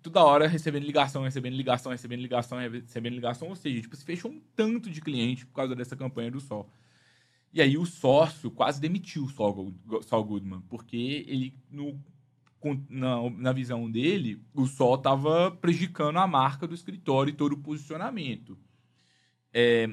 toda 0.02 0.22
hora 0.22 0.46
recebendo 0.46 0.84
ligação, 0.84 1.22
recebendo 1.22 1.56
ligação, 1.56 1.90
recebendo 1.90 2.20
ligação, 2.20 2.58
recebendo 2.58 3.14
ligação, 3.14 3.48
ou 3.48 3.56
seja, 3.56 3.80
tipo, 3.80 3.96
se 3.96 4.04
fechou 4.04 4.30
um 4.30 4.40
tanto 4.54 4.90
de 4.90 5.00
cliente 5.00 5.46
por 5.46 5.54
causa 5.54 5.74
dessa 5.74 5.96
campanha 5.96 6.30
do 6.30 6.38
Sol. 6.38 6.70
E 7.50 7.62
aí 7.62 7.78
o 7.78 7.86
sócio 7.86 8.50
quase 8.50 8.78
demitiu 8.78 9.24
o 9.24 9.28
Sol, 9.30 10.24
Goodman, 10.24 10.60
porque 10.68 11.24
ele, 11.26 11.58
no, 11.70 11.98
na, 12.90 13.30
na 13.30 13.52
visão 13.52 13.90
dele, 13.90 14.38
o 14.52 14.66
Sol 14.66 14.96
estava 14.96 15.50
prejudicando 15.50 16.18
a 16.18 16.26
marca 16.26 16.68
do 16.68 16.74
escritório 16.74 17.30
e 17.30 17.36
todo 17.36 17.54
o 17.54 17.58
posicionamento. 17.58 18.58
É, 19.50 19.88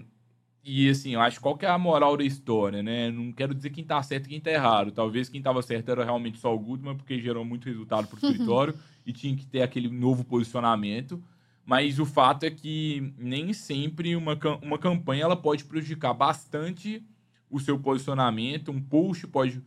e 0.64 0.90
assim, 0.90 1.14
eu 1.14 1.20
acho 1.20 1.42
qual 1.42 1.58
que 1.58 1.66
é 1.66 1.70
a 1.70 1.78
moral 1.78 2.16
da 2.16 2.24
história, 2.24 2.82
né? 2.82 3.12
Não 3.12 3.34
quero 3.34 3.54
dizer 3.54 3.70
quem 3.70 3.84
tá 3.84 4.02
certo 4.02 4.28
e 4.28 4.30
quem 4.30 4.40
tá 4.40 4.50
errado. 4.50 4.94
Talvez 4.94 5.28
quem 5.28 5.42
tava 5.42 5.62
certo 5.62 5.92
era 5.92 6.06
realmente 6.06 6.40
só 6.40 6.56
o 6.56 6.60
Goodman, 6.60 6.96
porque 6.96 7.20
gerou 7.20 7.44
muito 7.44 7.68
resultado 7.68 8.08
pro 8.08 8.18
escritório 8.26 8.74
e 9.06 9.12
tinha 9.12 9.36
que 9.36 9.46
ter 9.46 9.62
aquele 9.62 9.90
novo 9.90 10.24
posicionamento. 10.24 11.22
Mas 11.66 12.00
o 12.00 12.06
fato 12.06 12.46
é 12.46 12.52
que 12.52 13.14
nem 13.18 13.52
sempre 13.52 14.16
uma, 14.16 14.38
uma 14.62 14.78
campanha 14.78 15.24
ela 15.24 15.36
pode 15.36 15.66
prejudicar 15.66 16.14
bastante 16.14 17.06
o 17.50 17.60
seu 17.60 17.78
posicionamento, 17.78 18.72
um 18.72 18.82
post 18.82 19.28
pode 19.28 19.62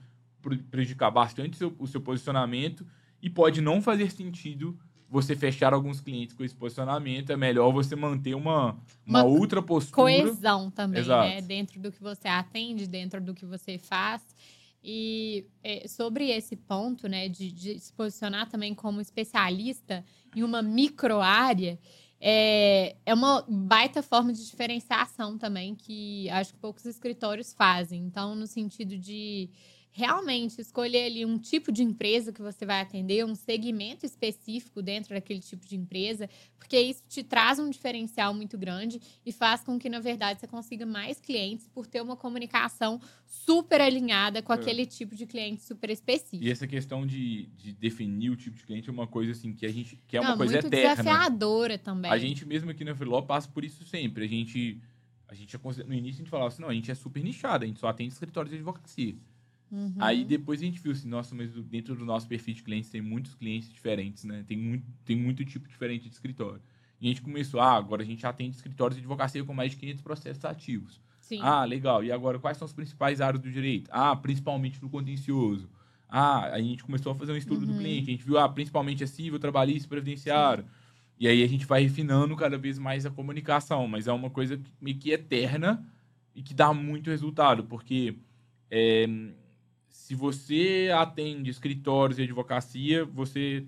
prejudicar 0.71 1.11
bastante 1.11 1.55
o 1.55 1.57
seu, 1.57 1.77
o 1.79 1.87
seu 1.87 2.01
posicionamento 2.01 2.87
e 3.21 3.29
pode 3.29 3.61
não 3.61 3.83
fazer 3.83 4.11
sentido 4.11 4.79
você 5.09 5.37
fechar 5.37 5.73
alguns 5.73 6.01
clientes 6.01 6.35
com 6.35 6.45
esse 6.45 6.55
posicionamento, 6.55 7.31
é 7.31 7.37
melhor 7.37 7.73
você 7.73 7.95
manter 7.95 8.35
uma, 8.35 8.77
uma, 9.07 9.23
uma 9.23 9.25
outra 9.25 9.63
postura. 9.63 9.95
Coesão 9.95 10.71
também, 10.71 10.95
né? 10.95 11.01
Exato. 11.01 11.29
né? 11.29 11.41
Dentro 11.41 11.81
do 11.81 11.93
que 11.93 12.03
você 12.03 12.29
atende, 12.29 12.87
dentro 12.87 13.21
do 13.21 13.35
que 13.35 13.47
você 13.47 13.79
faz. 13.79 14.23
E 14.83 15.47
é, 15.65 15.87
sobre 15.89 16.31
esse 16.31 16.55
ponto, 16.55 17.09
né, 17.09 17.29
de, 17.29 17.51
de, 17.51 17.81
se 17.81 17.93
posicionar 17.93 18.49
também 18.49 18.75
como 18.75 19.01
especialista 19.01 20.05
em 20.35 20.43
uma 20.45 20.63
micro 20.63 21.21
área, 21.21 21.79
é, 22.21 22.97
é 23.05 23.15
uma 23.15 23.45
baita 23.49 24.03
forma 24.03 24.33
de 24.33 24.45
diferenciação 24.45 25.37
também 25.37 25.75
que 25.75 26.31
acho 26.31 26.53
que 26.53 26.59
poucos 26.59 26.85
escritórios 26.87 27.53
fazem. 27.53 28.03
Então, 28.05 28.35
no 28.35 28.47
sentido 28.47 28.97
de 28.97 29.51
realmente 29.97 30.61
escolher 30.61 31.07
ali 31.07 31.25
um 31.25 31.39
tipo 31.39 31.73
de 31.73 31.83
empresa 31.83 32.31
que 32.31 32.43
você 32.43 32.67
vai 32.67 32.83
atender, 32.83 33.25
um 33.25 33.35
segmento 33.35 34.05
específico 34.05 34.83
dentro 34.83 35.15
daquele 35.15 35.41
tipo 35.41 35.67
de 35.67 35.75
empresa, 35.75 36.29
porque 36.59 36.79
isso 36.79 37.03
te 37.09 37.25
traz 37.25 37.59
um 37.59 37.71
diferencial 37.71 38.35
muito 38.35 38.59
grande 38.59 39.01
e 39.25 39.33
faz 39.33 39.63
com 39.63 39.79
que, 39.79 39.89
na 39.89 39.99
verdade, 39.99 40.39
você 40.39 40.47
consiga 40.47 40.85
mais 40.85 41.19
clientes 41.19 41.67
por 41.67 41.87
ter 41.87 42.03
uma 42.03 42.15
comunicação 42.15 43.01
super 43.25 43.81
alinhada 43.81 44.43
com 44.43 44.53
é. 44.53 44.57
aquele 44.57 44.85
tipo 44.85 45.15
de 45.15 45.25
cliente 45.25 45.63
super 45.63 45.89
específico. 45.89 46.45
E 46.45 46.51
essa 46.51 46.67
questão 46.67 47.07
de, 47.07 47.47
de 47.57 47.73
definir 47.73 48.29
o 48.29 48.37
tipo 48.37 48.55
de 48.55 48.65
cliente 48.65 48.91
é 48.91 48.93
uma 48.93 49.07
coisa 49.07 49.33
assim 49.33 49.55
que 49.55 49.65
a 49.65 49.73
gente 49.73 49.99
que 50.07 50.15
é 50.15 50.21
uma 50.21 50.31
Não, 50.31 50.37
coisa 50.37 50.61
muito 50.61 50.67
eterna. 50.67 50.97
desafiadora 50.97 51.79
também. 51.79 52.11
A 52.11 52.19
gente 52.19 52.45
mesmo 52.45 52.71
aqui 52.71 52.85
na 52.85 52.95
Freeló 52.95 53.23
passa 53.23 53.49
por 53.49 53.65
isso 53.65 53.83
sempre. 53.87 54.27
A 54.27 54.29
gente 54.29 54.79
a 55.27 55.35
gente 55.35 55.57
no 55.87 55.95
início 55.95 56.17
a 56.17 56.25
gente 56.25 56.31
falava 56.31 56.49
assim, 56.49 56.61
não, 56.61 56.69
a 56.69 56.75
gente 56.75 56.91
é 56.91 56.95
super 56.95 57.25
nichado, 57.25 57.65
a 57.65 57.67
gente 57.67 57.81
só 57.81 57.89
atende 57.89 58.13
escritórios 58.13 58.51
de 58.51 58.57
advocacia. 58.57 59.17
Uhum. 59.71 59.95
Aí 59.99 60.25
depois 60.25 60.61
a 60.61 60.65
gente 60.65 60.81
viu 60.81 60.93
assim, 60.93 61.09
nossa, 61.09 61.35
mas 61.35 61.51
dentro 61.65 61.95
do 61.95 62.05
nosso 62.05 62.29
perfil 62.29 62.55
de 62.55 62.63
clientes 62.63 62.89
tem 62.91 63.01
muitos 63.01 63.35
clientes 63.35 63.73
diferentes, 63.73 64.25
né? 64.25 64.45
Tem 64.47 64.57
muito, 64.57 64.87
tem 65.05 65.17
muito 65.17 65.45
tipo 65.45 65.69
diferente 65.69 66.09
de 66.09 66.15
escritório. 66.15 66.63
E 67.01 67.07
a 67.07 67.09
gente 67.09 67.23
começou, 67.23 67.61
ah, 67.61 67.75
agora 67.75 68.03
a 68.03 68.07
gente 68.07 68.27
atende 68.27 68.57
escritórios 68.57 68.97
de 68.97 69.03
advocacia 69.03 69.45
com 69.45 69.53
mais 69.53 69.73
de 69.73 69.77
500 69.79 70.03
processos 70.03 70.45
ativos. 70.45 71.01
Sim. 71.21 71.41
Ah, 71.43 71.65
legal. 71.65 72.05
E 72.05 72.13
agora, 72.13 72.39
quais 72.39 72.57
são 72.57 72.65
as 72.65 72.73
principais 72.73 73.21
áreas 73.21 73.43
do 73.43 73.51
direito? 73.51 73.91
Ah, 73.93 74.15
principalmente 74.15 74.81
no 74.81 74.89
contencioso. 74.89 75.69
Ah, 76.09 76.53
a 76.53 76.61
gente 76.61 76.85
começou 76.85 77.13
a 77.13 77.15
fazer 77.17 77.33
um 77.33 77.37
estudo 77.37 77.67
uhum. 77.67 77.73
do 77.73 77.79
cliente. 77.79 78.09
A 78.09 78.13
gente 78.13 78.25
viu, 78.25 78.39
ah, 78.39 78.49
principalmente 78.49 79.03
é 79.03 79.07
civil, 79.07 79.39
trabalhista, 79.39 79.89
previdenciário. 79.89 80.63
Sim. 80.63 80.71
E 81.19 81.29
aí 81.29 81.43
a 81.43 81.47
gente 81.49 81.67
vai 81.67 81.83
refinando 81.83 82.37
cada 82.37 82.57
vez 82.57 82.79
mais 82.79 83.05
a 83.05 83.11
comunicação. 83.11 83.89
Mas 83.89 84.07
é 84.07 84.13
uma 84.13 84.31
coisa 84.31 84.59
meio 84.81 84.97
que 84.97 85.11
eterna 85.11 85.85
e 86.35 86.43
que 86.43 86.55
dá 86.55 86.73
muito 86.73 87.11
resultado, 87.11 87.65
porque... 87.65 88.17
É, 88.71 89.07
se 89.97 90.15
você 90.15 90.89
atende 90.95 91.51
escritórios 91.51 92.19
de 92.19 92.23
advocacia, 92.23 93.05
você 93.05 93.67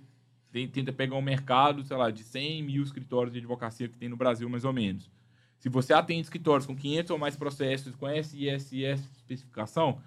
tem, 0.53 0.69
tenta 0.69 0.93
pegar 0.93 1.17
um 1.17 1.23
mercado, 1.23 1.83
sei 1.83 1.97
lá, 1.97 2.13
de 2.13 2.23
100 2.23 2.63
mil 2.63 2.83
escritórios 2.83 3.33
de 3.33 3.41
advocacia 3.41 3.89
que 3.89 3.97
tem 3.97 4.09
no 4.09 4.17
Brasil, 4.17 4.49
mais 4.49 4.65
ou 4.65 4.73
menos. 4.73 5.11
Se 5.59 5.69
você 5.69 5.93
atende 5.93 6.21
escritórios 6.21 6.65
com 6.65 6.77
500 6.77 7.11
ou 7.11 7.19
mais 7.19 7.35
processos, 7.35 7.97
com 7.97 8.07
SISS 8.07 8.73
especificação, 9.17 10.01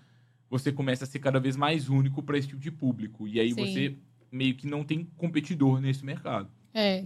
você 0.49 0.71
começa 0.71 1.03
a 1.03 1.07
ser 1.07 1.19
cada 1.19 1.39
vez 1.39 1.57
mais 1.57 1.89
único 1.89 2.23
para 2.23 2.37
esse 2.37 2.47
tipo 2.47 2.61
de 2.61 2.71
público. 2.71 3.27
E 3.27 3.39
aí 3.39 3.53
Sim. 3.53 3.65
você 3.65 3.95
meio 4.31 4.55
que 4.55 4.67
não 4.67 4.85
tem 4.85 5.03
competidor 5.17 5.81
nesse 5.81 6.05
mercado. 6.05 6.49
É. 6.73 7.03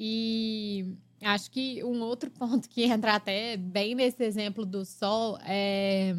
E 0.00 0.96
acho 1.22 1.50
que 1.50 1.84
um 1.84 2.00
outro 2.00 2.30
ponto 2.32 2.68
que 2.68 2.84
entra 2.84 3.14
até 3.14 3.56
bem 3.56 3.94
nesse 3.94 4.24
exemplo 4.24 4.66
do 4.66 4.84
Sol 4.84 5.38
é 5.42 6.16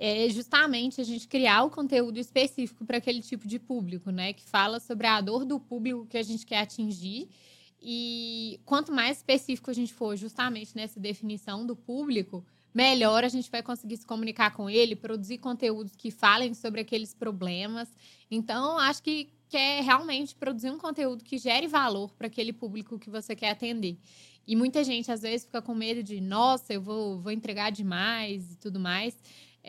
é 0.00 0.28
justamente 0.30 1.00
a 1.00 1.04
gente 1.04 1.26
criar 1.26 1.64
o 1.64 1.70
conteúdo 1.70 2.18
específico 2.18 2.84
para 2.84 2.98
aquele 2.98 3.20
tipo 3.20 3.48
de 3.48 3.58
público, 3.58 4.12
né? 4.12 4.32
Que 4.32 4.44
fala 4.44 4.78
sobre 4.78 5.08
a 5.08 5.20
dor 5.20 5.44
do 5.44 5.58
público 5.58 6.06
que 6.06 6.16
a 6.16 6.22
gente 6.22 6.46
quer 6.46 6.60
atingir. 6.60 7.28
E 7.82 8.60
quanto 8.64 8.92
mais 8.92 9.16
específico 9.16 9.72
a 9.72 9.74
gente 9.74 9.92
for 9.92 10.16
justamente 10.16 10.76
nessa 10.76 11.00
definição 11.00 11.66
do 11.66 11.74
público, 11.74 12.46
melhor 12.72 13.24
a 13.24 13.28
gente 13.28 13.50
vai 13.50 13.60
conseguir 13.60 13.96
se 13.96 14.06
comunicar 14.06 14.52
com 14.52 14.70
ele, 14.70 14.94
produzir 14.94 15.38
conteúdos 15.38 15.96
que 15.96 16.12
falem 16.12 16.54
sobre 16.54 16.80
aqueles 16.80 17.12
problemas. 17.12 17.88
Então, 18.30 18.78
acho 18.78 19.02
que 19.02 19.28
quer 19.48 19.82
realmente 19.82 20.32
produzir 20.32 20.70
um 20.70 20.78
conteúdo 20.78 21.24
que 21.24 21.38
gere 21.38 21.66
valor 21.66 22.12
para 22.14 22.28
aquele 22.28 22.52
público 22.52 23.00
que 23.00 23.10
você 23.10 23.34
quer 23.34 23.50
atender. 23.50 23.98
E 24.46 24.54
muita 24.54 24.84
gente, 24.84 25.10
às 25.10 25.22
vezes, 25.22 25.44
fica 25.44 25.60
com 25.60 25.74
medo 25.74 26.04
de, 26.04 26.20
nossa, 26.20 26.72
eu 26.72 26.80
vou, 26.80 27.18
vou 27.18 27.32
entregar 27.32 27.70
demais 27.70 28.52
e 28.52 28.56
tudo 28.56 28.78
mais. 28.78 29.16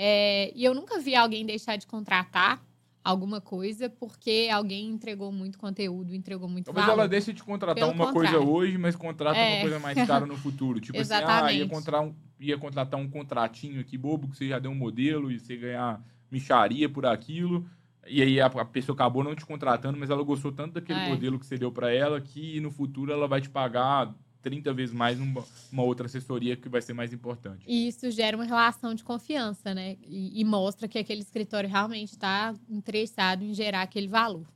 É, 0.01 0.53
e 0.55 0.63
eu 0.63 0.73
nunca 0.73 0.97
vi 0.97 1.13
alguém 1.13 1.45
deixar 1.45 1.75
de 1.75 1.85
contratar 1.85 2.65
alguma 3.03 3.41
coisa 3.41 3.89
porque 3.89 4.47
alguém 4.49 4.87
entregou 4.87 5.29
muito 5.29 5.59
conteúdo, 5.59 6.15
entregou 6.15 6.47
muito 6.47 6.67
Talvez 6.67 6.85
valor. 6.85 7.01
ela 7.01 7.09
deixe 7.09 7.33
de 7.33 7.43
contratar 7.43 7.75
Pelo 7.75 7.91
uma 7.91 8.13
contrário. 8.13 8.39
coisa 8.39 8.49
hoje, 8.49 8.77
mas 8.77 8.95
contrata 8.95 9.37
é. 9.37 9.55
uma 9.55 9.61
coisa 9.61 9.79
mais 9.79 10.07
cara 10.07 10.25
no 10.25 10.37
futuro. 10.39 10.79
Tipo 10.79 10.97
assim, 11.01 11.13
ah, 11.13 11.51
ia, 11.51 11.67
contratar 11.67 12.01
um, 12.01 12.15
ia 12.39 12.57
contratar 12.57 12.97
um 12.97 13.09
contratinho 13.09 13.81
aqui 13.81 13.97
bobo 13.97 14.29
que 14.29 14.37
você 14.37 14.47
já 14.47 14.57
deu 14.57 14.71
um 14.71 14.75
modelo 14.75 15.29
e 15.29 15.37
você 15.37 15.57
ganhar 15.57 16.01
micharia 16.31 16.87
por 16.87 17.05
aquilo. 17.05 17.67
e 18.07 18.21
aí 18.21 18.39
a, 18.39 18.45
a, 18.45 18.63
pessoa 18.63 18.93
acabou 18.93 19.21
não 19.21 19.35
te 19.35 19.45
contratando, 19.45 19.99
mas 19.99 20.09
ela 20.09 20.23
gostou 20.23 20.53
tanto 20.53 20.75
daquele 20.75 20.99
é. 20.99 21.09
modelo 21.09 21.37
que 21.37 21.45
você 21.45 21.57
deu 21.57 21.73
para 21.73 21.93
ela 21.93 22.21
que 22.21 22.61
no 22.61 22.71
futuro 22.71 23.11
ela 23.11 23.27
vai 23.27 23.41
te 23.41 23.49
pagar 23.49 24.15
30 24.41 24.73
vezes 24.73 24.95
mais 24.95 25.19
numa, 25.19 25.43
uma 25.71 25.83
outra 25.83 26.05
assessoria 26.05 26.55
que 26.55 26.69
vai 26.69 26.81
ser 26.81 26.93
mais 26.93 27.11
importante. 27.13 27.63
E 27.67 27.87
isso 27.87 28.09
gera 28.11 28.37
uma 28.37 28.45
relação 28.45 28.93
de 28.93 29.03
confiança, 29.03 29.73
né? 29.73 29.97
E, 30.03 30.39
e 30.39 30.45
mostra 30.45 30.87
que 30.87 30.97
aquele 30.97 31.21
escritório 31.21 31.69
realmente 31.69 32.11
está 32.11 32.55
interessado 32.69 33.43
em 33.43 33.53
gerar 33.53 33.81
aquele 33.81 34.07
valor. 34.07 34.47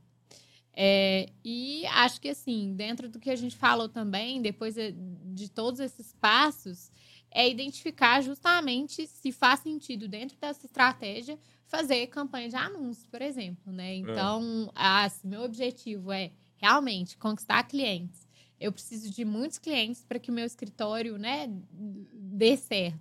É, 0.75 1.29
e 1.45 1.85
acho 1.87 2.19
que, 2.19 2.29
assim, 2.29 2.73
dentro 2.75 3.07
do 3.07 3.19
que 3.19 3.29
a 3.29 3.35
gente 3.35 3.55
falou 3.55 3.87
também, 3.87 4.41
depois 4.41 4.75
de 4.75 5.49
todos 5.49 5.79
esses 5.79 6.13
passos, 6.13 6.91
é 7.29 7.49
identificar 7.49 8.21
justamente 8.21 9.05
se 9.07 9.31
faz 9.31 9.59
sentido 9.59 10.07
dentro 10.07 10.37
dessa 10.39 10.65
estratégia 10.65 11.37
fazer 11.67 12.07
campanha 12.07 12.49
de 12.49 12.55
anúncios, 12.55 13.07
por 13.07 13.21
exemplo, 13.21 13.71
né? 13.71 13.93
É. 13.93 13.97
Então, 13.97 14.71
é. 14.75 14.81
assim, 15.05 15.27
meu 15.27 15.41
objetivo 15.41 16.11
é 16.11 16.31
realmente 16.57 17.17
conquistar 17.17 17.63
clientes 17.63 18.22
eu 18.59 18.71
preciso 18.71 19.11
de 19.11 19.25
muitos 19.25 19.57
clientes 19.57 20.03
para 20.03 20.19
que 20.19 20.31
o 20.31 20.33
meu 20.33 20.45
escritório 20.45 21.17
né, 21.17 21.49
dê 21.71 22.55
certo. 22.57 22.99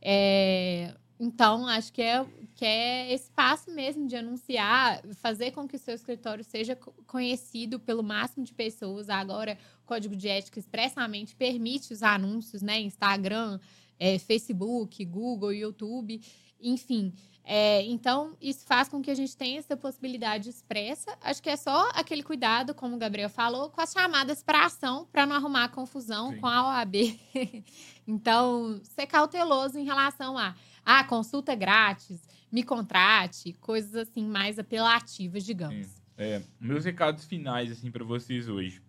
É, 0.00 0.94
então, 1.18 1.66
acho 1.68 1.92
que 1.92 2.02
é, 2.02 2.26
que 2.54 2.64
é 2.64 3.12
esse 3.12 3.30
passo 3.30 3.70
mesmo 3.70 4.06
de 4.06 4.16
anunciar, 4.16 5.00
fazer 5.14 5.52
com 5.52 5.66
que 5.66 5.76
o 5.76 5.78
seu 5.78 5.94
escritório 5.94 6.44
seja 6.44 6.76
conhecido 7.06 7.78
pelo 7.78 8.02
máximo 8.02 8.44
de 8.44 8.52
pessoas. 8.52 9.08
Agora, 9.08 9.56
o 9.82 9.86
Código 9.86 10.16
de 10.16 10.28
Ética 10.28 10.58
expressamente 10.58 11.34
permite 11.36 11.92
os 11.92 12.02
anúncios, 12.02 12.62
né? 12.62 12.80
Instagram, 12.80 13.60
é, 13.98 14.18
Facebook, 14.18 15.04
Google, 15.04 15.52
YouTube, 15.52 16.20
enfim. 16.60 17.12
É, 17.46 17.82
então, 17.82 18.34
isso 18.40 18.64
faz 18.64 18.88
com 18.88 19.02
que 19.02 19.10
a 19.10 19.14
gente 19.14 19.36
tenha 19.36 19.58
essa 19.58 19.76
possibilidade 19.76 20.48
expressa. 20.48 21.16
Acho 21.20 21.42
que 21.42 21.50
é 21.50 21.56
só 21.56 21.90
aquele 21.94 22.22
cuidado, 22.22 22.74
como 22.74 22.96
o 22.96 22.98
Gabriel 22.98 23.28
falou, 23.28 23.68
com 23.68 23.82
as 23.82 23.92
chamadas 23.92 24.42
para 24.42 24.64
ação, 24.64 25.06
para 25.12 25.26
não 25.26 25.36
arrumar 25.36 25.68
confusão 25.68 26.30
Sim. 26.30 26.38
com 26.38 26.46
a 26.46 26.68
OAB. 26.68 26.94
então, 28.08 28.80
ser 28.82 29.06
cauteloso 29.06 29.78
em 29.78 29.84
relação 29.84 30.38
a 30.38 30.54
ah, 30.84 31.04
consulta 31.04 31.54
grátis, 31.54 32.22
me 32.50 32.62
contrate, 32.62 33.52
coisas 33.54 33.94
assim 33.94 34.26
mais 34.26 34.58
apelativas, 34.58 35.44
digamos. 35.44 36.02
É, 36.16 36.42
meus 36.60 36.84
recados 36.84 37.24
finais 37.24 37.72
assim 37.72 37.90
para 37.90 38.04
vocês 38.04 38.48
hoje. 38.48 38.82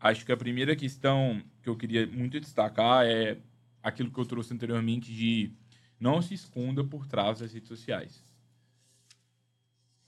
Acho 0.00 0.24
que 0.24 0.32
a 0.32 0.36
primeira 0.36 0.74
questão 0.74 1.42
que 1.62 1.68
eu 1.68 1.76
queria 1.76 2.06
muito 2.06 2.40
destacar 2.40 3.06
é 3.06 3.38
aquilo 3.82 4.10
que 4.10 4.18
eu 4.18 4.24
trouxe 4.24 4.54
anteriormente 4.54 5.12
de 5.12 5.52
não 6.02 6.20
se 6.20 6.34
esconda 6.34 6.82
por 6.82 7.06
trás 7.06 7.38
das 7.38 7.52
redes 7.52 7.68
sociais. 7.68 8.24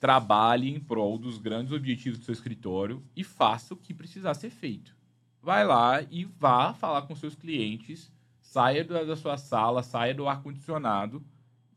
Trabalhe 0.01 0.69
em 0.69 0.81
prol 0.81 1.17
dos 1.17 1.39
grandes 1.39 1.73
objetivos 1.73 2.19
do 2.19 2.25
seu 2.25 2.35
escritório 2.35 3.01
e 3.15 3.23
faça 3.23 3.73
o 3.73 3.77
que 3.77 3.95
precisar 3.95 4.35
ser 4.35 4.51
feito. 4.51 4.95
Vai 5.41 5.65
lá 5.65 6.03
e 6.11 6.25
vá 6.25 6.75
falar 6.75 7.03
com 7.03 7.15
seus 7.15 7.37
clientes, 7.37 8.11
saia 8.41 8.85
da 8.85 9.15
sua 9.15 9.37
sala, 9.37 9.85
saia 9.85 10.13
do 10.13 10.27
ar-condicionado, 10.27 11.25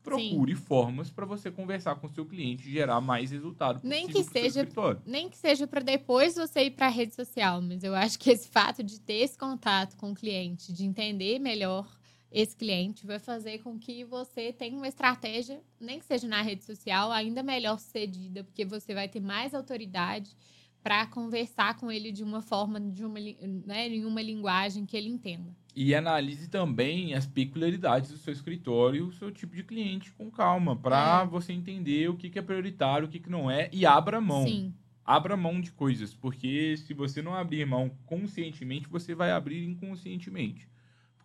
procure 0.02 0.56
Sim. 0.56 0.62
formas 0.62 1.10
para 1.10 1.24
você 1.24 1.50
conversar 1.50 1.94
com 1.96 2.08
o 2.08 2.10
seu 2.10 2.26
cliente 2.26 2.68
e 2.68 2.72
gerar 2.72 3.00
mais 3.00 3.30
resultado 3.30 3.80
nem 3.82 4.06
que 4.06 4.24
seja 4.24 4.66
nem 5.04 5.28
que 5.28 5.36
seja 5.36 5.66
para 5.66 5.80
depois 5.80 6.34
você 6.34 6.64
ir 6.64 6.70
para 6.70 6.86
a 6.86 6.90
rede 6.90 7.14
social 7.14 7.60
mas 7.60 7.84
eu 7.84 7.94
acho 7.94 8.18
que 8.18 8.30
esse 8.30 8.48
fato 8.48 8.82
de 8.82 9.00
ter 9.00 9.24
esse 9.24 9.36
contato 9.36 9.96
com 9.96 10.12
o 10.12 10.14
cliente 10.14 10.72
de 10.72 10.84
entender 10.84 11.38
melhor 11.38 11.97
esse 12.30 12.54
cliente 12.54 13.06
vai 13.06 13.18
fazer 13.18 13.58
com 13.58 13.78
que 13.78 14.04
você 14.04 14.52
tenha 14.52 14.76
uma 14.76 14.88
estratégia, 14.88 15.62
nem 15.80 15.98
que 15.98 16.04
seja 16.04 16.28
na 16.28 16.42
rede 16.42 16.64
social, 16.64 17.10
ainda 17.10 17.42
melhor 17.42 17.78
sucedida, 17.78 18.44
porque 18.44 18.64
você 18.64 18.94
vai 18.94 19.08
ter 19.08 19.20
mais 19.20 19.54
autoridade 19.54 20.36
para 20.82 21.06
conversar 21.06 21.76
com 21.76 21.90
ele 21.90 22.12
de 22.12 22.22
uma 22.22 22.40
forma, 22.40 22.80
de 22.80 23.04
uma, 23.04 23.18
né, 23.18 23.88
em 23.88 24.04
uma 24.04 24.22
linguagem 24.22 24.86
que 24.86 24.96
ele 24.96 25.08
entenda. 25.08 25.54
E 25.74 25.94
analise 25.94 26.48
também 26.48 27.14
as 27.14 27.26
peculiaridades 27.26 28.10
do 28.10 28.18
seu 28.18 28.32
escritório, 28.32 29.06
o 29.06 29.12
seu 29.12 29.30
tipo 29.30 29.54
de 29.54 29.62
cliente 29.62 30.12
com 30.12 30.30
calma, 30.30 30.76
para 30.76 31.22
é. 31.22 31.26
você 31.26 31.52
entender 31.52 32.08
o 32.08 32.16
que, 32.16 32.30
que 32.30 32.38
é 32.38 32.42
prioritário, 32.42 33.06
o 33.06 33.10
que, 33.10 33.20
que 33.20 33.30
não 33.30 33.50
é, 33.50 33.68
e 33.72 33.86
abra 33.86 34.20
mão. 34.20 34.44
Sim. 34.44 34.74
Abra 35.04 35.36
mão 35.36 35.60
de 35.60 35.72
coisas, 35.72 36.12
porque 36.12 36.76
se 36.76 36.92
você 36.92 37.22
não 37.22 37.34
abrir 37.34 37.64
mão 37.64 37.90
conscientemente, 38.04 38.88
você 38.88 39.14
vai 39.14 39.30
abrir 39.30 39.64
inconscientemente. 39.64 40.68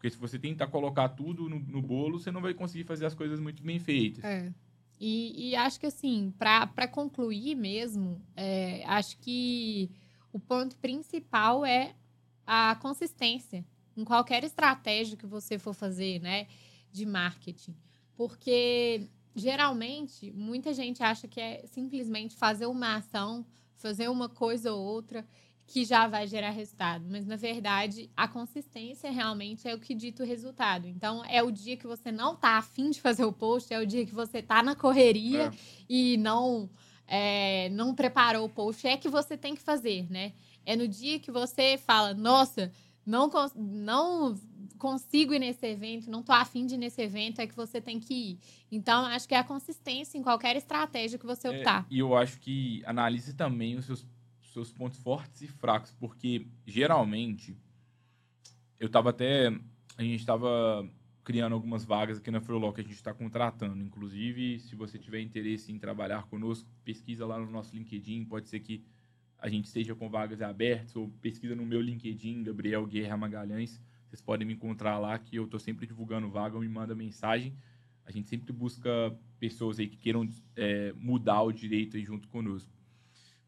Porque 0.04 0.16
se 0.16 0.20
você 0.20 0.38
tentar 0.38 0.68
colocar 0.68 1.08
tudo 1.08 1.47
no, 1.47 1.58
no 1.60 1.82
bolo, 1.82 2.20
você 2.20 2.30
não 2.30 2.41
vai 2.41 2.54
conseguir 2.54 2.84
fazer 2.84 3.06
as 3.06 3.16
coisas 3.16 3.39
muito 3.39 3.64
bem 3.64 3.80
feitas. 3.80 4.22
É. 4.22 4.54
E, 4.99 5.51
e 5.51 5.56
acho 5.56 5.80
que, 5.80 5.86
assim, 5.86 6.34
para 6.38 6.89
concluir 6.89 7.56
mesmo, 7.56 8.22
é, 8.36 8.84
acho 8.86 9.18
que 9.20 9.89
o 10.34 10.38
ponto 10.38 10.76
principal 10.80 11.66
é 11.66 11.95
a 12.45 12.78
consistência 12.82 13.66
em 13.95 14.04
qualquer 14.04 14.43
estratégia 14.43 15.16
que 15.16 15.26
você 15.26 15.58
for 15.58 15.74
fazer, 15.74 16.20
né, 16.20 16.47
de 16.91 17.06
marketing. 17.06 17.74
Porque 18.14 19.08
geralmente 19.34 20.34
muita 20.34 20.74
gente 20.74 21.01
acha 21.01 21.30
que 21.30 21.39
é 21.39 21.66
simplesmente 21.66 22.36
fazer 22.36 22.66
uma 22.66 22.97
ação, 22.97 23.45
fazer 23.78 24.10
uma 24.10 24.28
coisa 24.28 24.74
ou 24.74 24.84
outra 24.84 25.26
que 25.66 25.86
já 25.86 26.07
vai 26.07 26.28
gerar 26.28 26.51
resultado. 26.51 27.05
Mas, 27.09 27.26
na 27.26 27.36
verdade, 27.36 28.09
a 28.16 28.28
consistência 28.28 29.11
realmente 29.11 29.68
é 29.68 29.74
o 29.74 29.80
que 29.80 29.95
dita 29.95 30.24
o 30.24 30.26
resultado. 30.26 30.88
Então, 30.88 31.24
é 31.26 31.41
o 31.41 31.51
dia 31.51 31.78
que 31.78 31.88
você 31.88 32.11
não 32.11 32.36
tá 32.36 32.57
afim 32.57 32.89
de 32.89 33.01
fazer 33.01 33.26
o 33.26 33.34
post, 33.34 33.74
é 33.74 33.80
o 33.80 33.86
dia 33.86 34.05
que 34.05 34.14
você 34.14 34.41
tá 34.41 34.61
na 34.61 34.76
correria 34.76 35.45
é. 35.45 35.51
e 35.89 36.18
não, 36.18 36.70
é, 37.07 37.70
não 37.70 37.95
preparou 37.95 38.45
o 38.45 38.49
post, 38.49 38.86
é 38.88 38.97
que 38.97 39.09
você 39.09 39.38
tem 39.38 39.55
que 39.55 39.61
fazer, 39.61 40.09
né? 40.11 40.34
É 40.66 40.76
no 40.76 40.88
dia 40.88 41.20
que 41.20 41.32
você 41.32 41.78
fala, 41.78 42.14
nossa, 42.14 42.72
não, 43.05 43.30
não 43.55 44.39
consigo 44.78 45.34
ir 45.34 45.39
nesse 45.39 45.66
evento, 45.66 46.09
não 46.09 46.22
tô 46.22 46.32
afim 46.32 46.66
de 46.66 46.76
ir 46.76 46.78
nesse 46.78 47.01
evento, 47.01 47.39
é 47.39 47.47
que 47.47 47.55
você 47.55 47.82
tem 47.82 47.99
que 47.99 48.14
ir. 48.14 48.39
Então, 48.72 49.05
acho 49.05 49.28
que 49.28 49.36
é 49.36 49.39
a 49.39 49.43
consistência 49.43 50.18
em 50.18 50.22
qualquer 50.22 50.55
estratégia 50.55 51.20
que 51.20 51.26
você 51.26 51.47
é, 51.47 51.51
optar. 51.51 51.86
É, 51.89 51.93
e 51.95 51.99
eu 51.99 52.16
acho 52.16 52.39
que 52.39 52.82
analise 52.86 53.34
também 53.34 53.76
os 53.76 53.86
seus 53.86 54.05
seus 54.54 54.72
pontos 54.72 54.99
fortes 54.99 55.41
e 55.41 55.47
fracos, 55.47 55.91
porque 55.99 56.47
geralmente 56.66 57.58
eu 58.80 58.88
estava 58.88 59.10
até 59.10 59.47
a 59.97 60.04
gente 60.04 60.20
estava 60.20 60.88
criando 61.24 61.54
algumas 61.54 61.86
vagas 61.86 62.18
aqui 62.18 62.30
na 62.30 62.41
Freelog 62.41 62.76
que 62.76 62.82
a 62.82 62.84
gente 62.84 62.95
está 62.95 63.14
contratando. 63.14 63.82
Inclusive, 63.82 64.60
se 64.60 64.76
você 64.76 64.99
tiver 64.99 65.22
interesse 65.22 65.72
em 65.72 65.80
trabalhar 65.80 66.24
conosco, 66.24 66.70
pesquisa 66.84 67.26
lá 67.26 67.39
no 67.39 67.49
nosso 67.49 67.76
LinkedIn. 67.76 68.26
Pode 68.26 68.49
ser 68.49 68.60
que 68.60 68.84
a 69.38 69.47
gente 69.47 69.66
esteja 69.66 69.95
com 69.95 70.10
vagas 70.10 70.41
abertas 70.41 70.95
ou 70.95 71.10
pesquisa 71.22 71.56
no 71.56 71.66
meu 71.66 71.82
LinkedIn, 71.82 72.43
Gabriel 72.43 72.86
Guerra 72.86 73.16
Magalhães. 73.16 73.82
Vocês 74.08 74.22
podem 74.22 74.45
me 74.45 74.54
encontrar 74.54 74.99
lá, 74.99 75.18
que 75.18 75.36
eu 75.36 75.45
estou 75.45 75.60
sempre 75.60 75.88
divulgando 75.88 76.30
vaga, 76.30 76.60
me 76.60 76.68
manda 76.68 76.93
mensagem. 76.93 77.54
A 78.06 78.12
gente 78.12 78.28
sempre 78.28 78.51
busca 78.51 78.89
pessoas 79.39 79.80
aí 79.80 79.88
que 79.88 79.97
queiram 79.97 80.28
é, 80.56 80.93
mudar 80.97 81.41
o 81.41 81.51
direito 81.51 81.95
aí 81.95 82.04
junto 82.04 82.28
conosco. 82.28 82.70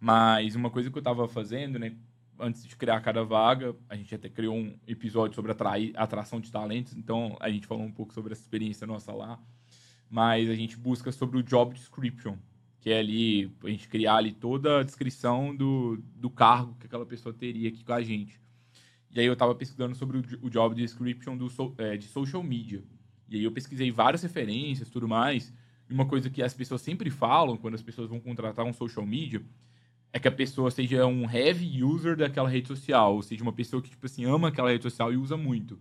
Mas 0.06 0.54
uma 0.54 0.70
coisa 0.70 0.92
que 0.92 0.96
eu 0.96 1.00
estava 1.00 1.28
fazendo, 1.28 1.80
né? 1.80 1.96
Antes 2.40 2.64
de 2.64 2.76
criar 2.76 3.02
cada 3.02 3.24
vaga, 3.24 3.76
a 3.90 3.96
gente 3.96 4.14
até 4.14 4.30
criou 4.30 4.56
um 4.56 4.78
episódio 4.86 5.34
sobre 5.34 5.52
atrair, 5.52 5.94
atração 5.96 6.40
de 6.40 6.52
talentos, 6.52 6.96
então 6.96 7.36
a 7.40 7.50
gente 7.50 7.66
falou 7.66 7.84
um 7.84 7.92
pouco 7.92 8.14
sobre 8.14 8.32
essa 8.32 8.44
experiência 8.44 8.86
nossa 8.86 9.12
lá. 9.12 9.42
Mas 10.08 10.48
a 10.48 10.54
gente 10.54 10.78
busca 10.78 11.12
sobre 11.12 11.40
o 11.40 11.42
job 11.42 11.74
description, 11.74 12.38
que 12.80 12.92
é 12.92 13.00
ali 13.00 13.52
a 13.64 13.68
gente 13.68 13.88
criar 13.88 14.18
ali 14.18 14.32
toda 14.32 14.82
a 14.82 14.84
descrição 14.84 15.56
do, 15.56 15.98
do 16.16 16.30
cargo 16.30 16.76
que 16.80 16.86
aquela 16.86 17.08
pessoa 17.08 17.34
teria 17.34 17.70
aqui 17.70 17.84
com 17.84 17.94
a 17.94 18.04
gente. 18.04 18.40
E 19.10 19.20
aí 19.20 19.26
eu 19.26 19.34
estava 19.34 19.56
pesquisando 19.56 19.96
sobre 19.96 20.20
o, 20.20 20.24
o 20.44 20.50
job 20.52 20.76
description 20.76 21.36
do, 21.36 21.48
é, 21.80 21.98
de 21.98 22.06
social 22.06 22.44
media. 22.44 22.84
E 23.28 23.38
aí 23.38 23.44
eu 23.44 23.52
pesquisei 23.52 23.90
várias 23.90 24.22
referências, 24.22 24.88
tudo 24.88 25.08
mais. 25.08 25.52
E 25.90 25.94
uma 25.96 26.06
coisa 26.06 26.30
que 26.30 26.44
as 26.44 26.54
pessoas 26.54 26.84
sempre 26.84 27.10
falam 27.10 27.58
quando 27.58 27.74
as 27.74 27.82
pessoas 27.82 28.08
vão 28.08 28.20
contratar 28.20 28.68
um 28.68 28.74
social 28.74 29.04
media 29.04 29.44
é 30.16 30.20
que 30.20 30.30
a 30.30 30.32
pessoa 30.32 30.72
seja 30.72 31.06
um 31.06 31.30
heavy 31.30 31.84
user 31.84 32.16
daquela 32.16 32.48
rede 32.48 32.70
social, 32.70 33.16
ou 33.16 33.22
seja, 33.22 33.44
uma 33.44 33.52
pessoa 33.52 33.82
que, 33.82 33.90
tipo 33.90 34.06
assim, 34.06 34.24
ama 34.24 34.48
aquela 34.48 34.70
rede 34.70 34.84
social 34.84 35.12
e 35.12 35.18
usa 35.18 35.36
muito. 35.36 35.78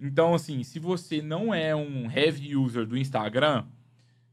Então, 0.00 0.32
assim, 0.32 0.64
se 0.64 0.78
você 0.78 1.20
não 1.20 1.52
é 1.52 1.76
um 1.76 2.10
heavy 2.10 2.56
user 2.56 2.86
do 2.86 2.96
Instagram, 2.96 3.66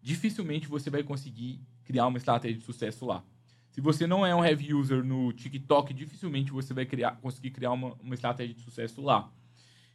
dificilmente 0.02 0.70
você 0.70 0.90
vai 0.90 1.04
conseguir 1.04 1.60
criar 1.84 2.08
uma 2.08 2.18
estratégia 2.18 2.58
de 2.58 2.64
sucesso 2.64 3.06
lá. 3.06 3.22
Se 3.70 3.82
você 3.82 4.08
não 4.08 4.26
é 4.26 4.34
um 4.34 4.46
heavy 4.46 4.74
user 4.74 5.04
no 5.04 5.34
TikTok, 5.34 5.94
dificilmente 5.94 6.54
você 6.54 6.74
vai 6.74 6.86
criar, 6.86 7.18
conseguir 7.18 7.52
criar 7.52 7.74
uma, 7.74 7.98
uma 8.02 8.16
estratégia 8.16 8.56
de 8.56 8.62
sucesso 8.62 9.02
lá. 9.02 9.30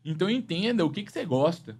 Então 0.04 0.28
entenda 0.28 0.84
o 0.84 0.90
que, 0.90 1.02
que 1.02 1.10
você 1.10 1.24
gosta. 1.24 1.78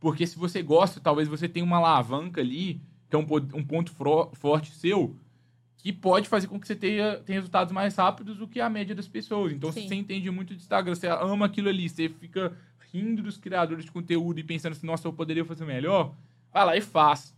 Porque 0.00 0.26
se 0.26 0.36
você 0.36 0.60
gosta, 0.60 0.98
talvez 0.98 1.28
você 1.28 1.48
tenha 1.48 1.64
uma 1.64 1.76
alavanca 1.76 2.40
ali, 2.40 2.82
que 3.08 3.14
é 3.14 3.18
um, 3.18 3.26
um 3.54 3.64
ponto 3.64 3.92
forte 4.32 4.72
seu, 4.72 5.16
que 5.82 5.92
pode 5.92 6.28
fazer 6.28 6.46
com 6.46 6.60
que 6.60 6.66
você 6.66 6.76
tenha, 6.76 7.16
tenha 7.16 7.38
resultados 7.38 7.72
mais 7.72 7.96
rápidos 7.96 8.36
do 8.36 8.46
que 8.46 8.60
a 8.60 8.68
média 8.68 8.94
das 8.94 9.08
pessoas. 9.08 9.52
Então, 9.52 9.72
Sim. 9.72 9.82
se 9.82 9.88
você 9.88 9.94
entende 9.94 10.30
muito 10.30 10.54
de 10.54 10.60
Instagram, 10.60 10.94
você 10.94 11.06
ama 11.08 11.46
aquilo 11.46 11.68
ali, 11.68 11.88
você 11.88 12.08
fica 12.08 12.52
rindo 12.92 13.22
dos 13.22 13.38
criadores 13.38 13.84
de 13.84 13.90
conteúdo 13.90 14.38
e 14.38 14.44
pensando 14.44 14.72
assim, 14.72 14.86
nossa, 14.86 15.08
eu 15.08 15.12
poderia 15.12 15.44
fazer 15.44 15.64
melhor, 15.64 16.14
vai 16.52 16.66
lá 16.66 16.76
e 16.76 16.80
faz. 16.80 17.34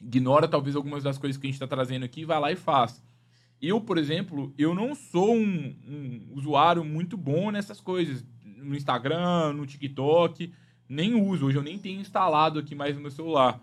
ignora 0.00 0.48
talvez 0.48 0.74
algumas 0.74 1.04
das 1.04 1.16
coisas 1.16 1.40
que 1.40 1.46
a 1.46 1.48
gente 1.48 1.54
está 1.54 1.66
trazendo 1.66 2.04
aqui, 2.04 2.24
vai 2.24 2.40
lá 2.40 2.50
e 2.50 2.56
faz. 2.56 3.02
Eu, 3.60 3.80
por 3.80 3.98
exemplo, 3.98 4.52
eu 4.58 4.74
não 4.74 4.94
sou 4.94 5.34
um, 5.34 5.74
um, 5.88 6.28
usuário 6.32 6.84
muito 6.84 7.16
bom 7.16 7.50
nessas 7.50 7.80
coisas. 7.80 8.24
No 8.44 8.74
Instagram, 8.74 9.52
no 9.52 9.64
TikTok, 9.64 10.52
nem 10.88 11.14
uso. 11.14 11.46
Hoje 11.46 11.56
eu 11.56 11.62
nem 11.62 11.78
tenho 11.78 12.00
instalado 12.00 12.58
aqui 12.58 12.74
mais 12.74 12.94
no 12.96 13.00
meu 13.00 13.10
celular. 13.10 13.60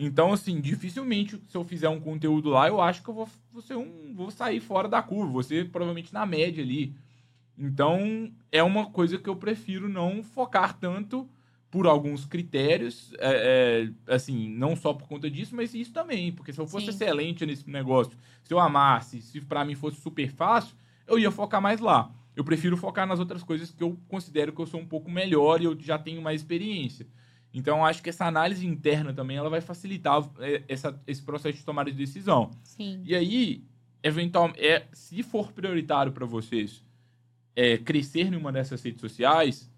Então, 0.00 0.32
assim, 0.32 0.60
dificilmente 0.60 1.36
se 1.48 1.56
eu 1.56 1.64
fizer 1.64 1.88
um 1.88 1.98
conteúdo 1.98 2.50
lá, 2.50 2.68
eu 2.68 2.80
acho 2.80 3.02
que 3.02 3.08
eu 3.08 3.14
vou, 3.14 3.28
vou, 3.52 3.60
ser 3.60 3.74
um, 3.74 4.14
vou 4.14 4.30
sair 4.30 4.60
fora 4.60 4.88
da 4.88 5.02
curva. 5.02 5.32
Vou 5.32 5.42
ser 5.42 5.70
provavelmente 5.70 6.14
na 6.14 6.24
média 6.24 6.62
ali. 6.62 6.94
Então, 7.58 8.32
é 8.52 8.62
uma 8.62 8.86
coisa 8.86 9.18
que 9.18 9.28
eu 9.28 9.34
prefiro 9.34 9.88
não 9.88 10.22
focar 10.22 10.78
tanto 10.78 11.28
por 11.68 11.86
alguns 11.86 12.24
critérios, 12.24 13.12
é, 13.18 13.90
é, 14.08 14.14
assim, 14.14 14.48
não 14.48 14.76
só 14.76 14.94
por 14.94 15.08
conta 15.08 15.28
disso, 15.28 15.54
mas 15.54 15.74
isso 15.74 15.92
também, 15.92 16.32
porque 16.32 16.52
se 16.52 16.58
eu 16.58 16.66
fosse 16.66 16.86
Sim. 16.86 16.92
excelente 16.92 17.44
nesse 17.44 17.68
negócio, 17.68 18.16
se 18.42 18.54
eu 18.54 18.58
amasse, 18.58 19.20
se 19.20 19.40
para 19.40 19.64
mim 19.64 19.74
fosse 19.74 20.00
super 20.00 20.30
fácil, 20.30 20.74
eu 21.06 21.18
ia 21.18 21.30
focar 21.30 21.60
mais 21.60 21.80
lá. 21.80 22.10
Eu 22.34 22.44
prefiro 22.44 22.76
focar 22.76 23.06
nas 23.06 23.18
outras 23.18 23.42
coisas 23.42 23.72
que 23.72 23.82
eu 23.82 23.98
considero 24.08 24.52
que 24.52 24.60
eu 24.60 24.66
sou 24.66 24.80
um 24.80 24.86
pouco 24.86 25.10
melhor 25.10 25.60
e 25.60 25.64
eu 25.64 25.78
já 25.78 25.98
tenho 25.98 26.22
mais 26.22 26.40
experiência. 26.40 27.06
Então, 27.58 27.84
acho 27.84 28.00
que 28.00 28.08
essa 28.08 28.24
análise 28.24 28.64
interna 28.64 29.12
também 29.12 29.36
ela 29.36 29.50
vai 29.50 29.60
facilitar 29.60 30.22
é, 30.38 30.62
essa, 30.68 30.98
esse 31.06 31.20
processo 31.22 31.58
de 31.58 31.64
tomada 31.64 31.90
de 31.90 31.96
decisão. 31.96 32.52
Sim. 32.62 33.02
E 33.04 33.16
aí, 33.16 33.64
eventualmente, 34.00 34.64
é, 34.64 34.86
se 34.92 35.24
for 35.24 35.50
prioritário 35.50 36.12
para 36.12 36.24
vocês 36.24 36.84
é, 37.56 37.76
crescer 37.76 38.32
em 38.32 38.36
uma 38.36 38.52
dessas 38.52 38.80
redes 38.80 39.00
sociais, 39.00 39.68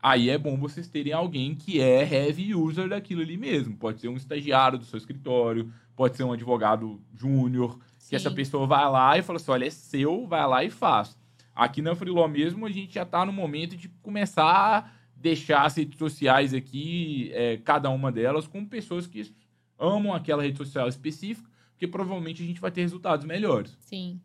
aí 0.00 0.30
é 0.30 0.38
bom 0.38 0.56
vocês 0.56 0.86
terem 0.86 1.12
alguém 1.12 1.56
que 1.56 1.80
é 1.80 2.08
heavy 2.08 2.54
user 2.54 2.88
daquilo 2.88 3.22
ali 3.22 3.36
mesmo. 3.36 3.76
Pode 3.76 4.00
ser 4.00 4.08
um 4.08 4.16
estagiário 4.16 4.78
do 4.78 4.84
seu 4.84 4.96
escritório, 4.96 5.72
pode 5.96 6.16
ser 6.16 6.22
um 6.22 6.32
advogado 6.32 7.00
júnior, 7.12 7.80
que 8.08 8.14
essa 8.14 8.30
pessoa 8.30 8.64
vai 8.64 8.88
lá 8.88 9.18
e 9.18 9.22
fala 9.22 9.38
assim: 9.38 9.50
olha, 9.50 9.66
é 9.66 9.70
seu, 9.70 10.24
vai 10.28 10.46
lá 10.46 10.62
e 10.62 10.70
faz. 10.70 11.18
Aqui 11.52 11.82
na 11.82 11.96
Freeló 11.96 12.28
mesmo, 12.28 12.64
a 12.64 12.70
gente 12.70 12.94
já 12.94 13.02
está 13.02 13.26
no 13.26 13.32
momento 13.32 13.76
de 13.76 13.88
começar 13.88 15.03
deixar 15.24 15.64
as 15.64 15.74
redes 15.74 15.98
sociais 15.98 16.52
aqui, 16.52 17.30
é, 17.32 17.56
cada 17.56 17.88
uma 17.88 18.12
delas, 18.12 18.46
com 18.46 18.62
pessoas 18.62 19.06
que 19.06 19.34
amam 19.78 20.12
aquela 20.12 20.42
rede 20.42 20.58
social 20.58 20.86
específica, 20.86 21.48
porque 21.70 21.88
provavelmente 21.88 22.42
a 22.42 22.46
gente 22.46 22.60
vai 22.60 22.70
ter 22.70 22.82
resultados 22.82 23.24
melhores. 23.24 23.74
Sim. 23.80 24.20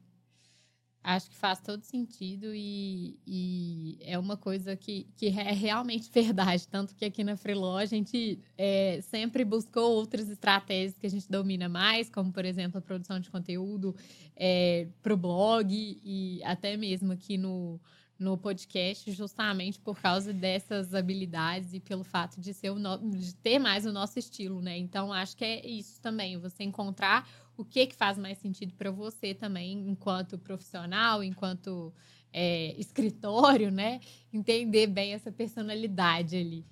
Acho 1.01 1.29
que 1.29 1.37
faz 1.37 1.61
todo 1.61 1.85
sentido 1.85 2.47
e, 2.53 3.17
e, 3.25 3.97
é 4.01 4.19
uma 4.19 4.35
coisa 4.35 4.75
que, 4.75 5.07
que 5.15 5.27
é 5.27 5.53
realmente 5.53 6.11
verdade. 6.13 6.67
Tanto 6.67 6.93
que 6.93 7.05
aqui 7.05 7.23
na 7.23 7.37
Freeló 7.37 7.77
a 7.77 7.85
gente 7.85 8.37
é, 8.57 8.99
sempre 9.01 9.45
buscou 9.45 9.93
outras 9.93 10.29
estratégias 10.29 10.97
que 10.97 11.07
a 11.07 11.09
gente 11.09 11.31
domina 11.31 11.69
mais, 11.69 12.09
como, 12.09 12.29
por 12.33 12.43
exemplo, 12.43 12.77
a 12.77 12.81
produção 12.81 13.21
de 13.21 13.29
conteúdo 13.29 13.95
é, 14.35 14.89
para 15.01 15.13
o 15.13 15.17
blog 15.17 15.71
e 15.71 16.41
até 16.43 16.75
mesmo 16.75 17.13
aqui 17.13 17.37
no, 17.37 17.79
no 18.19 18.37
podcast, 18.37 19.09
justamente 19.13 19.79
por 19.79 19.97
causa 19.97 20.33
dessas 20.33 20.93
habilidades 20.93 21.73
e 21.73 21.79
pelo 21.79 22.03
fato 22.03 22.41
de, 22.41 22.53
ser 22.53 22.75
no, 22.75 22.97
de 22.97 23.33
ter 23.35 23.57
mais 23.57 23.85
o 23.85 23.93
nosso 23.93 24.19
estilo, 24.19 24.61
né? 24.61 24.77
Então, 24.77 25.13
acho 25.13 25.37
que 25.37 25.45
é 25.45 25.65
isso 25.65 26.01
também, 26.01 26.37
você 26.37 26.63
encontrar 26.63 27.27
o 27.55 27.63
que, 27.63 27.87
que 27.87 27.95
faz 27.95 28.17
mais 28.17 28.37
sentido 28.37 28.73
para 28.73 28.91
você 28.91 29.33
também, 29.33 29.71
enquanto 29.89 30.37
profissional, 30.37 31.23
enquanto 31.23 31.93
é, 32.33 32.75
escritório, 32.77 33.71
né? 33.71 34.01
Entender 34.33 34.87
bem 34.87 35.13
essa 35.13 35.31
personalidade 35.31 36.35
ali. 36.35 36.65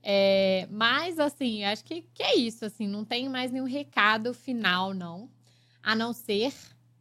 É, 0.00 0.68
mas, 0.70 1.18
assim, 1.18 1.64
acho 1.64 1.84
que, 1.84 2.02
que 2.14 2.22
é 2.22 2.36
isso, 2.36 2.64
assim, 2.64 2.86
não 2.86 3.04
tem 3.04 3.28
mais 3.28 3.50
nenhum 3.50 3.66
recado 3.66 4.32
final, 4.32 4.94
não. 4.94 5.28
A 5.82 5.94
não 5.96 6.12
ser 6.12 6.52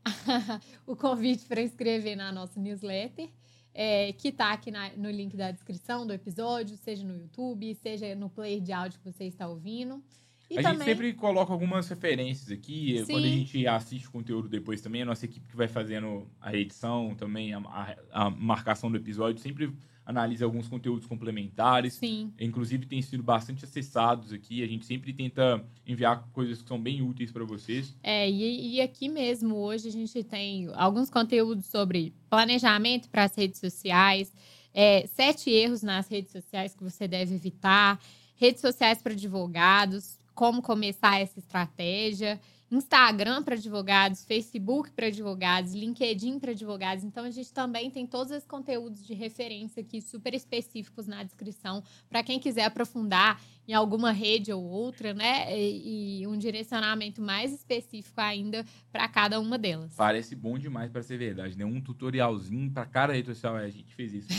o 0.88 0.96
convite 0.96 1.46
para 1.46 1.62
inscrever 1.62 2.16
na 2.16 2.32
nossa 2.32 2.60
newsletter, 2.60 3.30
é, 3.74 4.14
que 4.14 4.30
está 4.30 4.52
aqui 4.54 4.70
na, 4.70 4.92
no 4.96 5.10
link 5.10 5.36
da 5.36 5.52
descrição 5.52 6.06
do 6.06 6.14
episódio, 6.14 6.78
seja 6.78 7.04
no 7.04 7.18
YouTube, 7.18 7.74
seja 7.76 8.14
no 8.16 8.30
player 8.30 8.62
de 8.62 8.72
áudio 8.72 9.00
que 9.00 9.12
você 9.12 9.26
está 9.26 9.48
ouvindo. 9.48 10.04
E 10.50 10.60
a 10.60 10.62
também... 10.62 10.80
gente 10.80 10.86
sempre 10.86 11.14
coloca 11.14 11.52
algumas 11.52 11.88
referências 11.88 12.52
aqui. 12.52 13.04
Sim. 13.06 13.14
Quando 13.14 13.26
a 13.26 13.30
gente 13.30 13.68
assiste 13.68 14.08
o 14.08 14.12
conteúdo 14.12 14.48
depois 14.48 14.82
também, 14.82 15.02
a 15.02 15.06
nossa 15.06 15.26
equipe 15.26 15.48
que 15.48 15.56
vai 15.56 15.68
fazendo 15.68 16.28
a 16.40 16.54
edição 16.54 17.16
também, 17.16 17.54
a, 17.54 17.60
a, 17.60 17.96
a 18.12 18.30
marcação 18.30 18.92
do 18.92 18.98
episódio, 18.98 19.42
sempre 19.42 19.74
analisa 20.06 20.46
alguns 20.46 20.68
conteúdos 20.68 21.08
complementares. 21.08 21.94
Sim. 21.94 22.32
Inclusive, 22.40 22.86
tem 22.86 23.02
sido 23.02 23.24
bastante 23.24 23.64
acessados 23.64 24.34
aqui. 24.34 24.64
A 24.64 24.68
gente 24.68 24.86
sempre 24.86 25.14
tenta 25.14 25.64
enviar 25.86 26.28
coisas 26.34 26.62
que 26.62 26.68
são 26.68 26.80
bem 26.80 27.02
úteis 27.02 27.32
para 27.32 27.44
vocês. 27.44 27.96
É, 28.04 28.30
e, 28.30 28.76
e, 28.76 28.82
aqui 28.82 29.08
mesmo, 29.08 29.56
hoje, 29.56 29.88
a 29.88 29.92
gente 29.92 30.24
tem 30.24 30.70
alguns 30.74 31.10
conteúdos 31.10 31.66
sobre 31.66 32.14
planejamento 32.30 33.10
para 33.10 33.24
as 33.24 33.36
redes 33.36 33.60
sociais, 33.60 34.34
é, 34.74 35.08
sete 35.08 35.50
erros 35.50 35.82
nas 35.82 36.08
redes 36.08 36.32
sociais 36.32 36.76
que 36.76 36.84
você 36.84 37.08
deve 37.08 37.36
evitar, 37.36 38.00
redes 38.36 38.62
sociais 38.62 39.02
para 39.02 39.14
advogados, 39.14 40.18
como 40.34 40.62
começar 40.62 41.20
essa 41.20 41.40
estratégia. 41.40 42.40
Instagram 42.76 43.44
para 43.44 43.56
advogados, 43.56 44.26
Facebook 44.26 44.92
para 44.92 45.08
advogados, 45.08 45.74
LinkedIn 45.74 46.40
para 46.40 46.52
advogados. 46.52 47.04
Então, 47.04 47.24
a 47.26 47.30
gente 47.30 47.54
também 47.54 47.92
tem 47.92 48.08
todos 48.08 48.32
esses 48.32 48.48
conteúdos 48.48 49.06
de 49.06 49.14
referência 49.14 49.82
aqui 49.82 50.02
super 50.02 50.34
específicos 50.34 51.06
na 51.06 51.24
descrição 51.24 51.84
para 52.10 52.24
quem 52.24 52.40
quiser 52.40 52.66
aprofundar 52.66 53.40
em 53.68 53.74
alguma 53.74 54.12
rede 54.12 54.52
ou 54.52 54.64
outra, 54.64 55.14
né? 55.14 55.56
E, 55.58 56.22
e 56.22 56.28
um 56.28 56.38
direcionamento 56.38 57.22
mais 57.22 57.54
específico 57.54 58.20
ainda 58.20 58.66
para 58.92 59.08
cada 59.08 59.40
uma 59.40 59.58
delas. 59.58 59.94
Parece 59.96 60.36
bom 60.36 60.58
demais 60.58 60.92
para 60.92 61.04
ser 61.04 61.18
verdade, 61.18 61.58
né? 61.58 61.64
Um 61.64 61.80
tutorialzinho 61.80 62.72
para 62.72 62.86
cada 62.86 63.14
rede 63.14 63.28
social. 63.28 63.56
A 63.56 63.70
gente 63.70 63.94
fez 63.94 64.14
isso. 64.14 64.30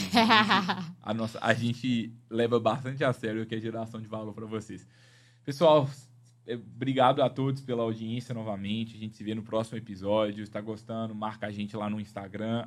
a, 1.00 1.14
nossa, 1.14 1.38
a 1.40 1.54
gente 1.54 2.12
leva 2.28 2.58
bastante 2.58 3.04
a 3.04 3.12
sério 3.12 3.46
que 3.46 3.54
é 3.54 3.60
geração 3.60 4.00
de 4.00 4.08
valor 4.08 4.34
para 4.34 4.44
vocês. 4.44 4.86
Pessoal, 5.44 5.88
é, 5.88 6.13
obrigado 6.52 7.22
a 7.22 7.30
todos 7.30 7.62
pela 7.62 7.82
audiência 7.82 8.34
novamente. 8.34 8.96
A 8.96 8.98
gente 8.98 9.16
se 9.16 9.24
vê 9.24 9.34
no 9.34 9.42
próximo 9.42 9.78
episódio. 9.78 10.42
Está 10.42 10.60
gostando? 10.60 11.14
Marca 11.14 11.46
a 11.46 11.50
gente 11.50 11.76
lá 11.76 11.88
no 11.88 12.00
Instagram, 12.00 12.66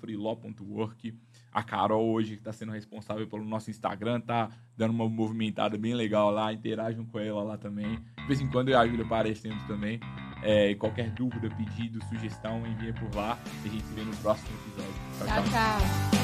freelaw.work. 0.00 1.14
A 1.52 1.62
Carol 1.62 2.10
hoje 2.10 2.34
está 2.34 2.52
sendo 2.52 2.72
responsável 2.72 3.26
pelo 3.26 3.44
nosso 3.44 3.70
Instagram, 3.70 4.20
tá 4.20 4.50
dando 4.76 4.90
uma 4.90 5.08
movimentada 5.08 5.76
bem 5.76 5.94
legal 5.94 6.30
lá. 6.30 6.52
Interajam 6.52 7.04
com 7.04 7.18
ela 7.18 7.42
lá 7.42 7.58
também. 7.58 7.98
De 8.16 8.26
vez 8.26 8.40
em 8.40 8.48
quando 8.48 8.70
eu 8.70 8.78
a 8.78 8.86
Júlia 8.86 9.04
aparecendo 9.04 9.66
também. 9.66 10.00
É, 10.42 10.74
qualquer 10.76 11.10
dúvida, 11.10 11.50
pedido, 11.50 12.02
sugestão, 12.04 12.64
envia 12.66 12.94
por 12.94 13.14
lá. 13.14 13.38
A 13.64 13.68
gente 13.68 13.82
se 13.82 13.94
vê 13.94 14.02
no 14.02 14.16
próximo 14.16 14.48
episódio. 14.60 14.94
tchau. 15.18 15.26
tchau. 15.26 15.44
tchau. 15.50 16.17